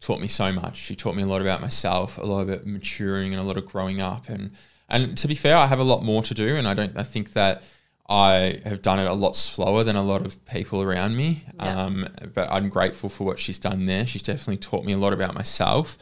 taught 0.00 0.20
me 0.20 0.28
so 0.28 0.52
much. 0.52 0.76
She 0.76 0.94
taught 0.94 1.16
me 1.16 1.24
a 1.24 1.26
lot 1.26 1.40
about 1.40 1.60
myself, 1.60 2.18
a 2.18 2.22
lot 2.22 2.42
about 2.42 2.66
maturing, 2.66 3.32
and 3.32 3.40
a 3.40 3.44
lot 3.44 3.56
of 3.56 3.66
growing 3.66 4.00
up. 4.00 4.28
And 4.28 4.52
and 4.88 5.18
to 5.18 5.28
be 5.28 5.34
fair, 5.34 5.56
I 5.56 5.66
have 5.66 5.80
a 5.80 5.84
lot 5.84 6.04
more 6.04 6.22
to 6.22 6.34
do, 6.34 6.56
and 6.56 6.68
I 6.68 6.74
don't. 6.74 6.96
I 6.96 7.02
think 7.02 7.32
that 7.32 7.64
I 8.08 8.60
have 8.64 8.80
done 8.80 9.00
it 9.00 9.06
a 9.06 9.12
lot 9.12 9.36
slower 9.36 9.84
than 9.84 9.96
a 9.96 10.02
lot 10.02 10.24
of 10.24 10.44
people 10.46 10.82
around 10.82 11.16
me. 11.16 11.44
Yeah. 11.56 11.82
Um, 11.82 12.08
but 12.32 12.50
I'm 12.50 12.68
grateful 12.68 13.08
for 13.08 13.24
what 13.24 13.38
she's 13.38 13.58
done 13.58 13.86
there. 13.86 14.06
She's 14.06 14.22
definitely 14.22 14.58
taught 14.58 14.84
me 14.84 14.92
a 14.92 14.98
lot 14.98 15.12
about 15.12 15.34
myself. 15.34 15.98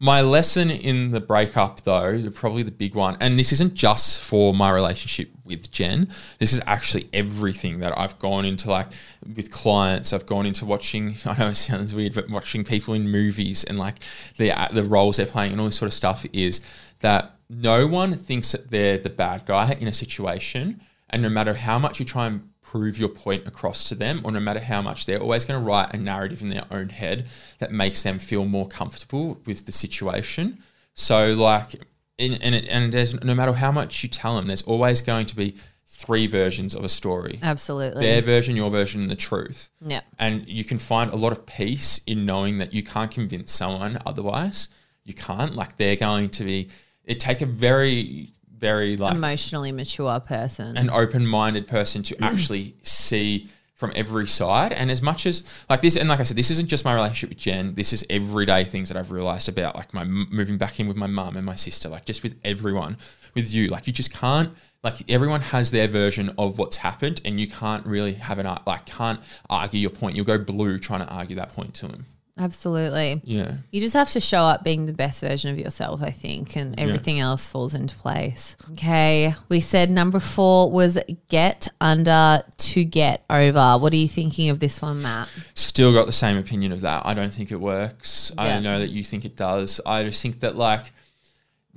My 0.00 0.20
lesson 0.20 0.70
in 0.70 1.10
the 1.10 1.20
breakup, 1.20 1.80
though, 1.80 2.30
probably 2.30 2.62
the 2.62 2.70
big 2.70 2.94
one, 2.94 3.16
and 3.18 3.36
this 3.36 3.50
isn't 3.50 3.74
just 3.74 4.22
for 4.22 4.54
my 4.54 4.70
relationship 4.70 5.28
with 5.44 5.72
Jen. 5.72 6.08
This 6.38 6.52
is 6.52 6.60
actually 6.68 7.08
everything 7.12 7.80
that 7.80 7.98
I've 7.98 8.16
gone 8.20 8.44
into, 8.44 8.70
like 8.70 8.86
with 9.34 9.50
clients. 9.50 10.12
I've 10.12 10.24
gone 10.24 10.46
into 10.46 10.64
watching. 10.64 11.16
I 11.26 11.36
know 11.36 11.48
it 11.48 11.56
sounds 11.56 11.96
weird, 11.96 12.14
but 12.14 12.30
watching 12.30 12.62
people 12.62 12.94
in 12.94 13.10
movies 13.10 13.64
and 13.64 13.76
like 13.76 13.96
the 14.36 14.52
uh, 14.52 14.68
the 14.68 14.84
roles 14.84 15.16
they're 15.16 15.26
playing 15.26 15.50
and 15.50 15.60
all 15.60 15.66
this 15.66 15.76
sort 15.76 15.88
of 15.88 15.94
stuff 15.94 16.24
is 16.32 16.60
that 17.00 17.34
no 17.50 17.88
one 17.88 18.14
thinks 18.14 18.52
that 18.52 18.70
they're 18.70 18.98
the 18.98 19.10
bad 19.10 19.46
guy 19.46 19.72
in 19.80 19.88
a 19.88 19.92
situation. 19.92 20.80
And 21.10 21.22
no 21.22 21.28
matter 21.28 21.54
how 21.54 21.78
much 21.78 21.98
you 21.98 22.04
try 22.04 22.26
and 22.26 22.48
prove 22.70 22.98
your 22.98 23.08
point 23.08 23.46
across 23.46 23.84
to 23.84 23.94
them, 23.94 24.20
or 24.24 24.30
no 24.30 24.40
matter 24.40 24.60
how 24.60 24.82
much 24.82 25.06
they're 25.06 25.22
always 25.22 25.44
going 25.44 25.58
to 25.58 25.66
write 25.66 25.94
a 25.94 25.96
narrative 25.96 26.42
in 26.42 26.50
their 26.50 26.66
own 26.70 26.90
head 26.90 27.26
that 27.60 27.72
makes 27.72 28.02
them 28.02 28.18
feel 28.18 28.44
more 28.44 28.68
comfortable 28.68 29.40
with 29.46 29.64
the 29.64 29.72
situation. 29.72 30.58
So, 30.92 31.32
like, 31.32 31.76
in, 32.18 32.34
and, 32.34 32.54
it, 32.54 32.66
and 32.68 32.92
there's 32.92 33.14
no 33.24 33.34
matter 33.34 33.54
how 33.54 33.72
much 33.72 34.02
you 34.02 34.08
tell 34.10 34.36
them, 34.36 34.48
there's 34.48 34.62
always 34.62 35.00
going 35.00 35.24
to 35.26 35.36
be 35.36 35.56
three 35.86 36.26
versions 36.26 36.74
of 36.74 36.84
a 36.84 36.88
story 36.88 37.38
Absolutely. 37.42 38.04
their 38.04 38.20
version, 38.20 38.54
your 38.54 38.70
version, 38.70 39.00
and 39.00 39.10
the 39.10 39.16
truth. 39.16 39.70
yeah. 39.80 40.02
And 40.18 40.46
you 40.46 40.62
can 40.62 40.76
find 40.78 41.10
a 41.10 41.16
lot 41.16 41.32
of 41.32 41.46
peace 41.46 42.02
in 42.06 42.26
knowing 42.26 42.58
that 42.58 42.74
you 42.74 42.82
can't 42.82 43.10
convince 43.10 43.50
someone 43.50 43.98
otherwise. 44.04 44.68
You 45.04 45.14
can't. 45.14 45.54
Like 45.54 45.76
they're 45.76 45.96
going 45.96 46.28
to 46.30 46.44
be. 46.44 46.68
It 47.04 47.18
take 47.18 47.40
a 47.40 47.46
very, 47.46 48.34
very 48.58 48.96
like 48.96 49.14
Emotionally 49.14 49.72
mature 49.72 50.20
person. 50.20 50.76
an 50.76 50.90
open-minded 50.90 51.66
person 51.66 52.02
to 52.02 52.22
actually 52.22 52.74
see 52.82 53.48
from 53.78 53.92
every 53.94 54.26
side. 54.26 54.72
And 54.72 54.90
as 54.90 55.00
much 55.00 55.24
as 55.24 55.64
like 55.70 55.80
this, 55.80 55.96
and 55.96 56.08
like 56.08 56.18
I 56.18 56.24
said, 56.24 56.36
this 56.36 56.50
isn't 56.50 56.68
just 56.68 56.84
my 56.84 56.92
relationship 56.94 57.28
with 57.28 57.38
Jen. 57.38 57.74
This 57.74 57.92
is 57.92 58.04
everyday 58.10 58.64
things 58.64 58.88
that 58.88 58.98
I've 58.98 59.12
realized 59.12 59.48
about 59.48 59.76
like 59.76 59.94
my 59.94 60.02
moving 60.02 60.58
back 60.58 60.80
in 60.80 60.88
with 60.88 60.96
my 60.96 61.06
mum 61.06 61.36
and 61.36 61.46
my 61.46 61.54
sister. 61.54 61.88
Like 61.88 62.04
just 62.04 62.24
with 62.24 62.34
everyone, 62.44 62.98
with 63.34 63.52
you. 63.52 63.68
Like 63.68 63.86
you 63.86 63.92
just 63.92 64.12
can't. 64.12 64.52
Like 64.82 65.08
everyone 65.08 65.40
has 65.40 65.70
their 65.70 65.86
version 65.86 66.34
of 66.38 66.58
what's 66.58 66.78
happened, 66.78 67.20
and 67.24 67.38
you 67.38 67.46
can't 67.46 67.86
really 67.86 68.14
have 68.14 68.40
an 68.40 68.46
like 68.66 68.84
can't 68.86 69.20
argue 69.48 69.78
your 69.78 69.90
point. 69.90 70.16
You'll 70.16 70.24
go 70.24 70.38
blue 70.38 70.78
trying 70.78 71.06
to 71.06 71.08
argue 71.08 71.36
that 71.36 71.54
point 71.54 71.74
to 71.74 71.86
them. 71.86 72.06
Absolutely. 72.38 73.20
Yeah. 73.24 73.54
You 73.70 73.80
just 73.80 73.94
have 73.94 74.10
to 74.10 74.20
show 74.20 74.42
up 74.42 74.62
being 74.62 74.86
the 74.86 74.92
best 74.92 75.20
version 75.20 75.50
of 75.50 75.58
yourself, 75.58 76.02
I 76.02 76.10
think, 76.10 76.56
and 76.56 76.78
everything 76.78 77.18
else 77.18 77.50
falls 77.50 77.74
into 77.74 77.96
place. 77.96 78.56
Okay. 78.72 79.34
We 79.48 79.60
said 79.60 79.90
number 79.90 80.20
four 80.20 80.70
was 80.70 80.98
get 81.28 81.68
under 81.80 82.42
to 82.56 82.84
get 82.84 83.24
over. 83.28 83.78
What 83.78 83.92
are 83.92 83.96
you 83.96 84.08
thinking 84.08 84.50
of 84.50 84.60
this 84.60 84.80
one, 84.80 85.02
Matt? 85.02 85.28
Still 85.54 85.92
got 85.92 86.06
the 86.06 86.12
same 86.12 86.36
opinion 86.36 86.72
of 86.72 86.82
that. 86.82 87.04
I 87.04 87.14
don't 87.14 87.32
think 87.32 87.50
it 87.50 87.60
works. 87.60 88.30
Yeah. 88.36 88.42
I 88.42 88.60
know 88.60 88.78
that 88.78 88.90
you 88.90 89.02
think 89.02 89.24
it 89.24 89.36
does. 89.36 89.80
I 89.84 90.04
just 90.04 90.22
think 90.22 90.40
that 90.40 90.56
like 90.56 90.92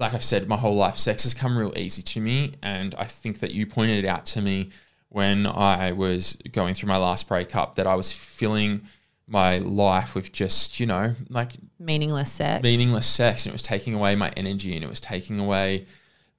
like 0.01 0.13
I've 0.13 0.23
said, 0.23 0.49
my 0.49 0.57
whole 0.57 0.75
life, 0.75 0.97
sex 0.97 1.23
has 1.23 1.33
come 1.33 1.57
real 1.57 1.73
easy 1.77 2.01
to 2.01 2.19
me. 2.19 2.53
And 2.63 2.95
I 2.95 3.05
think 3.05 3.39
that 3.39 3.51
you 3.51 3.67
pointed 3.67 4.03
it 4.03 4.07
out 4.07 4.25
to 4.27 4.41
me 4.41 4.71
when 5.09 5.45
I 5.45 5.91
was 5.91 6.37
going 6.51 6.73
through 6.73 6.89
my 6.89 6.97
last 6.97 7.27
breakup 7.27 7.75
that 7.75 7.85
I 7.85 7.95
was 7.95 8.11
filling 8.11 8.87
my 9.31 9.57
life 9.59 10.13
with 10.15 10.31
just, 10.31 10.79
you 10.79 10.85
know, 10.85 11.15
like 11.29 11.51
Meaningless 11.79 12.31
sex. 12.31 12.61
meaningless 12.61 13.07
sex. 13.07 13.45
And 13.45 13.51
it 13.51 13.53
was 13.53 13.61
taking 13.63 13.93
away 13.95 14.15
my 14.15 14.31
energy 14.37 14.75
and 14.75 14.83
it 14.83 14.89
was 14.89 14.99
taking 14.99 15.39
away 15.39 15.85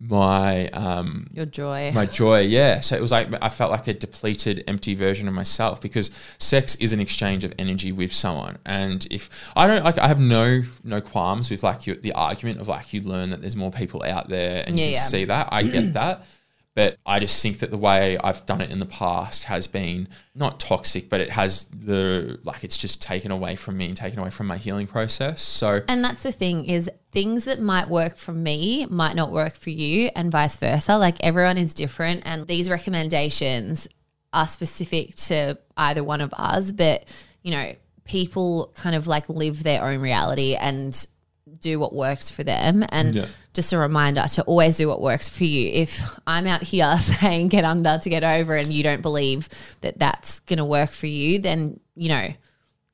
my 0.04 0.66
um 0.70 1.28
Your 1.32 1.46
joy. 1.46 1.92
my 1.94 2.06
joy 2.06 2.40
yeah 2.40 2.80
so 2.80 2.96
it 2.96 3.00
was 3.00 3.12
like 3.12 3.28
i 3.40 3.48
felt 3.48 3.70
like 3.70 3.86
a 3.86 3.94
depleted 3.94 4.64
empty 4.66 4.96
version 4.96 5.28
of 5.28 5.34
myself 5.34 5.80
because 5.80 6.10
sex 6.38 6.74
is 6.76 6.92
an 6.92 6.98
exchange 6.98 7.44
of 7.44 7.54
energy 7.56 7.92
with 7.92 8.12
someone 8.12 8.58
and 8.66 9.06
if 9.12 9.30
i 9.54 9.64
don't 9.68 9.84
like 9.84 9.98
i 9.98 10.08
have 10.08 10.18
no 10.18 10.60
no 10.82 11.00
qualms 11.00 11.52
with 11.52 11.62
like 11.62 11.86
your, 11.86 11.94
the 11.94 12.12
argument 12.14 12.60
of 12.60 12.66
like 12.66 12.92
you 12.92 13.00
learn 13.02 13.30
that 13.30 13.40
there's 13.42 13.54
more 13.54 13.70
people 13.70 14.02
out 14.02 14.28
there 14.28 14.64
and 14.66 14.76
Yeah, 14.76 14.86
you 14.86 14.92
yeah. 14.94 14.98
see 14.98 15.24
that 15.26 15.50
i 15.52 15.62
get 15.62 15.92
that 15.92 16.24
but 16.74 16.96
i 17.06 17.18
just 17.18 17.42
think 17.42 17.58
that 17.58 17.70
the 17.70 17.78
way 17.78 18.16
i've 18.18 18.44
done 18.46 18.60
it 18.60 18.70
in 18.70 18.78
the 18.78 18.86
past 18.86 19.44
has 19.44 19.66
been 19.66 20.08
not 20.34 20.58
toxic 20.58 21.08
but 21.08 21.20
it 21.20 21.30
has 21.30 21.66
the 21.66 22.38
like 22.44 22.64
it's 22.64 22.76
just 22.76 23.02
taken 23.02 23.30
away 23.30 23.54
from 23.56 23.76
me 23.76 23.86
and 23.86 23.96
taken 23.96 24.18
away 24.18 24.30
from 24.30 24.46
my 24.46 24.56
healing 24.56 24.86
process 24.86 25.42
so 25.42 25.82
And 25.88 26.02
that's 26.02 26.22
the 26.22 26.32
thing 26.32 26.64
is 26.64 26.90
things 27.12 27.44
that 27.44 27.60
might 27.60 27.88
work 27.88 28.16
for 28.16 28.32
me 28.32 28.86
might 28.86 29.14
not 29.14 29.30
work 29.30 29.54
for 29.54 29.70
you 29.70 30.10
and 30.16 30.32
vice 30.32 30.56
versa. 30.56 30.96
Like 30.96 31.16
everyone 31.20 31.58
is 31.58 31.74
different 31.74 32.22
and 32.24 32.46
these 32.46 32.70
recommendations 32.70 33.86
are 34.32 34.46
specific 34.46 35.14
to 35.16 35.58
either 35.76 36.02
one 36.02 36.20
of 36.20 36.32
us, 36.34 36.72
but 36.72 37.04
you 37.42 37.50
know, 37.50 37.74
people 38.04 38.72
kind 38.74 38.96
of 38.96 39.06
like 39.06 39.28
live 39.28 39.62
their 39.62 39.84
own 39.84 40.00
reality 40.00 40.54
and 40.54 41.06
do 41.60 41.78
what 41.78 41.92
works 41.94 42.30
for 42.30 42.44
them. 42.44 42.84
And 42.90 43.14
Yeah. 43.14 43.26
just 43.52 43.72
a 43.72 43.78
reminder 43.78 44.24
to 44.34 44.42
always 44.44 44.76
do 44.76 44.88
what 44.88 45.00
works 45.00 45.28
for 45.28 45.44
you. 45.44 45.70
If 45.72 46.00
I'm 46.26 46.46
out 46.46 46.62
here 46.62 46.96
saying 47.00 47.48
get 47.48 47.64
under 47.64 47.98
to 47.98 48.10
get 48.10 48.24
over 48.24 48.56
and 48.56 48.72
you 48.72 48.82
don't 48.82 49.02
believe 49.02 49.48
that 49.80 49.98
that's 49.98 50.40
going 50.40 50.58
to 50.58 50.64
work 50.64 50.90
for 50.90 51.06
you, 51.06 51.38
then, 51.40 51.80
you 51.96 52.08
know, 52.08 52.28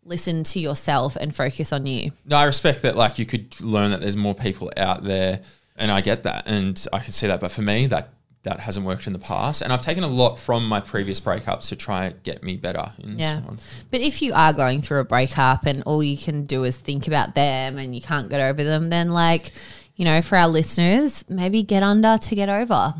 listen 0.04 0.42
to 0.42 0.58
yourself 0.60 1.16
and 1.16 1.34
focus 1.34 1.72
on 1.72 1.84
you. 1.86 2.10
No, 2.24 2.36
I 2.36 2.44
respect 2.44 2.82
that. 2.82 2.96
Like 2.96 3.18
you 3.18 3.26
could 3.26 3.60
learn 3.60 3.90
that 3.90 4.00
there's 4.00 4.16
more 4.16 4.34
people 4.34 4.72
out 4.76 5.04
there, 5.04 5.40
and 5.76 5.90
I 5.92 6.00
get 6.00 6.22
that, 6.22 6.44
and 6.46 6.84
I 6.92 7.00
can 7.00 7.12
see 7.12 7.26
that. 7.26 7.40
But 7.40 7.52
for 7.52 7.60
me, 7.62 7.86
that 7.88 8.08
that 8.44 8.60
hasn't 8.60 8.86
worked 8.86 9.06
in 9.06 9.12
the 9.12 9.18
past, 9.18 9.62
and 9.62 9.72
I've 9.72 9.82
taken 9.82 10.04
a 10.04 10.08
lot 10.08 10.36
from 10.38 10.66
my 10.68 10.80
previous 10.80 11.20
breakups 11.20 11.68
to 11.68 11.76
try 11.76 12.06
and 12.06 12.22
get 12.22 12.42
me 12.42 12.56
better 12.56 12.92
in 12.98 13.18
Yeah. 13.18 13.36
this 13.36 13.44
one. 13.44 13.58
But 13.90 14.00
if 14.00 14.22
you 14.22 14.32
are 14.32 14.52
going 14.52 14.80
through 14.80 15.00
a 15.00 15.04
breakup 15.04 15.66
and 15.66 15.82
all 15.82 16.02
you 16.02 16.16
can 16.16 16.44
do 16.44 16.64
is 16.64 16.76
think 16.76 17.06
about 17.08 17.34
them 17.34 17.78
and 17.78 17.94
you 17.94 18.00
can't 18.00 18.28
get 18.30 18.40
over 18.40 18.62
them, 18.64 18.90
then 18.90 19.10
like, 19.10 19.50
you 19.96 20.04
know, 20.04 20.22
for 20.22 20.36
our 20.38 20.48
listeners, 20.48 21.24
maybe 21.28 21.62
get 21.62 21.82
under 21.82 22.16
to 22.16 22.34
get 22.34 22.48
over. 22.48 22.94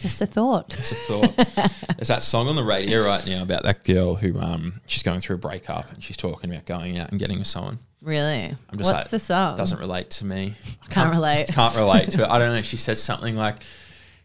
Just 0.00 0.20
a 0.20 0.26
thought. 0.26 0.74
It's 0.74 0.90
a 0.90 0.94
thought. 0.94 1.36
There's 1.96 2.08
that 2.08 2.22
song 2.22 2.48
on 2.48 2.56
the 2.56 2.64
radio 2.64 3.04
right 3.04 3.24
now 3.26 3.42
about 3.42 3.62
that 3.62 3.84
girl 3.84 4.16
who 4.16 4.38
um 4.40 4.80
she's 4.86 5.02
going 5.02 5.20
through 5.20 5.36
a 5.36 5.38
breakup 5.38 5.92
and 5.92 6.02
she's 6.02 6.16
talking 6.16 6.50
about 6.50 6.64
going 6.64 6.98
out 6.98 7.10
and 7.10 7.20
getting 7.20 7.38
with 7.38 7.46
someone. 7.46 7.78
Really? 8.02 8.46
I'm 8.46 8.78
just 8.78 8.92
What's 8.92 9.04
like, 9.04 9.08
the 9.10 9.18
song? 9.20 9.56
Doesn't 9.56 9.78
relate 9.78 10.10
to 10.10 10.24
me. 10.24 10.54
I 10.82 10.92
Can't 10.92 11.10
relate. 11.14 11.46
Can't 11.48 11.76
relate 11.76 12.10
to 12.12 12.22
it. 12.24 12.28
I 12.28 12.38
don't 12.40 12.52
know. 12.54 12.62
She 12.62 12.78
says 12.78 13.00
something 13.02 13.36
like. 13.36 13.62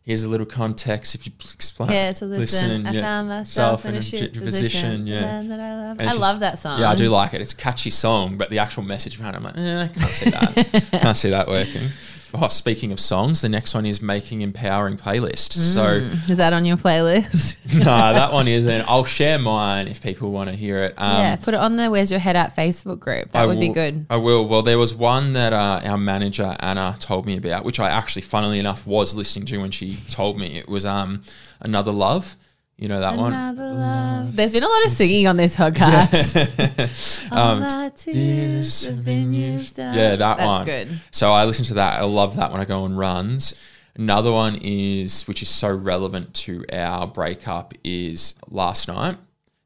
Here's 0.08 0.24
a 0.24 0.30
little 0.30 0.46
context. 0.46 1.16
If 1.16 1.28
you 1.28 1.34
explain, 1.54 1.92
Yeah, 1.92 2.14
to 2.14 2.26
listen. 2.28 2.88
I 2.88 2.94
yeah, 2.94 3.02
found 3.02 3.28
myself 3.28 3.86
in 3.86 3.96
a 3.96 4.02
shit 4.02 4.34
position. 4.34 5.06
Yeah, 5.06 5.44
that 5.44 5.60
I 5.60 5.76
love. 5.76 6.00
I 6.00 6.14
love 6.14 6.40
that 6.40 6.60
song. 6.60 6.80
Yeah, 6.80 6.92
I 6.92 6.96
do 6.96 7.10
like 7.10 7.34
it. 7.34 7.42
It's 7.42 7.52
a 7.52 7.58
catchy 7.58 7.90
song, 7.90 8.38
but 8.38 8.50
the 8.50 8.60
actual 8.60 8.84
message 8.84 9.18
behind 9.18 9.36
it, 9.36 9.40
I'm 9.40 9.44
like, 9.44 9.58
eh, 9.58 9.84
I 9.84 9.88
can't 9.90 10.10
see 10.10 10.30
that. 10.30 10.88
can't 11.02 11.18
see 11.18 11.30
that 11.32 11.50
working. 11.50 11.90
Oh, 12.34 12.48
speaking 12.50 12.92
of 12.92 13.00
songs, 13.00 13.42
the 13.42 13.50
next 13.50 13.74
one 13.74 13.86
is 13.86 14.02
making 14.02 14.42
empowering 14.42 14.98
playlist. 14.98 15.54
So, 15.54 15.84
Is 16.30 16.38
that 16.38 16.54
on 16.54 16.66
your 16.66 16.78
playlist? 16.78 17.58
nah, 17.86 18.14
that 18.14 18.34
one 18.34 18.48
isn't. 18.48 18.90
I'll 18.90 19.06
share 19.06 19.40
mine 19.40 19.88
if 19.88 20.02
people 20.02 20.32
want 20.32 20.50
to 20.50 20.56
hear 20.56 20.84
it. 20.84 20.94
Um, 20.98 21.22
yeah, 21.22 21.36
put 21.38 21.54
it 21.54 21.60
on 21.60 21.78
the 21.78 21.90
Where's 21.90 22.12
Your 22.12 22.20
Head 22.20 22.36
At 22.36 22.56
Facebook 22.56 23.00
group. 23.00 23.32
That 23.32 23.44
I 23.44 23.46
would 23.46 23.60
be 23.60 23.70
good. 23.70 24.06
I 24.10 24.18
will. 24.18 24.48
Well, 24.48 24.62
there 24.62 24.78
was 24.78 24.94
one 24.94 25.34
that 25.34 25.54
uh, 25.54 25.82
our 25.86 25.98
manager 25.98 26.56
Anna 26.60 26.96
told 27.00 27.26
me 27.26 27.38
about, 27.38 27.64
which 27.64 27.80
I 27.80 27.90
actually, 27.90 28.24
funnily 28.24 28.60
enough, 28.60 28.86
was 28.86 29.16
listening 29.16 29.46
to 29.48 29.58
when 29.60 29.72
she 29.72 29.96
told 30.12 30.38
me. 30.38 30.58
It 30.58 30.68
was 30.68 30.86
um, 30.86 31.24
another 31.62 31.92
love. 31.92 32.36
You 32.78 32.88
know 32.90 33.00
that 33.00 33.18
one. 33.18 33.32
Love. 33.32 34.36
There's 34.36 34.54
been 34.54 34.62
a 34.64 34.68
lot 34.68 34.86
of 34.86 34.92
singing 34.92 35.26
on 35.26 35.36
this 35.36 35.58
podcast. 35.58 37.32
All 37.32 37.56
my 37.56 37.92
tears 37.96 38.86
have 38.86 39.04
been 39.04 39.34
used 39.34 39.80
up. 39.80 39.88
Um, 39.88 39.96
Yeah, 39.98 40.16
that 40.16 40.38
That's 40.38 40.48
one. 40.48 40.66
good. 40.66 41.02
So 41.12 41.32
I 41.32 41.46
listen 41.46 41.66
to 41.66 41.74
that. 41.76 42.00
I 42.00 42.06
love 42.06 42.36
that 42.36 42.52
when 42.52 42.62
I 42.62 42.66
go 42.66 42.84
on 42.84 42.96
runs. 42.96 43.56
Another 43.96 44.32
one 44.32 44.60
is, 44.62 45.24
which 45.28 45.42
is 45.42 45.50
so 45.50 45.74
relevant 45.74 46.36
to 46.36 46.64
our 46.72 47.08
breakup, 47.08 47.74
is 47.84 48.36
last 48.52 48.88
night. 48.88 49.18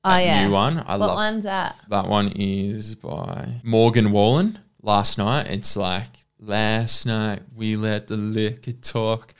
Oh 0.05 0.09
That 0.09 0.23
yeah. 0.25 0.47
new 0.47 0.53
one. 0.53 0.77
I 0.79 0.91
What 0.95 0.99
love 1.09 1.15
one's 1.15 1.43
that? 1.43 1.75
that 1.89 2.07
one. 2.07 2.29
Is 2.37 2.95
by 2.95 3.55
Morgan 3.61 4.11
Wallen. 4.13 4.57
Last 4.81 5.17
night. 5.17 5.47
It's 5.47 5.75
like 5.75 6.07
last 6.39 7.05
night 7.05 7.41
we 7.53 7.75
let 7.75 8.07
the 8.07 8.15
liquor 8.15 8.71
talk. 8.71 9.33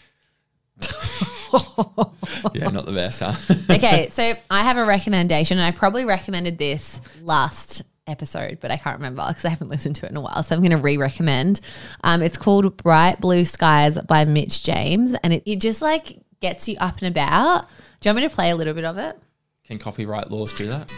yeah, 2.54 2.70
not 2.70 2.86
the 2.86 2.94
best, 2.94 3.20
huh? 3.22 3.34
okay, 3.76 4.10
so 4.10 4.34
I 4.50 4.64
have 4.64 4.78
a 4.78 4.86
recommendation, 4.86 5.58
and 5.58 5.66
I 5.66 5.72
probably 5.78 6.06
recommended 6.06 6.58
this 6.58 7.02
last 7.22 7.84
episode, 8.08 8.60
but 8.62 8.72
I 8.72 8.78
can't 8.78 8.98
remember 8.98 9.24
because 9.28 9.46
I 9.46 9.50
haven't 9.50 9.70
listened 9.70 9.96
to 9.98 10.06
it 10.06 10.12
in 10.12 10.18
a 10.18 10.22
while. 10.22 10.44
So 10.44 10.56
I'm 10.56 10.62
going 10.62 10.72
to 10.72 10.78
re-recommend. 10.78 11.62
Um, 12.04 12.22
it's 12.22 12.38
called 12.38 12.78
Bright 12.78 13.20
Blue 13.20 13.46
Skies 13.46 14.00
by 14.02 14.26
Mitch 14.26 14.64
James, 14.64 15.16
and 15.24 15.34
it, 15.34 15.44
it 15.46 15.60
just 15.60 15.82
like 15.82 16.20
gets 16.40 16.68
you 16.68 16.78
up 16.80 16.98
and 17.00 17.08
about. 17.08 17.68
Do 18.00 18.10
you 18.10 18.14
want 18.14 18.24
me 18.24 18.30
to 18.30 18.36
play 18.36 18.50
a 18.50 18.56
little 18.56 18.74
bit 18.74 18.86
of 18.86 18.98
it? 18.98 19.18
Can 19.64 19.78
copyright 19.78 20.32
laws 20.32 20.56
do 20.58 20.68
that? 20.68 20.92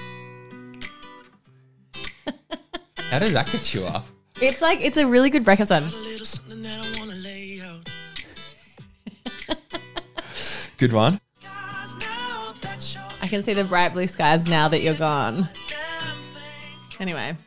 How 3.11 3.19
does 3.19 3.33
that 3.33 3.45
get 3.45 3.73
you 3.73 3.85
off? 3.85 4.11
It's 4.41 4.61
like 4.61 4.81
it's 4.81 4.97
a 4.97 5.05
really 5.05 5.29
good 5.29 5.43
breakup 5.43 5.67
song. 5.67 5.83
Good 10.83 10.91
one. 10.91 11.21
Guys, 11.41 11.95
now 11.95 12.51
that 12.59 12.93
you're 12.93 13.03
I 13.21 13.27
can 13.27 13.41
see 13.41 13.53
the 13.53 13.63
bright 13.63 13.93
blue 13.93 14.05
skies 14.05 14.49
now 14.49 14.67
that 14.67 14.81
you're 14.81 14.93
gone. 14.95 15.47
Anyway, 16.99 17.37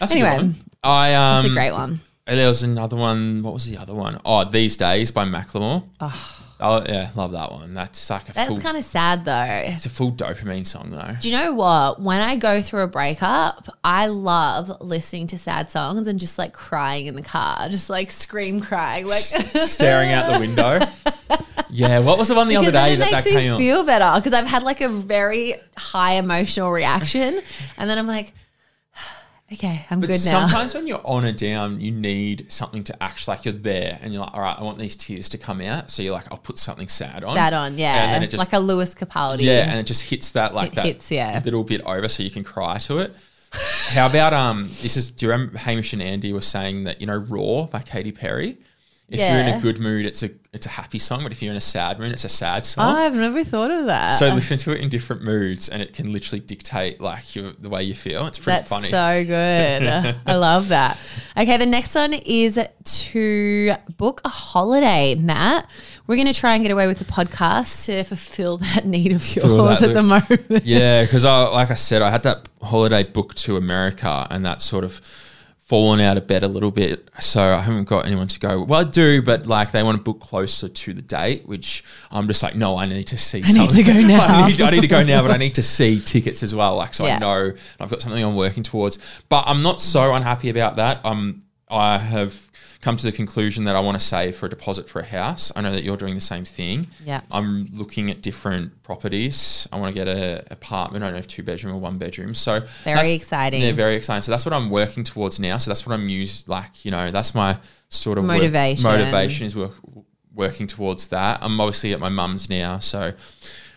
That's 0.00 0.10
a 0.10 0.16
Anyway. 0.16 0.30
good 0.30 0.36
one. 0.42 0.54
I 0.82 1.14
um, 1.14 1.38
it's 1.38 1.46
a 1.46 1.52
great 1.54 1.70
one. 1.70 2.00
There 2.26 2.48
was 2.48 2.64
another 2.64 2.96
one. 2.96 3.44
What 3.44 3.54
was 3.54 3.66
the 3.70 3.76
other 3.76 3.94
one? 3.94 4.20
Oh, 4.24 4.42
These 4.42 4.76
Days 4.76 5.12
by 5.12 5.24
Macklemore. 5.24 5.84
Oh 6.00 6.43
Oh, 6.60 6.84
yeah, 6.88 7.10
love 7.16 7.32
that 7.32 7.50
one. 7.50 7.74
That's 7.74 8.08
like 8.10 8.28
a 8.28 8.32
That's 8.32 8.62
kind 8.62 8.76
of 8.76 8.84
sad 8.84 9.24
though. 9.24 9.42
it's 9.42 9.86
a 9.86 9.90
full 9.90 10.12
dopamine 10.12 10.64
song 10.64 10.90
though. 10.90 11.16
Do 11.20 11.28
you 11.28 11.36
know 11.36 11.52
what? 11.54 12.00
When 12.00 12.20
I 12.20 12.36
go 12.36 12.62
through 12.62 12.82
a 12.82 12.86
breakup, 12.86 13.68
I 13.82 14.06
love 14.06 14.80
listening 14.80 15.26
to 15.28 15.38
sad 15.38 15.68
songs 15.68 16.06
and 16.06 16.18
just 16.20 16.38
like 16.38 16.52
crying 16.52 17.06
in 17.06 17.16
the 17.16 17.22
car, 17.22 17.68
just 17.68 17.90
like 17.90 18.10
scream 18.10 18.60
crying, 18.60 19.06
like 19.06 19.20
Staring 19.22 20.12
out 20.12 20.32
the 20.32 20.38
window. 20.38 20.78
yeah, 21.70 21.98
what 22.00 22.18
was 22.18 22.28
the 22.28 22.34
one 22.36 22.46
the 22.48 22.54
because 22.54 22.68
other 22.68 22.78
day 22.86 22.92
it 22.94 22.98
that 22.98 23.12
makes 23.12 23.24
that 23.24 23.34
me 23.34 23.48
on? 23.48 23.58
feel 23.58 23.84
better 23.84 24.12
because 24.20 24.32
I've 24.32 24.46
had 24.46 24.62
like 24.62 24.80
a 24.80 24.88
very 24.88 25.54
high 25.76 26.12
emotional 26.14 26.70
reaction, 26.70 27.40
and 27.76 27.90
then 27.90 27.98
I'm 27.98 28.06
like, 28.06 28.32
okay, 29.54 29.86
I'm 29.90 30.00
But 30.00 30.08
good 30.08 30.24
now. 30.24 30.46
sometimes 30.46 30.74
when 30.74 30.86
you're 30.86 31.04
on 31.04 31.24
a 31.24 31.32
down, 31.32 31.80
you 31.80 31.90
need 31.90 32.50
something 32.52 32.84
to 32.84 33.02
act 33.02 33.26
like 33.26 33.44
you're 33.44 33.54
there 33.54 33.98
and 34.02 34.12
you're 34.12 34.22
like, 34.22 34.34
all 34.34 34.40
right, 34.40 34.56
I 34.58 34.62
want 34.62 34.78
these 34.78 34.96
tears 34.96 35.28
to 35.30 35.38
come 35.38 35.60
out. 35.60 35.90
So 35.90 36.02
you're 36.02 36.12
like, 36.12 36.30
I'll 36.30 36.38
put 36.38 36.58
something 36.58 36.88
sad 36.88 37.24
on. 37.24 37.36
Sad 37.36 37.52
on, 37.54 37.78
yeah, 37.78 38.04
And 38.04 38.14
then 38.14 38.22
it 38.22 38.30
just 38.30 38.40
like 38.40 38.52
a 38.52 38.58
Lewis 38.58 38.94
Capaldi. 38.94 39.42
Yeah, 39.42 39.70
and 39.70 39.78
it 39.78 39.86
just 39.86 40.02
hits 40.10 40.32
that 40.32 40.54
like 40.54 40.72
It 40.72 40.74
that 40.76 40.86
hits, 40.86 41.10
yeah. 41.10 41.40
little 41.44 41.64
bit 41.64 41.80
over 41.82 42.08
so 42.08 42.22
you 42.22 42.30
can 42.30 42.44
cry 42.44 42.78
to 42.78 42.98
it. 42.98 43.12
How 43.90 44.08
about 44.08 44.32
um 44.32 44.64
this 44.64 44.96
is 44.96 45.12
do 45.12 45.26
you 45.26 45.32
remember 45.32 45.56
Hamish 45.58 45.92
and 45.92 46.02
Andy 46.02 46.32
were 46.32 46.40
saying 46.40 46.84
that, 46.84 47.00
you 47.00 47.06
know, 47.06 47.16
Roar 47.16 47.68
by 47.68 47.80
Katy 47.80 48.12
Perry? 48.12 48.58
If 49.08 49.18
you're 49.20 49.38
in 49.38 49.54
a 49.54 49.60
good 49.60 49.78
mood, 49.80 50.06
it's 50.06 50.22
a 50.22 50.30
it's 50.52 50.66
a 50.66 50.70
happy 50.70 50.98
song, 50.98 51.22
but 51.24 51.32
if 51.32 51.42
you're 51.42 51.50
in 51.50 51.56
a 51.56 51.60
sad 51.60 51.98
mood, 51.98 52.12
it's 52.12 52.24
a 52.24 52.28
sad 52.28 52.58
Oh, 52.58 52.64
song. 52.64 52.96
I've 52.96 53.14
never 53.14 53.44
thought 53.44 53.70
of 53.70 53.86
that. 53.86 54.10
so 54.10 54.28
listen 54.32 54.56
to 54.58 54.72
it 54.72 54.80
in 54.80 54.88
different 54.88 55.22
moods 55.22 55.68
and 55.68 55.82
it 55.82 55.92
can 55.92 56.12
literally 56.12 56.40
dictate 56.40 57.00
like 57.00 57.34
your, 57.36 57.52
the 57.58 57.68
way 57.68 57.82
you 57.82 57.94
feel. 57.94 58.26
It's 58.26 58.38
pretty 58.38 58.58
That's 58.58 58.68
funny. 58.68 58.88
so 58.88 59.24
good. 59.24 60.16
I 60.26 60.36
love 60.36 60.68
that. 60.68 60.96
Okay, 61.36 61.56
the 61.58 61.66
next 61.66 61.94
one 61.96 62.14
is 62.14 62.58
to 62.84 63.74
book 63.96 64.20
a 64.24 64.28
holiday, 64.28 65.16
Matt. 65.16 65.68
We're 66.06 66.16
going 66.16 66.28
to 66.28 66.34
try 66.34 66.54
and 66.54 66.62
get 66.62 66.70
away 66.70 66.86
with 66.86 66.98
the 66.98 67.04
podcast 67.04 67.86
to 67.86 68.04
fulfill 68.04 68.58
that 68.58 68.86
need 68.86 69.12
of 69.12 69.36
yours 69.36 69.82
at 69.82 69.92
the 69.92 70.02
moment. 70.02 70.64
yeah, 70.64 71.02
because 71.02 71.24
I 71.24 71.42
like 71.48 71.70
I 71.70 71.74
said, 71.74 72.00
I 72.00 72.10
had 72.10 72.22
that 72.22 72.48
holiday 72.62 73.04
booked 73.04 73.38
to 73.44 73.56
America, 73.56 74.26
and 74.30 74.44
that 74.46 74.62
sort 74.62 74.84
of 74.84 75.00
fallen 75.64 75.98
out 75.98 76.18
of 76.18 76.26
bed 76.26 76.42
a 76.42 76.48
little 76.48 76.70
bit. 76.70 77.08
So 77.20 77.42
I 77.42 77.60
haven't 77.60 77.84
got 77.84 78.06
anyone 78.06 78.28
to 78.28 78.38
go. 78.38 78.62
Well, 78.62 78.80
I 78.80 78.84
do, 78.84 79.22
but 79.22 79.46
like 79.46 79.72
they 79.72 79.82
want 79.82 79.96
to 79.96 80.02
book 80.02 80.20
closer 80.20 80.68
to 80.68 80.92
the 80.92 81.02
date, 81.02 81.46
which 81.46 81.82
I'm 82.10 82.26
just 82.26 82.42
like, 82.42 82.54
no, 82.54 82.76
I 82.76 82.86
need 82.86 83.06
to 83.08 83.16
see. 83.16 83.42
I 83.44 83.52
need 83.52 83.70
to 83.70 83.82
go 83.82 83.92
now. 83.94 84.24
I 84.44 84.48
need, 84.48 84.60
I 84.60 84.70
need 84.70 84.82
to 84.82 84.86
go 84.88 85.02
now, 85.02 85.22
but 85.22 85.30
I 85.30 85.38
need 85.38 85.54
to 85.54 85.62
see 85.62 86.00
tickets 86.00 86.42
as 86.42 86.54
well. 86.54 86.76
Like 86.76 86.92
so, 86.92 87.06
Yeah. 87.06 87.16
I 87.16 87.18
know 87.18 87.52
I've 87.80 87.90
got 87.90 88.02
something 88.02 88.22
I'm 88.22 88.36
working 88.36 88.62
towards. 88.62 89.22
But 89.28 89.44
I'm 89.46 89.62
not 89.62 89.80
so 89.80 90.12
unhappy 90.14 90.50
about 90.50 90.76
that. 90.76 91.04
Um, 91.04 91.42
I 91.70 91.96
have 91.98 92.50
come 92.84 92.96
to 92.98 93.02
the 93.06 93.12
conclusion 93.12 93.64
that 93.64 93.74
I 93.74 93.80
want 93.80 93.98
to 93.98 94.04
save 94.04 94.36
for 94.36 94.44
a 94.44 94.48
deposit 94.50 94.90
for 94.90 95.00
a 95.00 95.04
house. 95.06 95.50
I 95.56 95.62
know 95.62 95.72
that 95.72 95.82
you're 95.84 95.96
doing 95.96 96.14
the 96.14 96.20
same 96.20 96.44
thing. 96.44 96.86
Yeah. 97.02 97.22
I'm 97.30 97.64
looking 97.72 98.10
at 98.10 98.20
different 98.20 98.82
properties. 98.82 99.66
I 99.72 99.78
want 99.78 99.94
to 99.96 100.04
get 100.04 100.06
a 100.06 100.44
apartment. 100.52 101.02
I 101.02 101.06
don't 101.06 101.14
know 101.14 101.18
if 101.20 101.26
two 101.26 101.42
bedroom 101.42 101.74
or 101.74 101.78
one 101.80 101.96
bedroom. 101.96 102.34
So 102.34 102.60
Very 102.84 103.08
that- 103.08 103.14
exciting. 103.14 103.62
Yeah, 103.62 103.72
very 103.72 103.94
exciting. 103.94 104.20
So 104.20 104.32
that's 104.32 104.44
what 104.44 104.52
I'm 104.52 104.68
working 104.68 105.02
towards 105.02 105.40
now. 105.40 105.56
So 105.56 105.70
that's 105.70 105.86
what 105.86 105.94
I'm 105.94 106.10
used 106.10 106.46
like, 106.46 106.84
you 106.84 106.90
know, 106.90 107.10
that's 107.10 107.34
my 107.34 107.58
sort 107.88 108.18
of 108.18 108.24
work- 108.24 108.34
Motivation. 108.34 108.84
motivation 108.90 109.46
is 109.46 109.56
work, 109.56 109.72
working 110.34 110.66
towards 110.66 111.08
that. 111.08 111.38
I'm 111.42 111.58
obviously 111.60 111.94
at 111.94 112.00
my 112.00 112.10
mum's 112.10 112.50
now, 112.50 112.80
so 112.80 113.14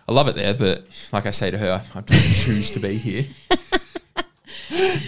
I 0.09 0.11
love 0.11 0.27
it 0.27 0.35
there, 0.35 0.53
but 0.53 0.85
like 1.13 1.25
I 1.25 1.31
say 1.31 1.49
to 1.49 1.57
her, 1.57 1.81
I 1.95 2.01
don't 2.01 2.07
choose 2.09 2.71
to 2.71 2.81
be 2.81 2.97
here. 2.97 3.23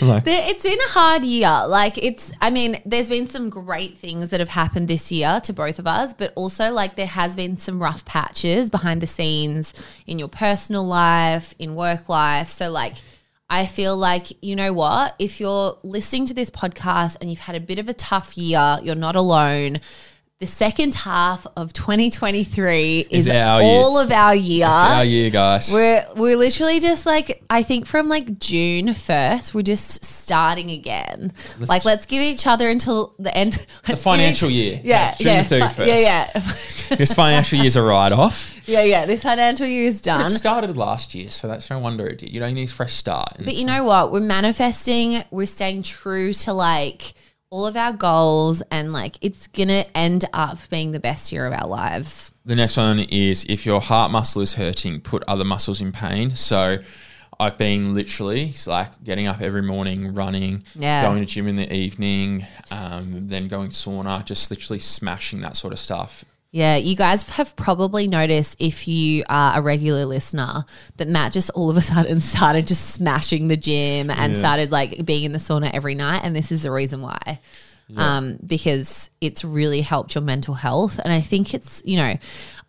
like, 0.02 0.24
It's 0.26 0.64
been 0.64 0.80
a 0.80 0.89
hard 0.89 1.26
year. 1.26 1.66
Like 1.68 1.97
it's, 1.97 2.32
I 2.41 2.50
mean, 2.50 2.82
there's 2.86 3.10
been 3.10 3.28
some 3.28 3.50
great 3.50 3.97
things 3.97 4.30
that 4.30 4.39
have 4.39 4.50
happened 4.50 4.88
this 4.88 5.12
year 5.12 5.39
to 5.43 5.54
both 5.54 5.80
of 5.80 5.88
us, 5.88 6.14
but 6.14 6.34
also 6.36 6.72
like 6.72 6.95
there 6.95 7.06
has 7.06 7.36
been 7.36 7.58
some 7.58 7.82
rough 7.82 8.06
patches 8.06 8.70
behind 8.70 9.02
the 9.02 9.08
scenes 9.08 9.74
in 10.08 10.20
your 10.20 10.30
personal 10.30 10.86
life, 10.86 11.54
in 11.60 11.76
work 11.76 12.10
life. 12.10 12.50
So 12.50 12.70
like, 12.70 12.95
I 13.50 13.66
feel 13.66 13.97
like 13.97 14.28
you 14.43 14.56
know 14.56 14.74
what? 14.74 15.16
If 15.18 15.39
you're 15.39 15.78
listening 15.84 16.28
to 16.28 16.34
this 16.34 16.52
podcast 16.52 17.18
and 17.20 17.30
you've 17.30 17.39
had 17.39 17.56
a 17.56 17.60
bit 17.60 17.80
of 17.80 17.89
a 17.89 17.93
tough 17.93 18.38
year, 18.38 18.78
you're 18.84 18.95
not 18.95 19.16
alone. 19.16 19.80
The 20.40 20.48
second 20.48 20.96
half 20.96 21.46
of 21.58 21.74
2023 21.74 23.08
is, 23.10 23.28
Is 23.28 23.30
our 23.30 23.62
year. 23.62 23.70
all 23.70 24.00
of 24.00 24.10
our 24.10 24.34
year. 24.34 24.68
it's 24.72 24.84
our 24.86 25.04
year, 25.04 25.30
guys. 25.30 25.70
We're 25.70 26.06
we're 26.16 26.38
literally 26.38 26.80
just 26.80 27.06
like 27.06 27.44
I 27.50 27.62
think 27.62 27.86
from 27.86 28.08
like 28.08 28.40
June 28.40 28.94
first, 28.94 29.54
we're 29.54 29.64
just 29.64 30.06
starting 30.06 30.72
again. 30.72 31.34
like 31.60 31.84
let's 31.84 32.06
give 32.06 32.22
each 32.22 32.48
other 32.48 32.70
until 32.70 33.16
the 33.20 33.36
end. 33.36 33.68
the 33.86 33.98
financial 33.98 34.50
year. 34.50 34.80
Yeah, 34.82 35.14
June 35.16 35.28
yeah, 35.28 35.44
the 35.44 35.56
31st. 35.60 35.88
yeah, 35.88 35.98
yeah, 35.98 36.96
This 36.96 37.12
financial 37.12 37.60
year's 37.60 37.76
a 37.76 37.82
write 37.82 38.14
off. 38.14 38.62
yeah, 38.66 38.84
yeah. 38.84 39.06
This 39.06 39.24
financial 39.24 39.68
year 39.68 39.84
is 39.84 40.00
done. 40.00 40.22
It 40.22 40.30
started 40.30 40.78
last 40.78 41.14
year, 41.14 41.28
so 41.28 41.50
that's 41.50 41.70
no 41.70 41.80
wonder 41.80 42.08
it 42.08 42.20
did. 42.20 42.34
You 42.34 42.40
know, 42.40 42.48
you 42.48 42.56
need 42.56 42.70
a 42.70 42.72
fresh 42.72 42.94
start. 42.94 43.34
But 43.44 43.56
you 43.56 43.66
know 43.66 43.84
what? 43.84 44.14
We're 44.14 44.22
manifesting. 44.22 45.22
We're 45.32 45.48
staying 45.48 45.84
true 45.84 46.32
to 46.32 46.54
like 46.54 47.14
all 47.52 47.66
of 47.66 47.76
our 47.76 47.93
goals, 47.93 48.62
and 48.72 48.93
like 48.93 49.18
it's 49.22 49.47
gonna 49.47 49.86
end 49.95 50.26
up 50.34 50.58
being 50.70 50.91
the 50.91 51.00
best 51.00 51.32
year 51.32 51.45
of 51.45 51.54
our 51.54 51.68
lives. 51.68 52.32
The 52.45 52.56
next 52.56 52.78
one 52.78 53.00
is 53.00 53.45
if 53.50 53.66
your 53.66 53.82
heart 53.82 54.12
muscle 54.12 54.41
is 54.41 54.54
hurting, 54.54 55.02
put 55.02 55.24
other 55.28 55.45
muscles 55.45 55.82
in 55.82 55.91
pain. 55.91 56.32
So 56.36 56.78
I've 57.39 57.58
been 57.58 57.93
literally 57.93 58.54
like 58.68 59.04
getting 59.04 59.28
up 59.28 59.41
every 59.41 59.62
morning, 59.62 60.14
running, 60.14 60.64
Yeah. 60.76 61.04
going 61.04 61.20
to 61.22 61.26
gym 61.26 61.47
in 61.47 61.56
the 61.56 61.72
evening, 61.74 62.45
um, 62.72 63.28
then 63.28 63.47
going 63.47 63.70
to 63.70 63.76
sauna, 63.76 64.26
just 64.26 64.50
literally 64.52 64.80
smashing 64.80 65.41
that 65.41 65.56
sort 65.56 65.72
of 65.74 65.80
stuff. 65.80 66.26
Yeah, 66.52 66.78
you 66.78 66.95
guys 66.95 67.30
have 67.30 67.56
probably 67.56 68.08
noticed 68.08 68.56
if 68.60 68.88
you 68.88 69.24
are 69.30 69.60
a 69.60 69.62
regular 69.62 70.06
listener 70.06 70.66
that 70.97 71.08
Matt 71.08 71.32
just 71.32 71.52
all 71.52 71.70
of 71.70 71.78
a 71.78 71.82
sudden 71.82 72.22
started 72.36 72.68
just 72.68 72.89
smashing 72.91 73.47
the 73.50 73.58
gym 73.58 74.10
and 74.10 74.34
Yeah. 74.34 74.39
started 74.39 74.72
like 74.72 75.06
being 75.06 75.26
in 75.26 75.32
the 75.32 75.38
sauna 75.38 75.70
every 75.72 75.93
night. 75.93 76.22
And 76.24 76.36
this 76.36 76.52
is 76.52 76.64
the 76.64 76.72
reason 76.72 77.02
why. 77.02 77.39
Um, 77.97 78.38
because 78.45 79.10
it's 79.20 79.43
really 79.43 79.82
helped 79.82 80.14
your 80.14 80.22
mental 80.24 80.54
health. 80.54 81.00
And 81.04 81.12
I 81.12 81.22
think 81.22 81.56
it's, 81.56 81.82
you 81.84 81.97
know, 81.97 82.14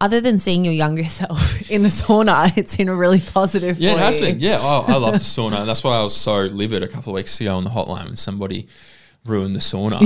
other 0.00 0.22
than 0.22 0.38
seeing 0.38 0.64
your 0.64 0.72
younger 0.72 1.04
self 1.20 1.70
in 1.70 1.82
the 1.82 1.90
sauna, 1.90 2.50
it's 2.56 2.76
been 2.76 2.88
a 2.88 2.94
really 2.94 3.20
positive 3.20 3.78
Yeah, 3.78 3.92
it 3.92 3.98
has 3.98 4.18
you. 4.20 4.26
been. 4.28 4.40
Yeah, 4.40 4.56
oh, 4.60 4.84
I 4.88 4.96
love 4.96 5.12
the 5.12 5.18
sauna. 5.18 5.66
That's 5.66 5.84
why 5.84 5.98
I 5.98 6.02
was 6.02 6.16
so 6.16 6.40
livid 6.44 6.82
a 6.82 6.88
couple 6.88 7.12
of 7.12 7.16
weeks 7.16 7.38
ago 7.40 7.54
on 7.56 7.64
the 7.64 7.70
hotline 7.70 8.06
when 8.06 8.16
somebody 8.16 8.66
ruined 9.24 9.54
the 9.54 9.60
sauna. 9.60 9.98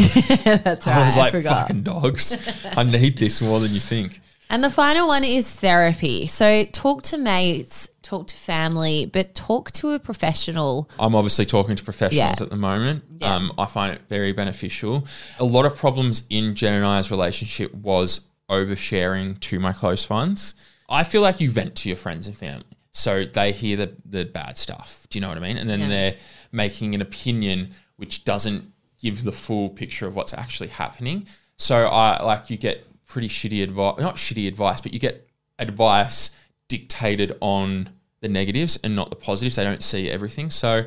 That's 0.65 0.87
right. 0.87 0.97
I 0.97 1.05
was 1.07 1.17
like, 1.17 1.33
forgot. 1.33 1.69
fucking 1.69 1.83
dogs. 1.83 2.67
I 2.77 2.83
need 2.83 3.19
this 3.19 3.41
more 3.43 3.61
than 3.61 3.71
you 3.73 3.81
think. 3.81 4.21
And 4.51 4.63
the 4.63 4.71
final 4.71 5.09
one 5.09 5.25
is 5.25 5.51
therapy. 5.59 6.27
So 6.27 6.65
talk 6.67 7.03
to 7.05 7.17
mates, 7.19 7.89
talk 8.03 8.27
to 8.29 8.37
family, 8.37 9.07
but 9.07 9.35
talk 9.35 9.73
to 9.73 9.93
a 9.93 9.99
professional. 9.99 10.91
I'm 10.99 11.15
obviously 11.15 11.47
talking 11.47 11.77
to 11.77 11.83
professionals 11.83 12.19
Yeah. 12.39 12.45
at 12.45 12.51
the 12.51 12.57
moment. 12.57 13.03
Yeah. 13.19 13.35
Um, 13.35 13.53
I 13.59 13.65
find 13.67 13.95
it 13.95 14.03
very 14.09 14.33
beneficial. 14.33 15.07
A 15.39 15.45
lot 15.45 15.65
of 15.65 15.75
problems 15.77 16.27
in 16.29 16.55
Jen 16.55 16.75
and 16.75 16.85
I's 16.85 17.11
relationship 17.11 17.73
was 17.75 18.29
oversharing 18.51 19.41
to 19.41 19.59
my 19.59 19.73
close 19.73 20.09
ones. 20.11 20.55
I 20.89 21.03
feel 21.05 21.23
like 21.23 21.41
you 21.41 21.49
vent 21.51 21.75
to 21.77 21.89
your 21.89 21.97
friends 21.97 22.27
and 22.27 22.37
family. 22.37 22.65
So 22.93 23.25
they 23.25 23.51
hear 23.53 23.77
the, 23.77 23.95
the 24.05 24.25
bad 24.25 24.57
stuff. 24.57 25.07
Do 25.11 25.19
you 25.19 25.21
know 25.23 25.29
what 25.29 25.39
I 25.39 25.41
mean? 25.41 25.57
And 25.57 25.69
then 25.69 25.81
Yeah. 25.81 25.89
they're 25.89 26.15
making 26.53 26.95
an 26.95 27.01
opinion 27.01 27.71
which 27.97 28.25
doesn't 28.25 28.71
give 29.05 29.23
the 29.23 29.33
full 29.33 29.69
picture 29.69 30.07
of 30.07 30.17
what's 30.17 30.33
actually 30.33 30.71
happening. 30.71 31.27
So 31.59 31.87
I 31.87 32.23
like 32.23 32.49
you 32.49 32.57
get 32.57 32.87
pretty 33.07 33.29
shitty 33.29 33.63
advice, 33.63 34.01
not 34.01 34.17
shitty 34.17 34.49
advice, 34.49 34.81
but 34.81 34.95
you 34.95 34.99
get 34.99 35.29
advice 35.59 36.37
dictated 36.69 37.37
on 37.41 37.91
the 38.21 38.29
negatives 38.31 38.79
and 38.83 38.97
not 38.97 39.11
the 39.11 39.17
positives. 39.17 39.57
They 39.57 39.65
don't 39.65 39.83
see 39.83 40.11
everything. 40.11 40.49
So 40.49 40.87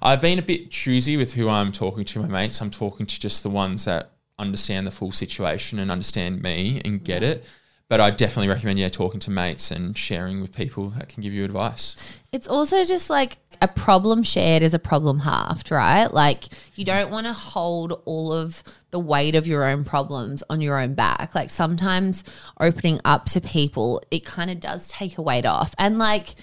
I've 0.00 0.22
been 0.22 0.38
a 0.38 0.42
bit 0.42 0.70
choosy 0.70 1.18
with 1.18 1.34
who 1.34 1.50
I'm 1.50 1.70
talking 1.70 2.06
to, 2.06 2.20
my 2.20 2.28
mates. 2.28 2.62
I'm 2.62 2.70
talking 2.70 3.04
to 3.04 3.20
just 3.20 3.42
the 3.42 3.50
ones 3.50 3.84
that 3.84 4.12
understand 4.38 4.86
the 4.86 4.90
full 4.90 5.12
situation 5.12 5.78
and 5.78 5.90
understand 5.90 6.42
me 6.42 6.80
and 6.82 7.04
get 7.04 7.22
it. 7.22 7.44
But 7.90 8.00
I 8.00 8.10
definitely 8.10 8.46
recommend, 8.46 8.78
yeah, 8.78 8.88
talking 8.88 9.18
to 9.18 9.32
mates 9.32 9.72
and 9.72 9.98
sharing 9.98 10.40
with 10.40 10.54
people 10.54 10.90
that 10.90 11.08
can 11.08 11.24
give 11.24 11.32
you 11.32 11.44
advice. 11.44 12.20
It's 12.30 12.46
also 12.46 12.84
just 12.84 13.10
like 13.10 13.38
a 13.60 13.66
problem 13.66 14.22
shared 14.22 14.62
is 14.62 14.74
a 14.74 14.78
problem 14.78 15.18
halved, 15.18 15.72
right? 15.72 16.06
Like 16.06 16.44
you 16.76 16.84
don't 16.84 17.10
want 17.10 17.26
to 17.26 17.32
hold 17.32 18.00
all 18.04 18.32
of 18.32 18.62
the 18.92 19.00
weight 19.00 19.34
of 19.34 19.48
your 19.48 19.64
own 19.64 19.82
problems 19.82 20.44
on 20.48 20.60
your 20.60 20.78
own 20.78 20.94
back. 20.94 21.34
Like 21.34 21.50
sometimes 21.50 22.22
opening 22.60 23.00
up 23.04 23.26
to 23.26 23.40
people, 23.40 24.00
it 24.12 24.24
kind 24.24 24.52
of 24.52 24.60
does 24.60 24.86
take 24.86 25.18
a 25.18 25.22
weight 25.22 25.44
off. 25.44 25.74
And 25.76 25.98
like 25.98 26.36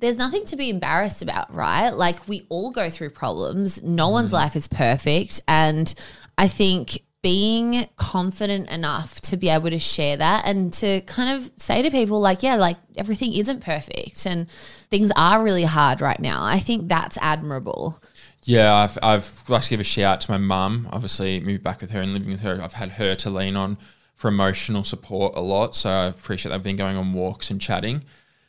there's 0.00 0.18
nothing 0.18 0.44
to 0.46 0.56
be 0.56 0.70
embarrassed 0.70 1.22
about, 1.22 1.54
right? 1.54 1.90
Like 1.90 2.26
we 2.26 2.46
all 2.48 2.72
go 2.72 2.90
through 2.90 3.10
problems. 3.10 3.80
No 3.84 4.08
one's 4.08 4.30
mm. 4.30 4.34
life 4.34 4.56
is 4.56 4.66
perfect. 4.66 5.40
And 5.46 5.94
I 6.36 6.48
think 6.48 6.98
being 7.22 7.84
confident 7.96 8.70
enough 8.70 9.20
to 9.20 9.36
be 9.36 9.48
able 9.48 9.70
to 9.70 9.78
share 9.78 10.16
that 10.16 10.46
and 10.46 10.72
to 10.72 11.00
kind 11.02 11.36
of 11.36 11.50
say 11.56 11.82
to 11.82 11.90
people, 11.90 12.20
like, 12.20 12.42
yeah, 12.42 12.54
like 12.54 12.76
everything 12.96 13.32
isn't 13.32 13.60
perfect 13.60 14.24
and 14.24 14.48
things 14.50 15.10
are 15.16 15.42
really 15.42 15.64
hard 15.64 16.00
right 16.00 16.20
now. 16.20 16.44
I 16.44 16.58
think 16.60 16.88
that's 16.88 17.18
admirable. 17.20 18.00
Yeah, 18.44 18.74
I've 18.74 18.98
I've 19.02 19.44
got 19.46 19.62
to 19.64 19.70
give 19.70 19.80
a 19.80 19.84
shout 19.84 20.14
out 20.14 20.20
to 20.22 20.30
my 20.30 20.38
mum. 20.38 20.88
Obviously, 20.92 21.40
moved 21.40 21.62
back 21.62 21.80
with 21.80 21.90
her 21.90 22.00
and 22.00 22.12
living 22.12 22.30
with 22.30 22.40
her. 22.40 22.60
I've 22.62 22.72
had 22.72 22.92
her 22.92 23.14
to 23.16 23.30
lean 23.30 23.56
on 23.56 23.78
for 24.14 24.28
emotional 24.28 24.84
support 24.84 25.36
a 25.36 25.40
lot. 25.40 25.76
So 25.76 25.90
I 25.90 26.06
appreciate 26.06 26.54
I've 26.54 26.62
been 26.62 26.76
going 26.76 26.96
on 26.96 27.12
walks 27.12 27.50
and 27.50 27.60
chatting. 27.60 28.04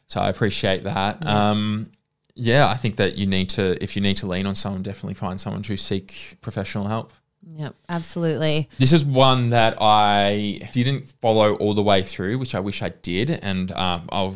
So 0.08 0.20
I 0.20 0.30
appreciate 0.30 0.84
that. 0.86 1.26
Um, 1.26 1.92
yeah, 2.34 2.68
I 2.68 2.76
think 2.76 2.96
that 2.96 3.18
you 3.18 3.28
need 3.28 3.50
to, 3.52 3.82
if 3.84 3.96
you 3.96 4.02
need 4.02 4.18
to 4.18 4.28
lean 4.28 4.46
on 4.46 4.56
someone, 4.56 4.82
definitely 4.82 5.14
find 5.14 5.40
someone 5.40 5.62
to 5.64 5.76
seek 5.76 6.38
professional 6.42 6.88
help. 6.88 7.14
Yep, 7.48 7.76
absolutely. 7.88 8.70
This 8.78 8.94
is 8.94 9.04
one 9.04 9.50
that 9.50 9.78
I 9.82 10.62
didn't 10.72 11.08
follow 11.22 11.56
all 11.56 11.74
the 11.74 11.82
way 11.82 12.04
through, 12.04 12.38
which 12.38 12.54
I 12.54 12.60
wish 12.60 12.82
I 12.82 12.90
did. 12.90 13.30
And 13.30 13.72
um, 13.72 14.08
I'll 14.10 14.36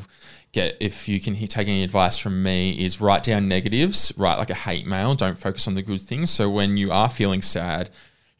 get, 0.52 0.78
if 0.80 1.08
you 1.08 1.20
can 1.20 1.36
take 1.36 1.68
any 1.68 1.84
advice 1.84 2.18
from 2.18 2.42
me, 2.42 2.72
is 2.72 3.02
write 3.02 3.24
down 3.24 3.48
negatives, 3.48 4.14
write 4.18 4.38
like 4.38 4.50
a 4.50 4.56
hate 4.56 4.88
mail, 4.88 5.16
don't 5.16 5.38
focus 5.38 5.68
on 5.68 5.76
the 5.76 5.82
good 5.82 6.02
things. 6.02 6.32
So 6.32 6.50
when 6.50 6.78
you 6.78 6.92
are 6.92 7.10
feeling 7.10 7.42
sad, 7.42 7.90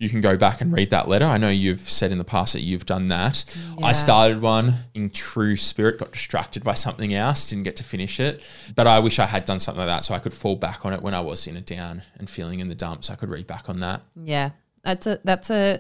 you 0.04 0.10
can 0.10 0.20
go 0.20 0.36
back 0.36 0.60
and 0.60 0.74
read 0.74 0.90
that 0.90 1.08
letter. 1.08 1.26
I 1.26 1.38
know 1.38 1.48
you've 1.48 1.90
said 1.90 2.12
in 2.12 2.18
the 2.18 2.26
past 2.26 2.52
that 2.54 2.60
you've 2.60 2.86
done 2.86 3.08
that. 3.08 3.46
Yeah. 3.78 3.86
I 3.86 3.94
started 3.94 4.42
one 4.42 4.74
in 4.94 5.10
true 5.10 5.56
spirit, 5.56 5.98
got 5.98 6.12
distracted 6.12 6.62
by 6.62 6.74
something 6.74 7.14
else, 7.14 7.50
didn't 7.50 7.64
get 7.64 7.78
to 7.78 7.86
finish 7.86 8.20
it. 8.20 8.44
But 8.76 8.86
I 8.86 9.00
wish 9.00 9.18
I 9.18 9.26
had 9.26 9.46
done 9.46 9.60
something 9.60 9.80
like 9.80 9.88
that 9.88 10.04
so 10.04 10.14
I 10.14 10.20
could 10.20 10.34
fall 10.34 10.58
back 10.58 10.86
on 10.86 10.92
it 10.92 11.02
when 11.02 11.14
I 11.14 11.22
was 11.22 11.48
in 11.48 11.56
a 11.56 11.62
down 11.62 12.02
and 12.18 12.30
feeling 12.30 12.60
in 12.60 12.68
the 12.68 12.76
dumps. 12.76 13.10
I 13.10 13.16
could 13.16 13.30
read 13.30 13.48
back 13.48 13.70
on 13.70 13.80
that. 13.80 14.02
Yeah, 14.22 14.50
that's 14.84 15.08
a 15.08 15.20
that's 15.24 15.50
a 15.50 15.80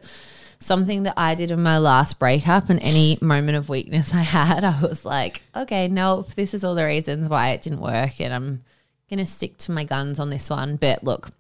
something 0.59 1.03
that 1.03 1.15
I 1.17 1.35
did 1.35 1.51
in 1.51 1.61
my 1.61 1.77
last 1.77 2.17
breakup. 2.17 2.69
And 2.69 2.81
any 2.81 3.17
moment 3.21 3.57
of 3.57 3.67
weakness 3.67 4.13
I 4.13 4.21
had, 4.21 4.63
I 4.63 4.79
was 4.81 5.03
like, 5.03 5.41
okay, 5.53 5.89
nope, 5.89 6.33
this 6.35 6.53
is 6.53 6.63
all 6.63 6.75
the 6.75 6.85
reasons 6.85 7.27
why 7.27 7.49
it 7.49 7.61
didn't 7.61 7.81
work, 7.81 8.21
and 8.21 8.33
I'm 8.33 8.63
gonna 9.09 9.25
stick 9.25 9.57
to 9.57 9.73
my 9.73 9.83
guns 9.83 10.17
on 10.17 10.29
this 10.29 10.49
one. 10.49 10.77
But 10.77 11.03
look, 11.03 11.31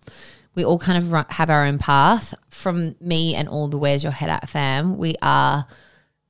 we 0.55 0.63
all 0.63 0.79
kind 0.79 0.97
of 0.97 1.27
have 1.29 1.49
our 1.49 1.65
own 1.65 1.77
path. 1.77 2.33
From 2.49 2.95
me 3.01 3.35
and 3.35 3.47
all 3.47 3.67
the 3.67 3.77
Where's 3.77 4.03
Your 4.03 4.11
Head 4.11 4.29
At 4.29 4.47
fam, 4.49 4.97
we 4.97 5.15
are 5.21 5.65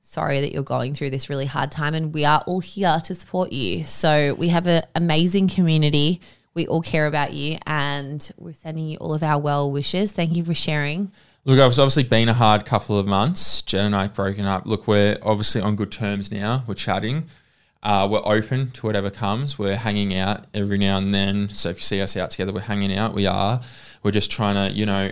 sorry 0.00 0.40
that 0.40 0.52
you're 0.52 0.62
going 0.62 0.94
through 0.94 1.10
this 1.10 1.28
really 1.28 1.46
hard 1.46 1.72
time 1.72 1.94
and 1.94 2.14
we 2.14 2.24
are 2.24 2.42
all 2.46 2.60
here 2.60 3.00
to 3.04 3.14
support 3.14 3.52
you. 3.52 3.84
So 3.84 4.34
we 4.34 4.48
have 4.48 4.66
an 4.66 4.84
amazing 4.94 5.48
community. 5.48 6.20
We 6.54 6.66
all 6.66 6.82
care 6.82 7.06
about 7.06 7.32
you 7.32 7.58
and 7.66 8.30
we're 8.38 8.54
sending 8.54 8.86
you 8.86 8.96
all 8.98 9.12
of 9.12 9.22
our 9.22 9.40
well 9.40 9.70
wishes. 9.70 10.12
Thank 10.12 10.36
you 10.36 10.44
for 10.44 10.54
sharing. 10.54 11.10
Look, 11.44 11.58
it's 11.58 11.78
obviously 11.78 12.04
been 12.04 12.28
a 12.28 12.34
hard 12.34 12.64
couple 12.64 12.98
of 12.98 13.06
months. 13.06 13.60
Jen 13.62 13.84
and 13.84 13.96
I 13.96 14.02
have 14.02 14.14
broken 14.14 14.46
up. 14.46 14.64
Look, 14.64 14.86
we're 14.86 15.18
obviously 15.22 15.60
on 15.60 15.76
good 15.76 15.92
terms 15.92 16.30
now. 16.32 16.64
We're 16.66 16.74
chatting. 16.74 17.24
Uh, 17.82 18.08
we're 18.10 18.22
open 18.24 18.70
to 18.70 18.86
whatever 18.86 19.10
comes. 19.10 19.58
We're 19.58 19.76
hanging 19.76 20.14
out 20.14 20.46
every 20.54 20.78
now 20.78 20.96
and 20.96 21.12
then. 21.12 21.50
So 21.50 21.68
if 21.68 21.78
you 21.78 21.82
see 21.82 22.00
us 22.00 22.16
out 22.16 22.30
together, 22.30 22.52
we're 22.52 22.60
hanging 22.60 22.96
out. 22.96 23.12
We 23.12 23.26
are. 23.26 23.60
We're 24.04 24.10
just 24.10 24.30
trying 24.30 24.54
to, 24.54 24.76
you 24.76 24.86
know, 24.86 25.10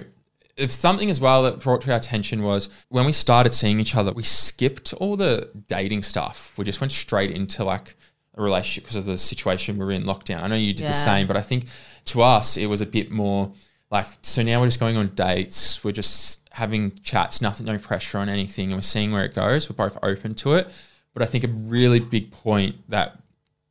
if 0.56 0.70
something 0.70 1.08
as 1.08 1.20
well 1.20 1.42
that 1.44 1.60
brought 1.60 1.80
to 1.82 1.90
our 1.92 1.96
attention 1.96 2.42
was 2.42 2.84
when 2.90 3.06
we 3.06 3.12
started 3.12 3.54
seeing 3.54 3.80
each 3.80 3.96
other, 3.96 4.12
we 4.12 4.22
skipped 4.22 4.92
all 4.94 5.16
the 5.16 5.50
dating 5.66 6.02
stuff. 6.02 6.52
We 6.58 6.64
just 6.66 6.80
went 6.80 6.92
straight 6.92 7.30
into 7.30 7.64
like 7.64 7.96
a 8.36 8.42
relationship 8.42 8.84
because 8.84 8.96
of 8.96 9.06
the 9.06 9.16
situation 9.16 9.78
we 9.78 9.84
were 9.84 9.92
in 9.92 10.04
lockdown. 10.04 10.42
I 10.42 10.48
know 10.48 10.54
you 10.56 10.74
did 10.74 10.82
Yeah. 10.82 10.88
the 10.88 10.94
same, 10.94 11.26
but 11.26 11.36
I 11.38 11.42
think 11.42 11.64
to 12.06 12.22
us 12.22 12.56
it 12.58 12.66
was 12.66 12.82
a 12.82 12.86
bit 12.86 13.10
more 13.10 13.52
like 13.90 14.06
so 14.22 14.42
now 14.42 14.60
we're 14.60 14.66
just 14.66 14.80
going 14.80 14.96
on 14.96 15.08
dates. 15.14 15.82
We're 15.82 15.92
just 15.92 16.46
having 16.52 16.92
chats, 17.02 17.40
nothing, 17.40 17.64
no 17.66 17.78
pressure 17.78 18.18
on 18.18 18.28
anything, 18.28 18.66
and 18.66 18.74
we're 18.76 18.82
seeing 18.82 19.10
where 19.12 19.24
it 19.24 19.34
goes. 19.34 19.70
We're 19.70 19.76
both 19.76 19.98
open 20.02 20.34
to 20.36 20.52
it. 20.54 20.68
But 21.14 21.22
I 21.22 21.26
think 21.26 21.44
a 21.44 21.48
really 21.48 22.00
big 22.00 22.30
point 22.30 22.76
that 22.88 23.18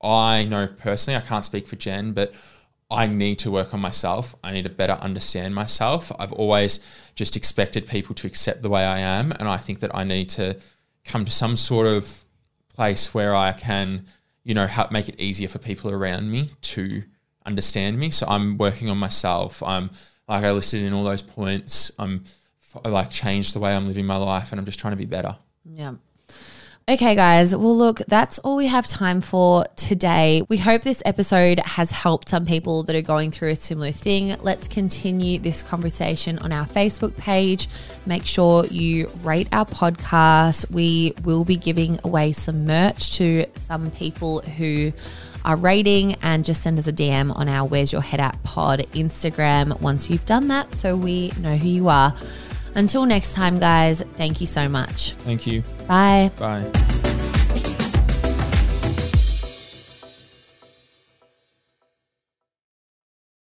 I 0.01 0.45
know 0.45 0.67
personally, 0.67 1.17
I 1.17 1.21
can't 1.21 1.45
speak 1.45 1.67
for 1.67 1.75
Jen, 1.75 2.13
but 2.13 2.33
I 2.91 3.07
need 3.07 3.39
to 3.39 3.51
work 3.51 3.73
on 3.73 3.79
myself. 3.79 4.35
I 4.43 4.51
need 4.51 4.63
to 4.63 4.69
better 4.69 4.93
understand 4.93 5.55
myself. 5.55 6.11
I've 6.19 6.33
always 6.33 6.79
just 7.15 7.35
expected 7.35 7.87
people 7.87 8.13
to 8.15 8.27
accept 8.27 8.61
the 8.61 8.69
way 8.69 8.83
I 8.83 8.99
am. 8.99 9.31
And 9.31 9.47
I 9.47 9.57
think 9.57 9.79
that 9.79 9.95
I 9.95 10.03
need 10.03 10.29
to 10.29 10.57
come 11.05 11.25
to 11.25 11.31
some 11.31 11.55
sort 11.55 11.87
of 11.87 12.25
place 12.69 13.13
where 13.13 13.35
I 13.35 13.53
can, 13.53 14.05
you 14.43 14.53
know, 14.53 14.67
help 14.67 14.91
make 14.91 15.09
it 15.09 15.19
easier 15.19 15.47
for 15.47 15.59
people 15.59 15.91
around 15.91 16.29
me 16.29 16.49
to 16.61 17.03
understand 17.45 17.97
me. 17.97 18.11
So 18.11 18.27
I'm 18.27 18.57
working 18.57 18.89
on 18.89 18.97
myself. 18.97 19.63
I'm 19.63 19.89
like 20.27 20.43
I 20.43 20.51
listed 20.51 20.83
in 20.83 20.93
all 20.93 21.03
those 21.03 21.21
points. 21.21 21.91
I'm 21.97 22.23
like 22.85 23.09
changed 23.09 23.55
the 23.55 23.59
way 23.59 23.75
I'm 23.75 23.87
living 23.87 24.05
my 24.05 24.17
life 24.17 24.51
and 24.51 24.59
I'm 24.59 24.65
just 24.65 24.79
trying 24.79 24.93
to 24.93 24.97
be 24.97 25.05
better. 25.05 25.37
Yeah. 25.65 25.95
Okay, 26.89 27.15
guys. 27.15 27.55
Well, 27.55 27.77
look, 27.77 27.99
that's 28.07 28.39
all 28.39 28.57
we 28.57 28.65
have 28.67 28.87
time 28.87 29.21
for 29.21 29.65
today. 29.75 30.41
We 30.49 30.57
hope 30.57 30.81
this 30.81 31.01
episode 31.05 31.59
has 31.59 31.91
helped 31.91 32.27
some 32.27 32.45
people 32.45 32.83
that 32.83 32.95
are 32.95 33.03
going 33.03 33.29
through 33.29 33.49
a 33.49 33.55
similar 33.55 33.91
thing. 33.91 34.35
Let's 34.41 34.67
continue 34.67 35.37
this 35.37 35.61
conversation 35.61 36.39
on 36.39 36.51
our 36.51 36.65
Facebook 36.65 37.15
page. 37.15 37.69
Make 38.07 38.25
sure 38.25 38.65
you 38.65 39.09
rate 39.21 39.47
our 39.53 39.65
podcast. 39.65 40.71
We 40.71 41.13
will 41.23 41.45
be 41.45 41.55
giving 41.55 41.99
away 42.03 42.31
some 42.31 42.65
merch 42.65 43.13
to 43.17 43.45
some 43.55 43.91
people 43.91 44.41
who 44.41 44.91
are 45.45 45.55
rating 45.55 46.15
and 46.23 46.43
just 46.43 46.63
send 46.63 46.79
us 46.79 46.87
a 46.87 46.93
DM 46.93 47.33
on 47.33 47.47
our 47.47 47.67
Where's 47.67 47.93
Your 47.93 48.01
Head 48.01 48.19
At 48.19 48.41
Pod 48.43 48.79
Instagram 48.93 49.79
once 49.81 50.09
you've 50.09 50.25
done 50.25 50.47
that 50.47 50.73
so 50.73 50.97
we 50.97 51.31
know 51.39 51.55
who 51.55 51.69
you 51.69 51.87
are. 51.89 52.15
Until 52.75 53.05
next 53.05 53.33
time, 53.33 53.57
guys, 53.57 54.01
thank 54.01 54.41
you 54.41 54.47
so 54.47 54.67
much. 54.67 55.13
Thank 55.13 55.45
you. 55.45 55.63
Bye. 55.87 56.31
Bye. 56.37 56.69